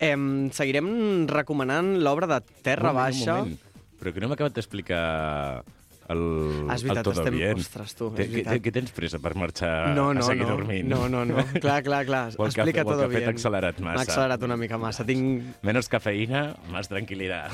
[0.00, 3.34] Em, seguirem recomanant l'obra de Terra Un Baixa.
[3.42, 3.64] un moment.
[3.98, 5.64] Però que no m'ha acabat d'explicar
[6.08, 6.22] el,
[6.68, 7.58] Ah, és veritat, el Todo estem- Bien.
[7.58, 8.54] ostres, tu, és veritat.
[8.54, 10.56] què, què tens pressa per marxar No, no, a seguir no.
[10.56, 10.88] dormint?
[10.88, 11.44] No, no, no.
[11.60, 12.24] Clar, clar, clar.
[12.36, 13.24] O el cafè- Explica cafè bien.
[13.24, 13.94] t'ha accelerat massa.
[13.96, 15.04] M'ha accelerat una mica massa.
[15.04, 15.42] Tinc...
[15.62, 17.52] Menos cafeïna, más tranquil·litat.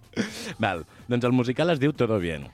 [0.62, 2.46] Val, doncs el musical es diu Todo Bien.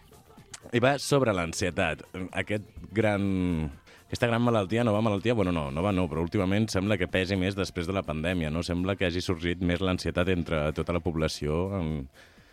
[0.72, 2.04] I va sobre l'ansietat.
[2.32, 3.70] Aquest gran...
[4.12, 7.54] Aquesta gran malaltia, nova malaltia, bueno, no, nova no, però últimament sembla que pesi més
[7.56, 8.60] després de la pandèmia, no?
[8.62, 12.10] Sembla que hagi sorgit més l'ansietat entre tota la població, en...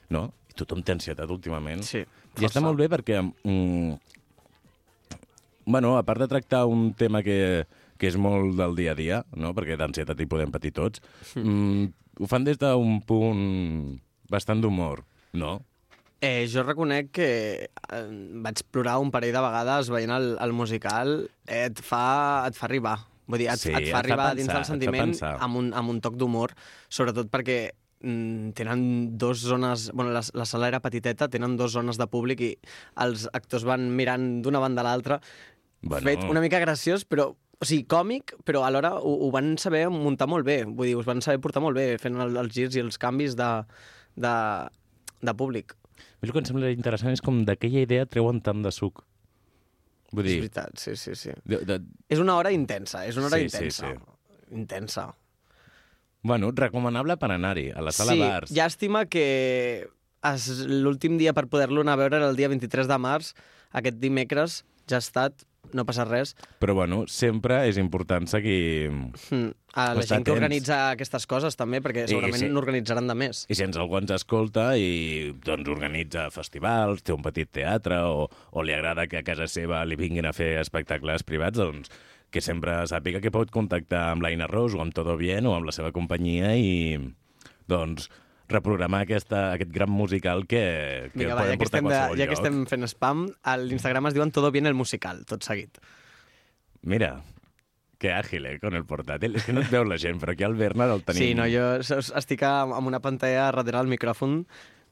[0.08, 0.22] no?
[0.60, 1.84] Tothom té ansietat últimament.
[1.88, 2.66] Sí, I està força.
[2.68, 3.94] molt bé perquè, mm,
[5.66, 7.66] bueno, a part de tractar un tema que,
[7.98, 9.54] que és molt del dia a dia, no?
[9.58, 11.02] perquè d'ansietat hi podem patir tots,
[11.36, 11.86] mm,
[12.20, 14.00] ho fan des d'un punt
[14.30, 15.04] bastant d'humor,
[15.34, 15.60] no?
[16.22, 17.28] Eh, jo reconec que
[17.70, 18.08] eh,
[18.44, 21.30] vaig plorar un parell de vegades veient el, el musical.
[21.48, 22.98] Eh, et, fa, et fa arribar.
[23.30, 25.14] Vull dir, et, Sí, et et fa fa arribar pensar, dins et del fa sentiment
[25.46, 26.52] amb un, amb un toc d'humor,
[26.92, 27.60] sobretot perquè
[28.00, 29.92] tenen dos zones...
[29.92, 32.50] Bueno, la, la sala era petiteta, tenen dos zones de públic i
[33.04, 35.20] els actors van mirant d'una banda a l'altra.
[35.82, 36.06] Bueno.
[36.08, 37.34] Fet una mica graciós, però...
[37.60, 40.62] O sigui, còmic, però alhora ho, ho van saber muntar molt bé.
[40.64, 43.36] Vull dir, us van saber portar molt bé fent el, els girs i els canvis
[43.36, 43.50] de,
[44.16, 44.32] de,
[45.20, 45.76] de públic.
[46.00, 49.04] A mi el que em sembla interessant és com d'aquella idea treuen tant de suc.
[50.16, 51.36] Vull És dir, veritat, sí, sí, sí.
[51.52, 53.92] de, de, És una hora intensa, és una hora Sí, sí, intensa.
[54.56, 55.06] Intensa.
[56.24, 58.52] Bueno, recomanable per anar-hi, a la sala sí, Bars.
[58.56, 59.88] llàstima que
[60.68, 63.34] l'últim dia per poder-lo anar a veure era el dia 23 de març.
[63.72, 66.34] Aquest dimecres ja ha estat, no passa res.
[66.60, 68.90] Però, bueno, sempre és important seguir...
[69.30, 70.40] Mm, A la Estar gent que atents.
[70.42, 72.48] organitza aquestes coses també, perquè segurament sí.
[72.50, 73.44] n'organitzaran de més.
[73.54, 78.24] I si ens algú ens escolta i doncs, organitza festivals, té un petit teatre o,
[78.50, 81.94] o li agrada que a casa seva li vinguin a fer espectacles privats, doncs
[82.30, 85.70] que sempre sàpiga que pot contactar amb l'Aina Ros o amb Todo Bien o amb
[85.70, 87.00] la seva companyia i
[87.70, 88.10] doncs
[88.50, 92.00] reprogramar aquesta, aquest gran musical que, que Vinga, va, ja podem que, portar estem de,
[92.00, 92.40] ja que lloc.
[92.40, 95.78] estem fent spam, a l'Instagram es diuen Todo bien el musical, tot seguit.
[96.82, 97.20] Mira,
[98.00, 99.36] que àgil, eh, con el portàtil.
[99.38, 101.22] És que no et veu la gent, però aquí al Bernard el tenim...
[101.22, 101.66] Sí, no, jo
[102.18, 104.42] estic amb una pantalla darrere del micròfon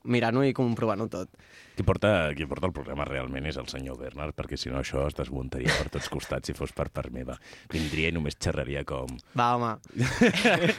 [0.07, 1.31] mirant-ho i comprovant-ho tot.
[1.77, 5.05] Qui porta, qui porta el programa realment és el senyor Bernard, perquè si no això
[5.05, 7.37] es desmuntaria per tots costats si fos per part meva.
[7.73, 9.19] Vindria i només xerraria com...
[9.37, 9.75] Va, home.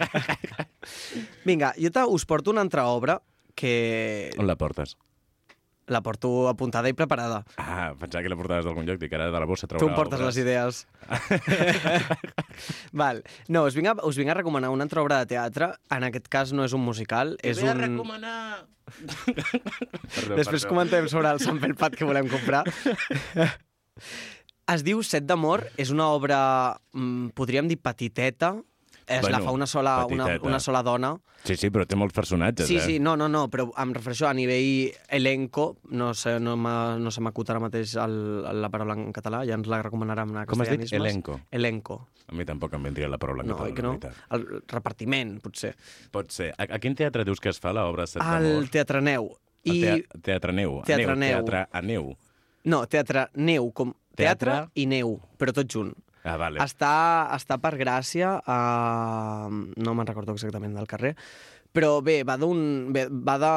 [1.49, 3.21] Vinga, jo us porto una altra obra
[3.55, 4.33] que...
[4.39, 4.97] On la portes?
[5.89, 7.43] La porto apuntada i preparada.
[7.57, 9.97] Ah, pensava que la portaves d'algun lloc, dic, ara de la bossa traurà Tu em
[9.97, 10.83] portes les idees.
[13.03, 13.23] Val.
[13.49, 15.71] No, us vinc, a, us vinc a recomanar una altra obra de teatre.
[15.95, 17.73] En aquest cas no és un musical, és un...
[17.81, 18.67] recomanar...
[18.89, 20.75] perdó, Després perdó.
[20.75, 22.65] comentem sobre el sample pad que volem comprar.
[24.75, 26.41] es diu Set d'amor, és una obra,
[26.93, 28.59] mm, podríem dir petiteta,
[29.09, 30.47] es Bueno, la fa una sola, una, petiteta.
[30.49, 31.17] una sola dona.
[31.45, 32.81] Sí, sí, però té molts personatges, Sí, eh?
[32.81, 37.21] sí, no, no, no, però em refereixo a nivell elenco, no sé, no no se
[37.25, 40.71] m'acut ara mateix el, la paraula en català, ja ens la recomanarem en Com has
[40.71, 40.93] dit?
[40.93, 41.41] Elenco.
[41.51, 42.09] Elenco.
[42.29, 43.99] A mi tampoc em vendria la paraula en No, català, no?
[44.37, 45.75] El repartiment, potser.
[46.13, 46.51] Pot ser.
[46.59, 48.69] A, a quin teatre dius que es fa l'obra Set Al d'amor?
[48.69, 49.31] Teatre Neu.
[49.65, 49.71] I...
[49.71, 49.81] I...
[49.81, 50.83] Teatre, teatre Neu.
[50.85, 51.39] Teatre neu.
[51.39, 52.13] Teatre a neu.
[52.69, 55.95] No, Teatre Neu, com teatre, Teatre- i neu, però tot junt.
[56.29, 56.61] Ah, vale.
[56.63, 56.95] Està,
[57.37, 58.59] està per Gràcia, a...
[59.51, 61.15] no me'n recordo exactament del carrer,
[61.73, 63.53] però bé, va d'un va de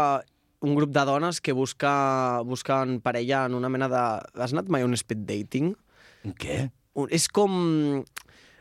[0.62, 4.02] un grup de dones que busca, busquen parella en una mena de...
[4.38, 5.72] Has anat mai a un speed dating?
[6.38, 6.68] Què?
[6.94, 7.56] Un, és com...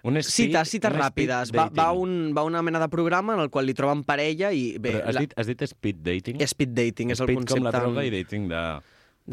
[0.00, 1.50] Un speed, cites, cites un speed ràpides.
[1.52, 4.78] Va, va, un, va una mena de programa en el qual li troben parella i...
[4.80, 6.40] Bé, Però has, la- dit, has dit speed dating?
[6.48, 8.62] Speed dating és el speed concepte com la droga i dating de...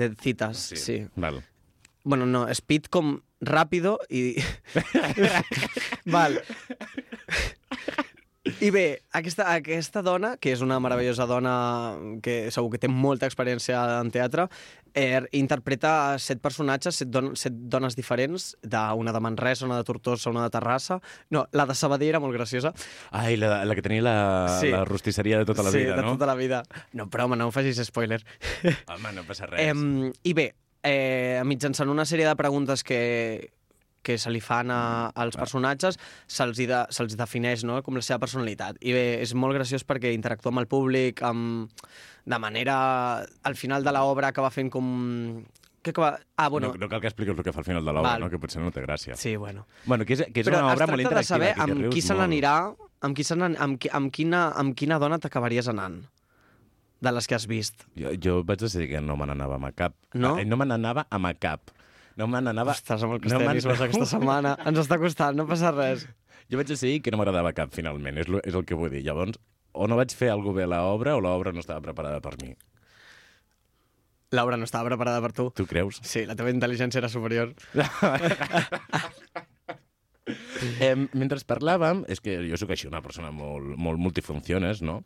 [0.03, 0.81] de cites, sí.
[0.83, 0.97] sí.
[1.15, 1.39] Val.
[2.03, 4.35] Bueno, no, speed com ràpido i...
[6.14, 6.39] Val.
[8.61, 11.51] I bé, aquesta, aquesta dona, que és una meravellosa dona
[12.23, 14.47] que segur que té molta experiència en teatre,
[14.95, 15.91] eh, interpreta
[16.22, 20.53] set personatges, set, don set dones diferents, d'una de Manresa, una de Tortosa, una de
[20.53, 21.01] Terrassa...
[21.30, 22.72] No, la de Sabadell era molt graciosa.
[23.11, 24.15] Ai, la, la que tenia la,
[24.61, 24.72] Sí.
[24.72, 26.15] la rostisseria de tota la sí, vida, de no?
[26.15, 26.64] tota la vida.
[26.93, 28.22] No, però home, no em facis spoiler.
[28.88, 29.68] Home, no passa res.
[29.68, 30.53] Em, I bé,
[30.88, 33.51] eh, mitjançant una sèrie de preguntes que,
[34.07, 35.99] que se li fan a, als personatges,
[36.31, 37.81] se'ls de, se defineix no?
[37.84, 38.80] com la seva personalitat.
[38.80, 41.68] I bé, és molt graciós perquè interactua amb el públic amb,
[42.26, 42.77] de manera...
[43.43, 44.89] Al final de l'obra acaba fent com...
[45.84, 46.15] Què acaba...
[46.39, 46.72] Ah, bueno...
[46.73, 48.31] no, no cal que expliquis el que fa al final de l'obra, no?
[48.31, 49.19] que potser no té gràcia.
[49.19, 49.68] Sí, bueno.
[49.85, 51.34] Bueno, que és, que és Però una es obra molt tracta de interactiva.
[51.35, 52.57] saber que amb qui se n'anirà,
[53.03, 56.05] amb, qui se amb, qui, amb, quina, amb quina dona t'acabaries anant
[57.01, 57.85] de les que has vist.
[57.99, 59.95] Jo, jo vaig decidir que no me n'anava a cap.
[60.13, 60.35] No?
[60.37, 61.71] Ah, no me n'anava a cap.
[62.17, 62.73] No me n'anava...
[62.73, 63.29] Ostres, amb el no me'n-
[63.61, 64.55] castellanisme aquesta setmana.
[64.65, 66.07] Ens està costant, no passa res.
[66.49, 68.17] Jo vaig decidir que no m'agradava cap, finalment.
[68.17, 69.03] És, lo, és el que vull dir.
[69.05, 69.37] Llavors,
[69.77, 72.55] o no vaig fer alguna bé a l'obra o l'obra no estava preparada per mi.
[74.33, 75.51] L'obra no estava preparada per tu.
[75.55, 76.01] Tu creus?
[76.03, 77.53] Sí, la teva intel·ligència era superior.
[80.83, 84.97] Eh, mentre parlàvem, és que jo sóc així una persona molt, molt multifunciones, no?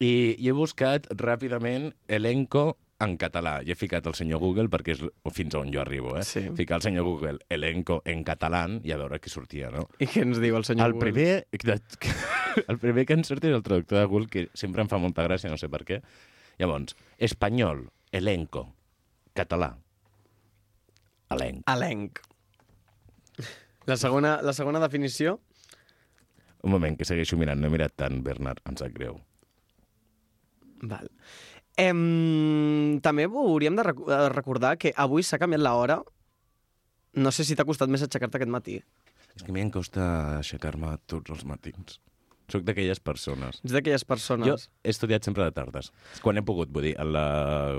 [0.00, 3.58] I, i he buscat ràpidament elenco en català.
[3.64, 5.02] I he ficat el senyor Google perquè és
[5.36, 6.24] fins on jo arribo, eh?
[6.28, 6.42] Sí.
[6.56, 9.86] Ficar el senyor Google elenco en català i a veure què sortia, no?
[10.00, 11.12] I què ens diu el senyor El Google?
[11.12, 12.08] primer,
[12.70, 15.24] el primer que em surt és el traductor de Google, que sempre em fa molta
[15.28, 16.02] gràcia, no sé per què.
[16.60, 18.66] Llavors, espanyol, elenco,
[19.36, 19.72] català,
[21.32, 21.64] elenc.
[21.72, 22.20] Elenc.
[23.88, 25.38] La segona, la segona definició...
[26.60, 29.16] Un moment, que segueixo mirant, no he mirat tant, Bernard, em sap greu.
[30.82, 31.08] Val.
[31.80, 34.00] Em, també hauríem de rec
[34.34, 36.00] recordar que avui s'ha canviat l'hora.
[37.20, 38.80] No sé si t'ha costat més aixecar-te aquest matí.
[39.34, 40.04] És que a mi em costa
[40.38, 41.98] aixecar-me tots els matins.
[42.50, 43.60] Soc d'aquelles persones.
[43.62, 44.48] Ets d'aquelles persones...
[44.48, 45.92] Jo he estudiat sempre de tardes.
[46.24, 47.26] Quan he pogut, vull dir, en la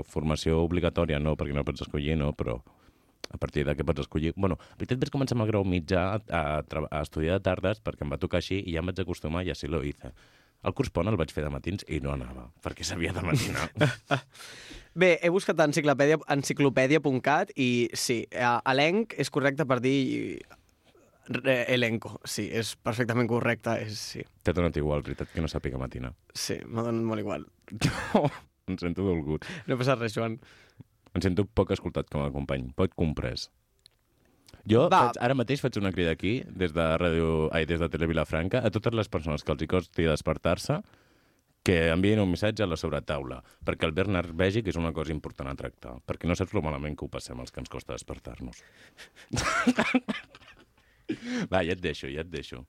[0.08, 2.56] formació obligatòria no, perquè no pots escollir, no, però
[3.32, 4.32] a partir de què pots escollir...
[4.36, 6.42] Bueno, la veritat vaig començar amb el grau mitjà a, a,
[6.88, 9.52] a estudiar de tardes perquè em va tocar així i ja em vaig acostumar i
[9.52, 10.12] així lo hice.
[10.62, 13.68] El curs pont el vaig fer de matins i no anava, perquè s'havia de matinar.
[15.02, 20.38] Bé, he buscat a enciclopèdia, enciclopèdia.cat i sí, elenc és correcte per dir
[21.66, 22.20] elenco.
[22.24, 23.74] Sí, és perfectament correcte.
[23.82, 26.12] És, sí, T'ha donat igual, veritat, que no sàpiga matinar.
[26.34, 27.46] sí m'ha donat molt igual.
[28.68, 29.46] em sento dolgut.
[29.66, 30.38] No passa res, Joan.
[31.12, 33.50] Em sento poc escoltat com a company, poc comprès.
[34.68, 35.08] Jo Va.
[35.08, 38.60] faig, ara mateix faig una crida aquí, des de, ràdio, ai, des de Tele Vilafranca,
[38.62, 40.80] a totes les persones que els hi costi despertar-se,
[41.62, 45.12] que envien un missatge a la sobretaula, perquè el Bernard vegi que és una cosa
[45.14, 47.94] important a tractar, perquè no saps lo malament que ho passem els que ens costa
[47.94, 48.62] despertar-nos.
[51.52, 52.62] Va, ja et deixo, ja et deixo.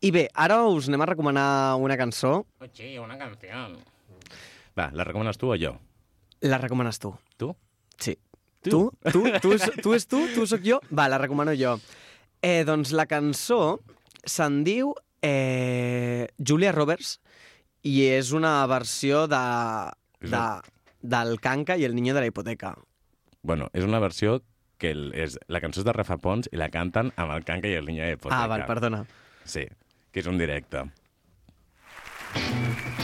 [0.00, 2.46] I bé, ara us anem a recomanar una cançó.
[2.60, 3.66] Oh, sí, una canció.
[4.78, 5.74] Va, la recomanes tu o jo?
[6.40, 7.12] La recomanes tu.
[7.36, 7.50] Tu?
[8.00, 8.16] Sí.
[8.62, 8.70] Tu?
[8.70, 9.10] Tu?
[9.12, 9.22] Tu?
[9.40, 10.20] Tu, és, tu és tu?
[10.34, 10.80] Tu sóc jo?
[10.92, 11.78] Va, la recomano jo.
[12.44, 13.80] Eh, doncs la cançó
[14.28, 14.92] se'n diu
[15.24, 17.18] eh, Julia Roberts
[17.88, 19.40] i és una versió de,
[20.20, 20.44] de,
[21.00, 22.74] del Canca i el niño de la hipoteca.
[23.42, 24.42] Bueno, és una versió
[24.80, 27.68] que el, és, la cançó és de Rafa Pons i la canten amb el Canca
[27.68, 28.44] i el Niño de Hipoteca.
[28.44, 29.04] Ah, val, perdona.
[29.44, 29.68] Sí,
[30.12, 30.88] que és un directe.
[32.30, 32.99] extraterrestre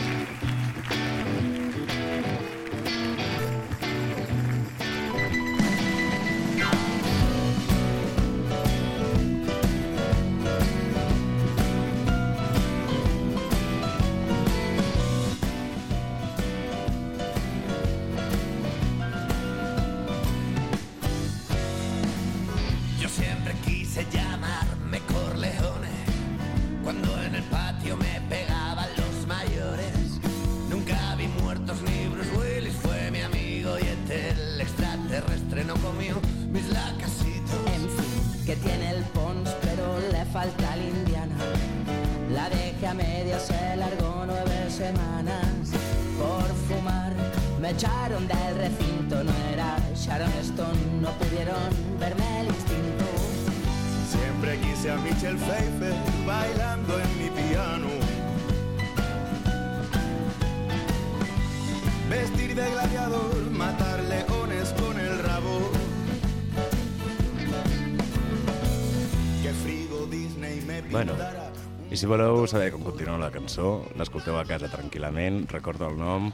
[72.06, 76.28] si voleu saber com continua la cançó, l'escolteu a casa tranquil·lament, recordo el nom,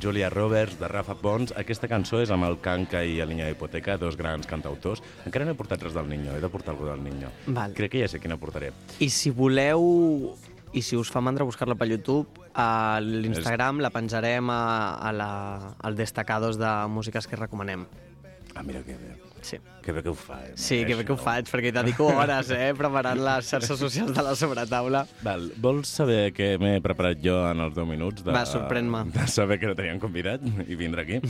[0.00, 1.52] Julia Roberts, de Rafa Pons.
[1.60, 5.04] Aquesta cançó és amb el Canca i el Niño de Hipoteca, dos grans cantautors.
[5.28, 7.28] Encara no he portat res del Niño, he de portar algú del Niño.
[7.52, 7.76] Val.
[7.76, 8.72] Crec que ja sé quina portaré.
[8.96, 9.84] I si voleu
[10.72, 14.62] i si us fa mandra buscar-la per YouTube, a l'Instagram la penjarem a,
[15.04, 15.32] a la,
[15.84, 17.84] al destacados de músiques que recomanem.
[18.54, 19.18] Ah, mira que bé.
[19.42, 19.58] Sí.
[19.82, 20.52] Que bé que ho fa, eh?
[20.60, 24.24] Sí, que bé que ho faig, perquè dedico hores, eh, preparant les xarxes socials de
[24.26, 25.06] la sobretaula.
[25.24, 28.24] Val, vols saber què m'he preparat jo en els 10 minuts?
[28.26, 29.06] De, Va, sorprèn-me.
[29.14, 31.22] De saber que no tenien convidat i vindre aquí.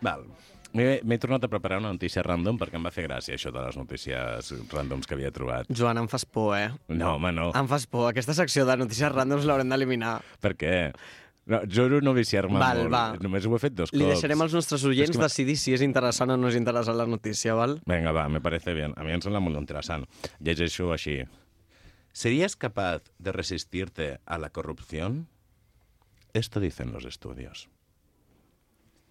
[0.00, 0.24] Val.
[0.70, 3.58] M'he m'he tornat a preparar una notícia random perquè em va fer gràcia això de
[3.64, 5.66] les notícies randoms que havia trobat.
[5.74, 6.68] Joan, em fas por, eh?
[6.86, 7.48] No, home, no.
[7.58, 8.06] Em fas por.
[8.12, 10.20] Aquesta secció de notícies randoms l'haurem d'eliminar.
[10.38, 10.76] Per què?
[11.50, 12.92] No, juro no viciar-me Val, molt.
[12.94, 13.02] va.
[13.20, 14.12] Només ho he fet dos Li cops.
[14.14, 17.56] deixarem als nostres oients que decidir si és interessant o no és interessant la notícia,
[17.58, 17.80] val?
[17.90, 18.94] Venga, va, me parece bien.
[18.96, 20.06] A mí em sembla molt interessant.
[20.38, 21.24] Llegeixo així.
[22.12, 25.26] ¿Serías capaz de resistirte a la corrupción?
[26.32, 27.68] Esto dicen los estudios.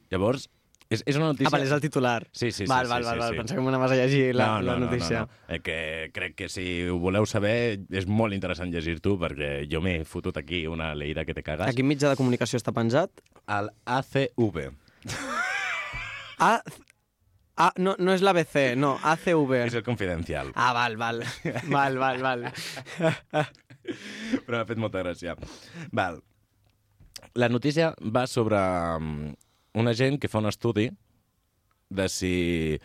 [0.09, 0.49] Llavors,
[0.89, 1.47] és, és una notícia...
[1.47, 2.23] Ah, vale, és el titular.
[2.31, 2.69] Sí, sí, sí.
[2.69, 3.29] Val, sí, val, sí, val, val.
[3.29, 3.37] sí.
[3.37, 5.19] Pensava que me n'anaves a llegir la, no, no, la notícia.
[5.21, 5.55] No, no, no.
[5.55, 5.77] Eh, que
[6.15, 7.53] crec que si ho voleu saber
[7.93, 11.69] és molt interessant llegir-t'ho perquè jo m'he fotut aquí una leïda que te cagas.
[11.69, 13.21] A quin mitjà de comunicació està penjat?
[13.45, 14.63] Al ACV.
[16.39, 16.53] A...
[17.59, 19.49] A, no, no és l'ABC, no, ACV.
[19.65, 20.53] És el confidencial.
[20.55, 21.19] Ah, val, val.
[21.67, 22.45] Val, val, val.
[24.45, 25.35] Però m'ha fet molta gràcia.
[25.91, 26.21] Val.
[27.35, 28.61] La notícia va sobre
[28.95, 29.35] um,
[29.73, 30.89] una gent que fa un estudi
[31.89, 32.79] de si...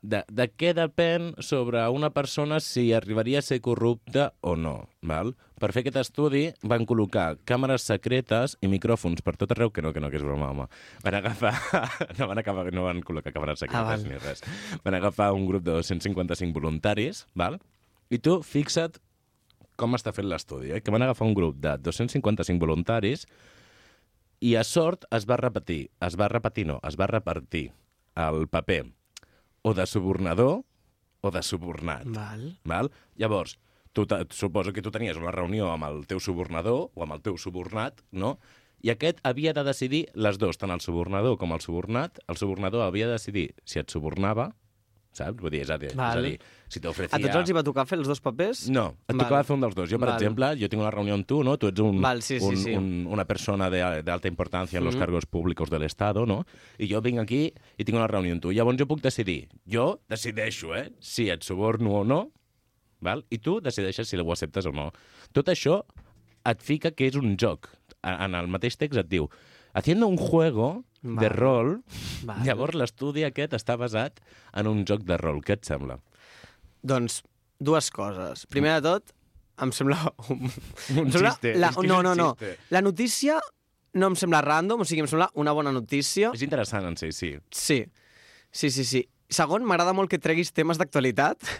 [0.00, 4.88] De, de què depèn sobre una persona si arribaria a ser corrupta o no.
[5.04, 5.34] Val?
[5.60, 9.92] Per fer aquest estudi van col·locar càmeres secretes i micròfons per tot arreu, que no,
[9.92, 10.70] que no, que és broma, home.
[11.04, 11.52] Van agafar...
[12.18, 14.40] No van, acabar, no van col·locar càmeres secretes Ah, ni res.
[14.84, 17.60] Van agafar un grup de 255 voluntaris, val?
[18.10, 18.98] i tu fixa't
[19.80, 20.82] com està fet l'estudi, eh?
[20.84, 23.24] que van agafar un grup de 255 voluntaris
[24.40, 27.70] i a sort es va repetir, es va repetir, no, es va repartir
[28.16, 28.86] el paper
[29.62, 30.62] o de subornador
[31.20, 32.06] o de subornat.
[32.08, 32.46] Val.
[32.64, 32.90] Val?
[33.20, 33.58] Llavors,
[33.92, 37.36] tu suposo que tu tenies una reunió amb el teu subornador o amb el teu
[37.36, 38.38] subornat, no?
[38.80, 42.22] I aquest havia de decidir les dos, tant el subornador com el subornat.
[42.32, 44.54] El subornador havia de decidir si et subornava,
[45.12, 45.36] saps?
[45.40, 46.36] Vull dir, és a dir, és a dir
[46.70, 47.16] si t'ofrecia...
[47.16, 48.68] A tots els hi va tocar fer els dos papers?
[48.70, 49.24] No, et Val.
[49.24, 49.88] tocava fer un dels dos.
[49.90, 50.16] Jo, per Val.
[50.20, 51.56] exemple, jo tinc una reunió amb tu, no?
[51.58, 52.74] Tu ets un, Val, sí, sí, un, sí.
[52.78, 55.00] Un, una persona de, de alta importància en los Mhm.
[55.00, 56.44] cargos públicos del Estado, no?
[56.78, 58.52] I jo vinc aquí i tinc una reunió amb tu.
[58.52, 59.48] Llavors jo puc decidir.
[59.66, 60.92] Jo decideixo, eh?
[61.00, 62.30] Si et suborno o no,
[63.00, 63.24] val?
[63.30, 64.92] i tu decideixes si ho acceptes o no.
[65.32, 65.82] Tot això
[66.46, 67.68] et fica que és un joc.
[68.02, 69.28] En el mateix text et diu
[69.74, 71.78] haciendo un juego de rol,
[72.28, 72.42] Val.
[72.44, 74.20] llavors l'estudi aquest està basat
[74.52, 75.40] en un joc de rol.
[75.44, 75.98] Què et sembla?
[76.82, 77.22] Doncs,
[77.60, 78.46] dues coses.
[78.52, 79.14] Primer de tot,
[79.60, 79.98] em sembla...
[80.32, 80.44] Un,
[80.96, 82.34] Un em sembla xiste, La, no, no, no.
[82.72, 83.38] La notícia
[83.94, 86.30] no em sembla random, o sigui, em sembla una bona notícia.
[86.36, 87.32] És interessant en si, sí.
[87.50, 87.80] Sí,
[88.50, 88.84] sí, sí.
[88.84, 89.04] sí.
[89.30, 91.44] Segon, m'agrada molt que treguis temes d'actualitat.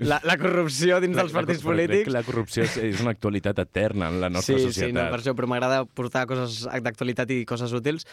[0.00, 2.04] La, la corrupció dins dels La- la- partits crec polítics.
[2.06, 4.88] que la corrupció és, és una actualitat eterna en la nostra sí, societat.
[4.88, 8.06] Sí, no, per això, però m'agrada portar coses d'actualitat i coses útils.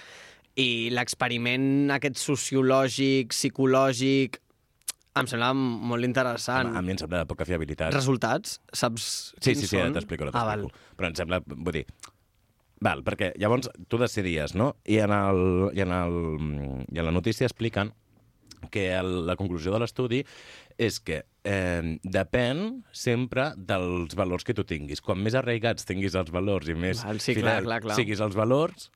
[0.59, 4.41] I l'experiment aquest sociològic, psicològic,
[5.21, 6.73] em sembla molt interessant.
[6.75, 7.93] A mi em sembla de poca fiabilitat.
[7.95, 9.07] Resultats, saps
[9.37, 9.95] Sí, quins sí, sí, són?
[9.95, 10.65] t'explico, ara Ah, val.
[10.67, 10.97] t'explico.
[10.99, 11.85] Però em sembla, vull dir...
[12.83, 14.73] Val, perquè llavors tu decidies, no?
[14.85, 15.39] I en, el,
[15.73, 16.19] i en, el,
[16.91, 17.93] i en la notícia expliquen
[18.71, 20.21] que el, la conclusió de l'estudi
[20.77, 22.63] és que eh, depèn
[22.95, 25.01] sempre dels valors que tu tinguis.
[25.03, 27.97] Quan més arraigats tinguis els valors i més Val, sí, clar, fidel clar, clar.
[27.99, 28.89] siguis els valors,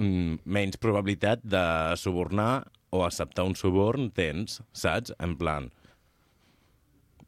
[0.00, 1.64] mm, menys probabilitat de
[2.00, 5.14] subornar o acceptar un suborn tens, saps?
[5.20, 5.70] En plan...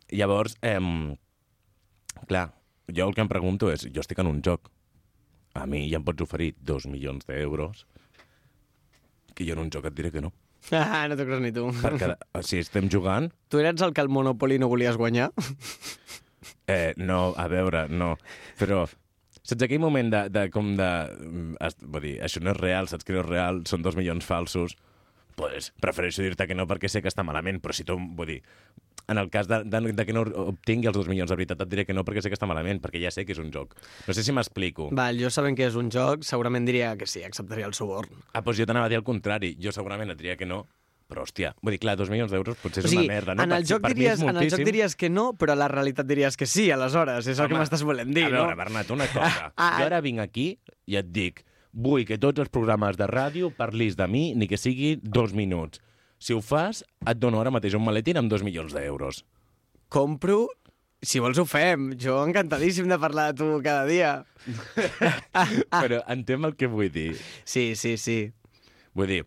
[0.09, 0.81] Llavors, eh,
[2.31, 2.47] clar,
[2.89, 4.71] jo el que em pregunto és, jo estic en un joc,
[5.53, 7.85] a mi ja em pots oferir dos milions d'euros,
[9.35, 10.33] que jo en un joc et diré que no.
[10.77, 11.67] Ah, no t'ho creus ni tu.
[11.81, 12.13] Perquè
[12.45, 15.31] si estem jugant, Tu eres el que al Monopoly no volies guanyar?
[16.67, 18.17] eh, no, a veure, no.
[18.61, 18.83] Però
[19.43, 20.89] saps aquell moment de, de com de...
[21.65, 24.27] es- Vull dir, això no és real, saps que no és real, són dos milions
[24.29, 24.77] falsos,
[25.39, 28.41] pues, prefereixo dir-te que no perquè sé que està malament, però si tu, vull dir,
[29.09, 31.71] en el cas de, de, de que no obtingui els dos milions de veritat, et
[31.73, 33.75] diré que no perquè sé que està malament, perquè ja sé que és un joc.
[34.07, 34.91] No sé si m'explico.
[34.97, 38.21] Val, jo sabent que és un joc, segurament diria que sí, acceptaria el suborn.
[38.35, 39.55] Ah, doncs jo t'anava a dir el contrari.
[39.63, 40.67] Jo segurament et diria que no,
[41.09, 43.47] però, hòstia, vull dir, clar, dos milions d'euros potser és o sigui, una merda, no?
[43.49, 46.05] en, el joc per diries, en el joc diries que no, però a la realitat
[46.09, 47.25] diries que sí, aleshores.
[47.25, 48.61] És el que Home, m'estàs volent dir, a veure, no?
[48.61, 49.49] Bernat, una cosa.
[49.59, 50.51] Ah, jo ara vinc aquí
[50.87, 51.41] i et dic
[51.73, 55.81] vull que tots els programes de ràdio parlis de mi ni que sigui dos minuts.
[56.19, 59.25] Si ho fas, et dono ara mateix un maletín amb dos milions d'euros.
[59.89, 60.47] Compro...
[60.99, 61.93] Si vols ho fem.
[61.95, 64.25] Jo encantadíssim de parlar de tu cada dia.
[65.85, 67.13] Però entenc el que vull dir.
[67.47, 68.17] Sí, sí, sí.
[68.99, 69.21] Vull dir,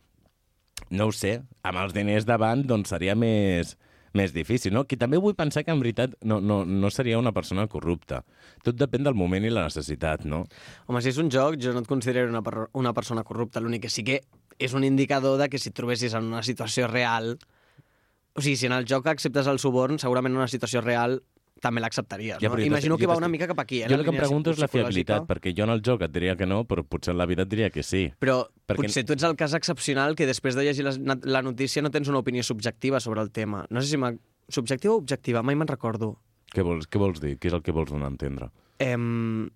[0.91, 3.77] no ho sé, amb els diners davant doncs seria més,
[4.17, 4.83] més difícil, no?
[4.83, 8.25] Que també vull pensar que en veritat no, no, no seria una persona corrupta.
[8.65, 10.43] Tot depèn del moment i la necessitat, no?
[10.87, 13.63] Home, si és un joc, jo no et considero una, per una persona corrupta.
[13.63, 14.19] L'únic que sí que
[14.61, 17.35] és un indicador de que si et trobessis en una situació real...
[18.31, 21.17] O sigui, si en el joc acceptes el suborn, segurament en una situació real
[21.61, 22.55] també l'acceptaries, Ja, no?
[22.57, 23.89] jo Imagino que va una mica cap aquí, eh?
[23.89, 26.33] Jo el que em pregunto és la fiabilitat, perquè jo en el joc et diria
[26.39, 28.07] que no, però potser en la vida et diria que sí.
[28.19, 31.83] Però Perquè- potser tu ets el cas excepcional que després de llegir la, la notícia
[31.83, 33.65] no tens una opinió subjectiva sobre el tema.
[33.69, 34.01] No sé si.
[34.51, 35.43] Subjectiva o objectiva?
[35.43, 36.15] Mai me'n recordo.
[36.51, 37.37] Què vols, què vols dir?
[37.39, 38.49] Què és el que vols donar a entendre?
[38.79, 39.49] Em...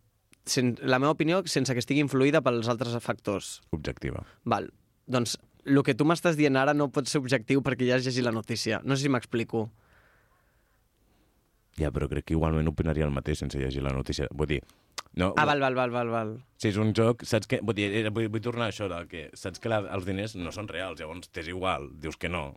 [0.45, 0.75] Sen...
[0.85, 3.61] La meva opinió, sense que estigui influïda pels altres factors.
[3.75, 4.21] Objectiva.
[4.45, 4.69] Val.
[5.07, 8.23] Doncs el que tu m'estàs dient ara no pot ser objectiu perquè ja has llegit
[8.25, 8.81] la notícia.
[8.83, 9.67] No sé si m'explico.
[11.77, 14.27] Ja, però crec que igualment opinaria el mateix sense llegir la notícia.
[14.31, 14.61] Vull dir,
[15.15, 16.31] no, Ah, val, val, val, val, val.
[16.57, 17.59] si és un joc, saps que...
[17.63, 20.35] Vull dir, eh, vull, vull tornar a això, de que saps que la, els diners
[20.39, 22.55] no són reals, llavors t'és igual, dius que no,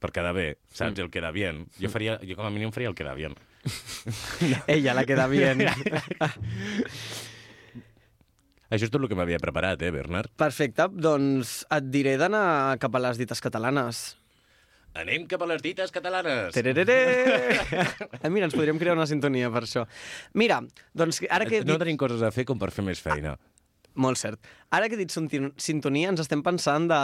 [0.00, 0.98] per quedar bé, saps?
[1.00, 1.66] El queda bien.
[1.80, 3.36] Jo, faria, jo com a mínim faria el queda bien.
[4.66, 5.64] Ella la queda bien.
[8.72, 10.32] Això és tot el que m'havia preparat, eh, Bernard?
[10.40, 14.04] Perfecte, doncs et diré d'anar cap a les dites catalanes.
[14.94, 16.54] Anem cap a les dites catalanes.
[16.54, 16.98] Tererere!
[18.22, 19.82] ah, mira, ens podríem crear una sintonia per això.
[20.38, 20.60] Mira,
[20.94, 23.34] doncs ara que No tenim coses a fer com per fer més feina.
[23.94, 24.40] Molt cert.
[24.74, 27.00] Ara que he dit sintonia, ens estem pensant de,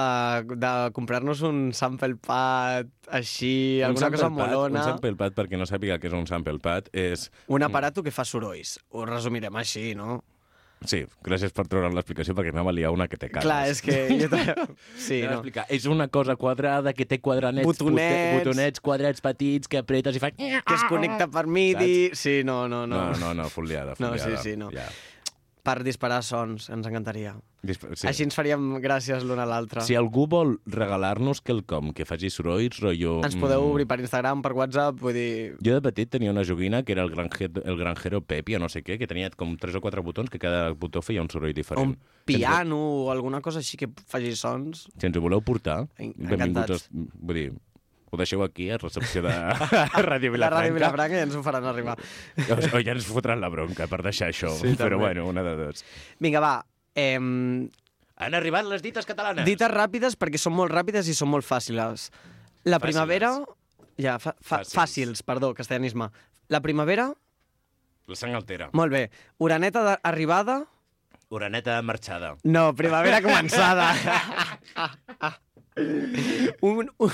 [0.59, 4.83] de comprar-nos un sample pad així, Un alguna cosa molona.
[4.83, 7.29] Un sample pad, perquè no sàpiga què és un sample pad, és...
[7.47, 8.79] Un aparato que fa sorolls.
[8.91, 10.19] Ho resumirem així, no?
[10.89, 13.45] Sí, gràcies per treure'n l'explicació, perquè anava a liar una que té cares.
[13.45, 13.97] Clar, és que...
[14.23, 14.55] Jo també-
[14.97, 15.35] sí, no.
[15.41, 15.67] explicar.
[15.69, 18.01] És una cosa quadrada que té quadranets, Botonets.
[18.01, 20.31] pote- botonets quadrats petits que apretes i fa...
[20.33, 22.11] Que es connecta per MIDI...
[22.17, 23.11] Sí, no, no, no.
[23.11, 24.71] No, no, no, full liada, full No, sí, sí, no.
[24.73, 24.89] Ja.
[25.63, 27.35] Per disparar sons, ens encantaria.
[27.63, 28.07] Disp sí.
[28.09, 29.83] Així ens faríem gràcies l'un a l'altre.
[29.85, 33.19] Si algú vol regalar-nos quelcom que faci sorolls, rotllo...
[33.27, 35.31] Ens podeu mm, obrir per Instagram, per WhatsApp, vull dir...
[35.61, 38.71] Jo de petit tenia una joguina que era el, granje, el granjero Pepi o no
[38.73, 41.53] sé què, que tenia com tres o quatre botons que cada botó feia un soroll
[41.53, 41.93] diferent.
[41.93, 44.87] Un piano o alguna cosa així que faci sons.
[44.97, 46.33] Si ens ho voleu portar, En- benvinguts.
[46.33, 46.71] encantats.
[46.71, 46.89] als-
[47.21, 47.51] Vull dir,
[48.11, 49.31] ho deixeu aquí, a recepció de
[50.11, 50.57] Ràdio La Vilafranca.
[50.57, 51.95] Ràdio Vilafranca ja ens ho faran arribar.
[51.97, 54.51] O, ja ens fotran la bronca per deixar això.
[54.59, 55.05] Sí, Però també.
[55.05, 55.85] bueno, una de dos.
[56.19, 56.55] Vinga, va.
[56.95, 59.47] Eh, Han arribat les dites catalanes.
[59.47, 62.11] dites ràpides perquè són molt ràpides i són molt fàcils.
[62.65, 62.83] La Fàciles.
[62.83, 63.31] primavera...
[64.01, 64.75] Ja, fa, fa, Fàcils.
[64.75, 66.07] fàcils, perdó, castellanisme.
[66.49, 67.11] La primavera,
[68.09, 68.71] La sang altera.
[68.73, 69.11] molt bé.
[69.39, 70.65] Oraneta d'arribada...
[71.31, 72.35] Oraneta marxada.
[72.43, 73.93] No, primavera començada.
[76.71, 77.11] un, un...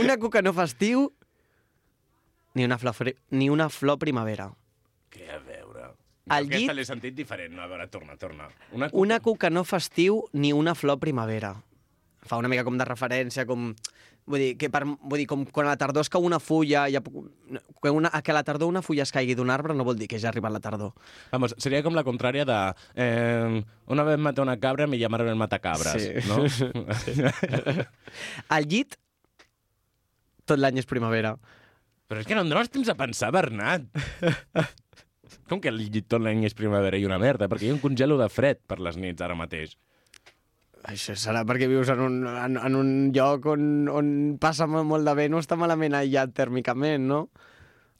[0.00, 1.08] una cuca no fa estiu
[2.54, 4.50] ni una flor, ni una flor primavera.
[5.10, 5.90] Què a veure?
[6.30, 7.54] Al Aquesta llit- l'he sentit diferent.
[7.54, 8.48] No, a veure, torna, torna.
[8.72, 11.54] Una, Una cuca no fa estiu ni una flor primavera.
[12.26, 13.70] Fa una mica com de referència, com...
[14.30, 16.84] Vull dir, que per, vull dir, com quan a la tardor es cau una fulla,
[16.92, 19.98] ja, que, una, que a la tardor una fulla es caigui d'un arbre no vol
[19.98, 20.92] dir que ja ha arribat la tardor.
[21.32, 22.58] Vamos, seria com la contrària de...
[22.94, 26.22] Eh, una vez maté una cabra, me llamaron el matacabres, Sí.
[26.30, 26.44] no?
[28.54, 28.94] Al llit,
[30.46, 31.34] tot l'any és primavera.
[32.10, 33.84] Però és que no em dones temps a pensar, Bernat.
[35.50, 37.46] Com que el llit tot l'any és primavera i una merda?
[37.50, 39.76] Perquè jo em congelo de fred per les nits ara mateix.
[40.88, 45.14] Això serà perquè vius en un, en, en un lloc on, on passa molt de
[45.18, 47.26] bé, no està malament aïllat tèrmicament, no?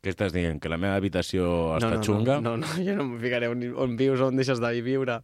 [0.01, 0.57] Què estàs dient?
[0.63, 2.39] Que la meva habitació està no, no, xunga?
[2.41, 5.21] No, no, no, jo no em ficaré on, on vius o on deixes de viure.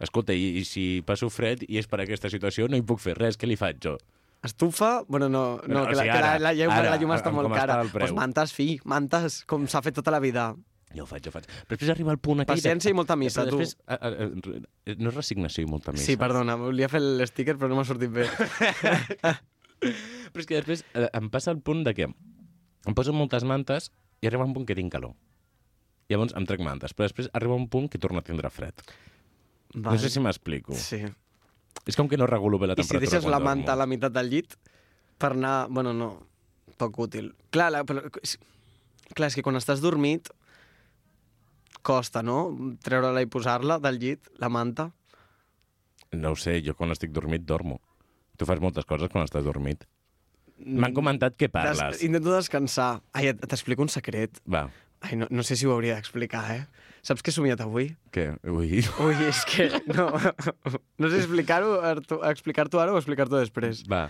[0.00, 3.18] Escolta, i, i si passo fred i és per aquesta situació, no hi puc fer
[3.18, 3.36] res.
[3.36, 3.98] Què li faig jo?
[4.44, 5.04] Estufa?
[5.08, 7.00] Bueno, no, no No, o que, la, sigui, que la, ara, la, llum, ara, la
[7.00, 7.78] llum està molt cara.
[7.92, 10.50] Pues mantes, fi, mantes, com s'ha fet tota la vida.
[10.94, 11.48] Jo ho faig, jo ho faig.
[11.50, 12.54] Però després arriba el punt aquell...
[12.56, 13.62] de- Paciència i molta missa, Però tu.
[13.62, 16.06] després, a, a, a, no és resignació i molta missa.
[16.06, 18.28] Sí, perdona, volia fer l'sticker però no m'ha sortit bé.
[20.34, 23.90] Però és que després eh, em passa el punt de que em poso moltes mantes
[24.22, 25.14] i arriba un punt que tinc calor.
[26.12, 28.82] Llavors em trec mantes, però després arriba un punt que torno a tindre fred.
[29.74, 30.76] No sé si m'explico.
[30.76, 31.00] Sí.
[31.88, 33.86] És com que no regulo bé la I si temperatura deixes la manta a la
[33.88, 34.52] meitat del llit,
[35.18, 35.54] per anar...
[35.72, 36.10] Bueno, no,
[36.80, 37.32] poc útil.
[37.54, 40.28] Clar, la, però, clar, és que quan estàs dormit
[41.84, 42.38] costa, no?
[42.84, 44.88] Treure-la i posar-la del llit, la manta.
[46.14, 47.80] No ho sé, jo quan estic dormit dormo.
[48.38, 49.84] Tu fas moltes coses quan estàs dormit.
[50.64, 51.80] M'han comentat que parles.
[51.98, 53.00] Des, intento descansar.
[53.12, 54.40] Ai, t'explico un secret.
[54.50, 54.68] Va,
[55.04, 56.62] Ai, no, no sé si ho hauria d'explicar, eh?
[57.04, 57.90] Saps què he somiat avui?
[58.14, 58.30] què?
[58.48, 58.78] Ui.
[59.04, 59.66] Ui, és que...
[59.92, 60.06] No,
[61.02, 61.74] no sé explicar-ho
[62.30, 63.82] explicar-t'ho ara o explicar-t'ho després.
[63.90, 64.06] Va.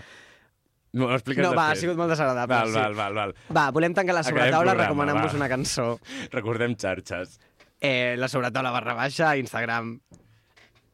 [0.95, 1.81] No, No, va, ha després.
[1.81, 2.55] sigut molt desagradable.
[2.55, 2.77] Val, sí.
[2.79, 3.33] val, val, val.
[3.57, 5.89] Va, volem tancar la sobretaula recomanant-vos una cançó.
[6.31, 7.35] Recordem xarxes.
[7.81, 9.99] Eh, la sobretaula barra baixa, Instagram.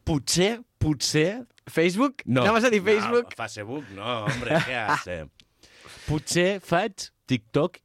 [0.04, 1.46] Potser, potser...
[1.72, 2.24] Facebook?
[2.26, 2.42] No.
[2.42, 3.30] Anaves a dir Facebook?
[3.30, 5.20] No, Facebook no, hombre, què hace?
[6.08, 7.78] Potser faig TikTok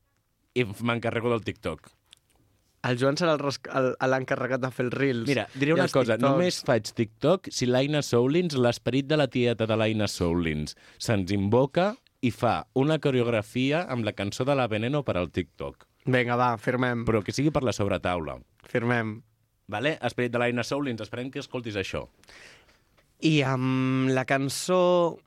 [0.56, 1.92] i m'encarrego del TikTok.
[2.86, 5.26] El Joan serà l'encarregat de fer els reels.
[5.28, 6.24] Mira, diré una cosa, TikToks.
[6.24, 11.92] només faig TikTok si l'Aina Soulins, l'esperit de la tieta de l'Aina Soulins, se'ns invoca
[12.22, 15.86] i fa una coreografia amb la cançó de la Veneno per al TikTok.
[16.06, 17.04] Vinga, va, firmem.
[17.06, 18.38] Però que sigui per la sobretaula.
[18.70, 19.16] Firmem.
[19.66, 19.96] Vale?
[20.06, 22.06] Esperit de l'Aina Soulins, esperem que escoltis això.
[23.26, 25.18] I amb la cançó...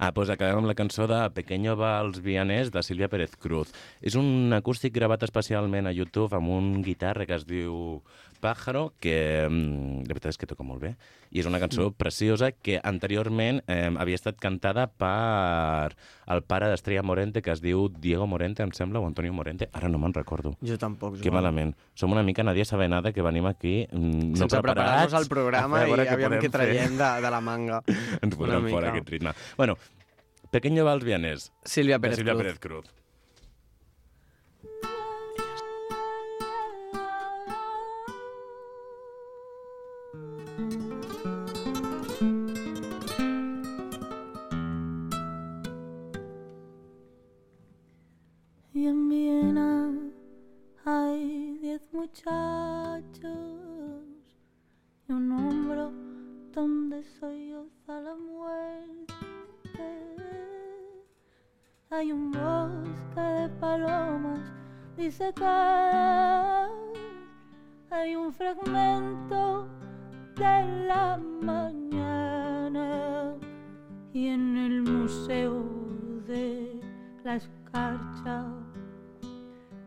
[0.00, 3.70] Ah, doncs acabem amb la cançó de Pequeño Vals Vianés de Sílvia Pérez Cruz.
[4.02, 8.00] És un acústic gravat especialment a YouTube amb un guitarra que es diu
[8.40, 10.94] Pájaro, que mm, la veritat és que toca molt bé.
[11.34, 15.92] I és una cançó preciosa que anteriorment eh, havia estat cantada per
[16.28, 19.68] el pare d'Estrella Morente, que es diu Diego Morente, em sembla, o Antonio Morente.
[19.72, 20.54] Ara no me'n recordo.
[20.64, 21.40] Jo tampoc, Que Joan.
[21.42, 21.76] malament.
[21.94, 25.92] Som una mica Nadia Sabenada que venim aquí mm, no Sense preparar-nos al programa i
[25.92, 27.82] què aviam què traiem de, de la manga.
[28.22, 28.70] Ens mica.
[28.70, 29.34] fora aquest ritme.
[29.56, 29.76] Bueno,
[30.50, 31.52] Pequeño Vals Vianés.
[31.64, 32.42] Sílvia Pérez Sílvia Cruz.
[32.44, 32.86] Pérez Cruz.
[51.92, 53.32] Muchachos
[55.08, 55.92] y un hombro
[56.52, 59.06] donde solloza la muerte.
[61.90, 64.40] Hay un bosque de palomas
[64.96, 66.70] disecadas,
[67.90, 69.68] hay un fragmento
[70.36, 73.34] de la mañana
[74.12, 75.64] y en el museo
[76.26, 76.80] de
[77.24, 78.46] la escarcha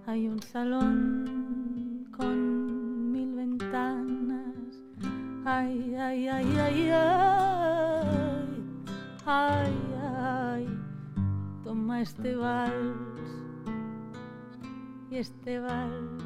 [0.05, 1.70] hay un salón
[2.21, 4.83] con mil ventanas.
[5.43, 7.49] Ay, ay, ay, ay, ay,
[9.25, 9.73] ay,
[10.03, 10.67] ay,
[11.63, 13.29] toma este vals
[15.09, 16.23] y este vals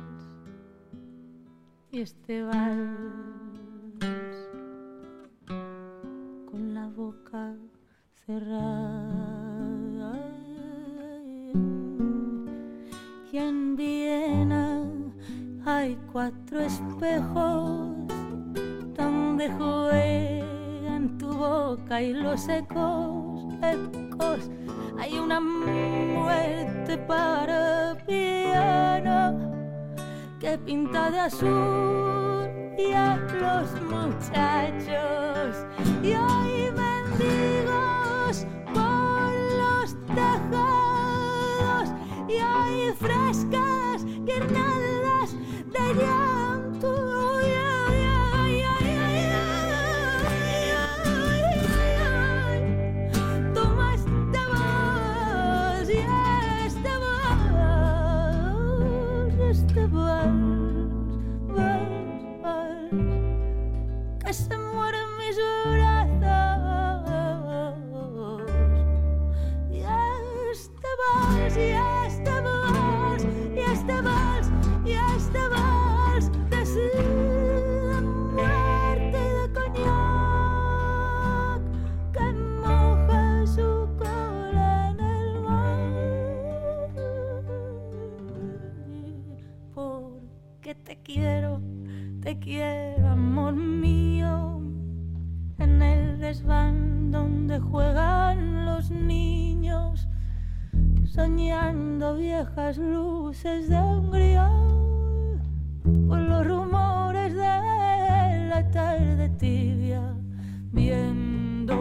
[1.92, 3.16] y este vals
[6.52, 7.56] con la boca
[8.26, 9.46] cerrada.
[13.32, 14.25] Y en Viena
[15.66, 18.08] hay cuatro espejos
[18.96, 24.52] donde juegan tu boca y los ecos, ecos.
[25.00, 29.54] Hay una muerte para piano
[30.40, 35.66] que pinta de azul y a los muchachos.
[36.04, 41.90] Y hay mendigos por los tejados
[42.30, 43.65] y hay guirnaldas
[45.96, 46.25] de
[92.46, 94.62] quiero, amor mío,
[95.58, 100.08] en el desván donde juegan los niños,
[101.06, 104.48] soñando viejas luces de Hungría,
[106.08, 110.04] por los rumores de la tarde tibia,
[110.72, 111.74] viendo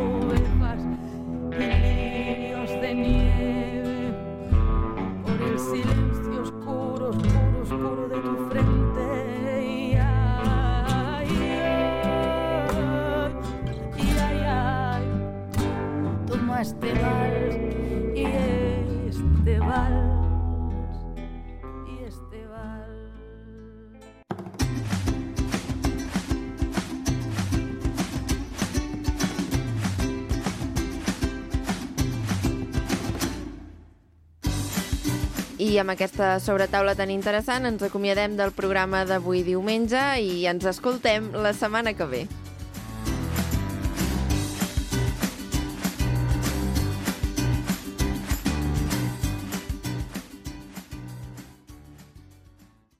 [16.65, 17.57] este vals
[18.17, 20.97] y este vals
[21.87, 22.89] y este vals.
[35.59, 41.29] I amb aquesta sobretaula tan interessant ens acomiadem del programa d'avui diumenge i ens escoltem
[41.37, 42.25] la setmana que ve.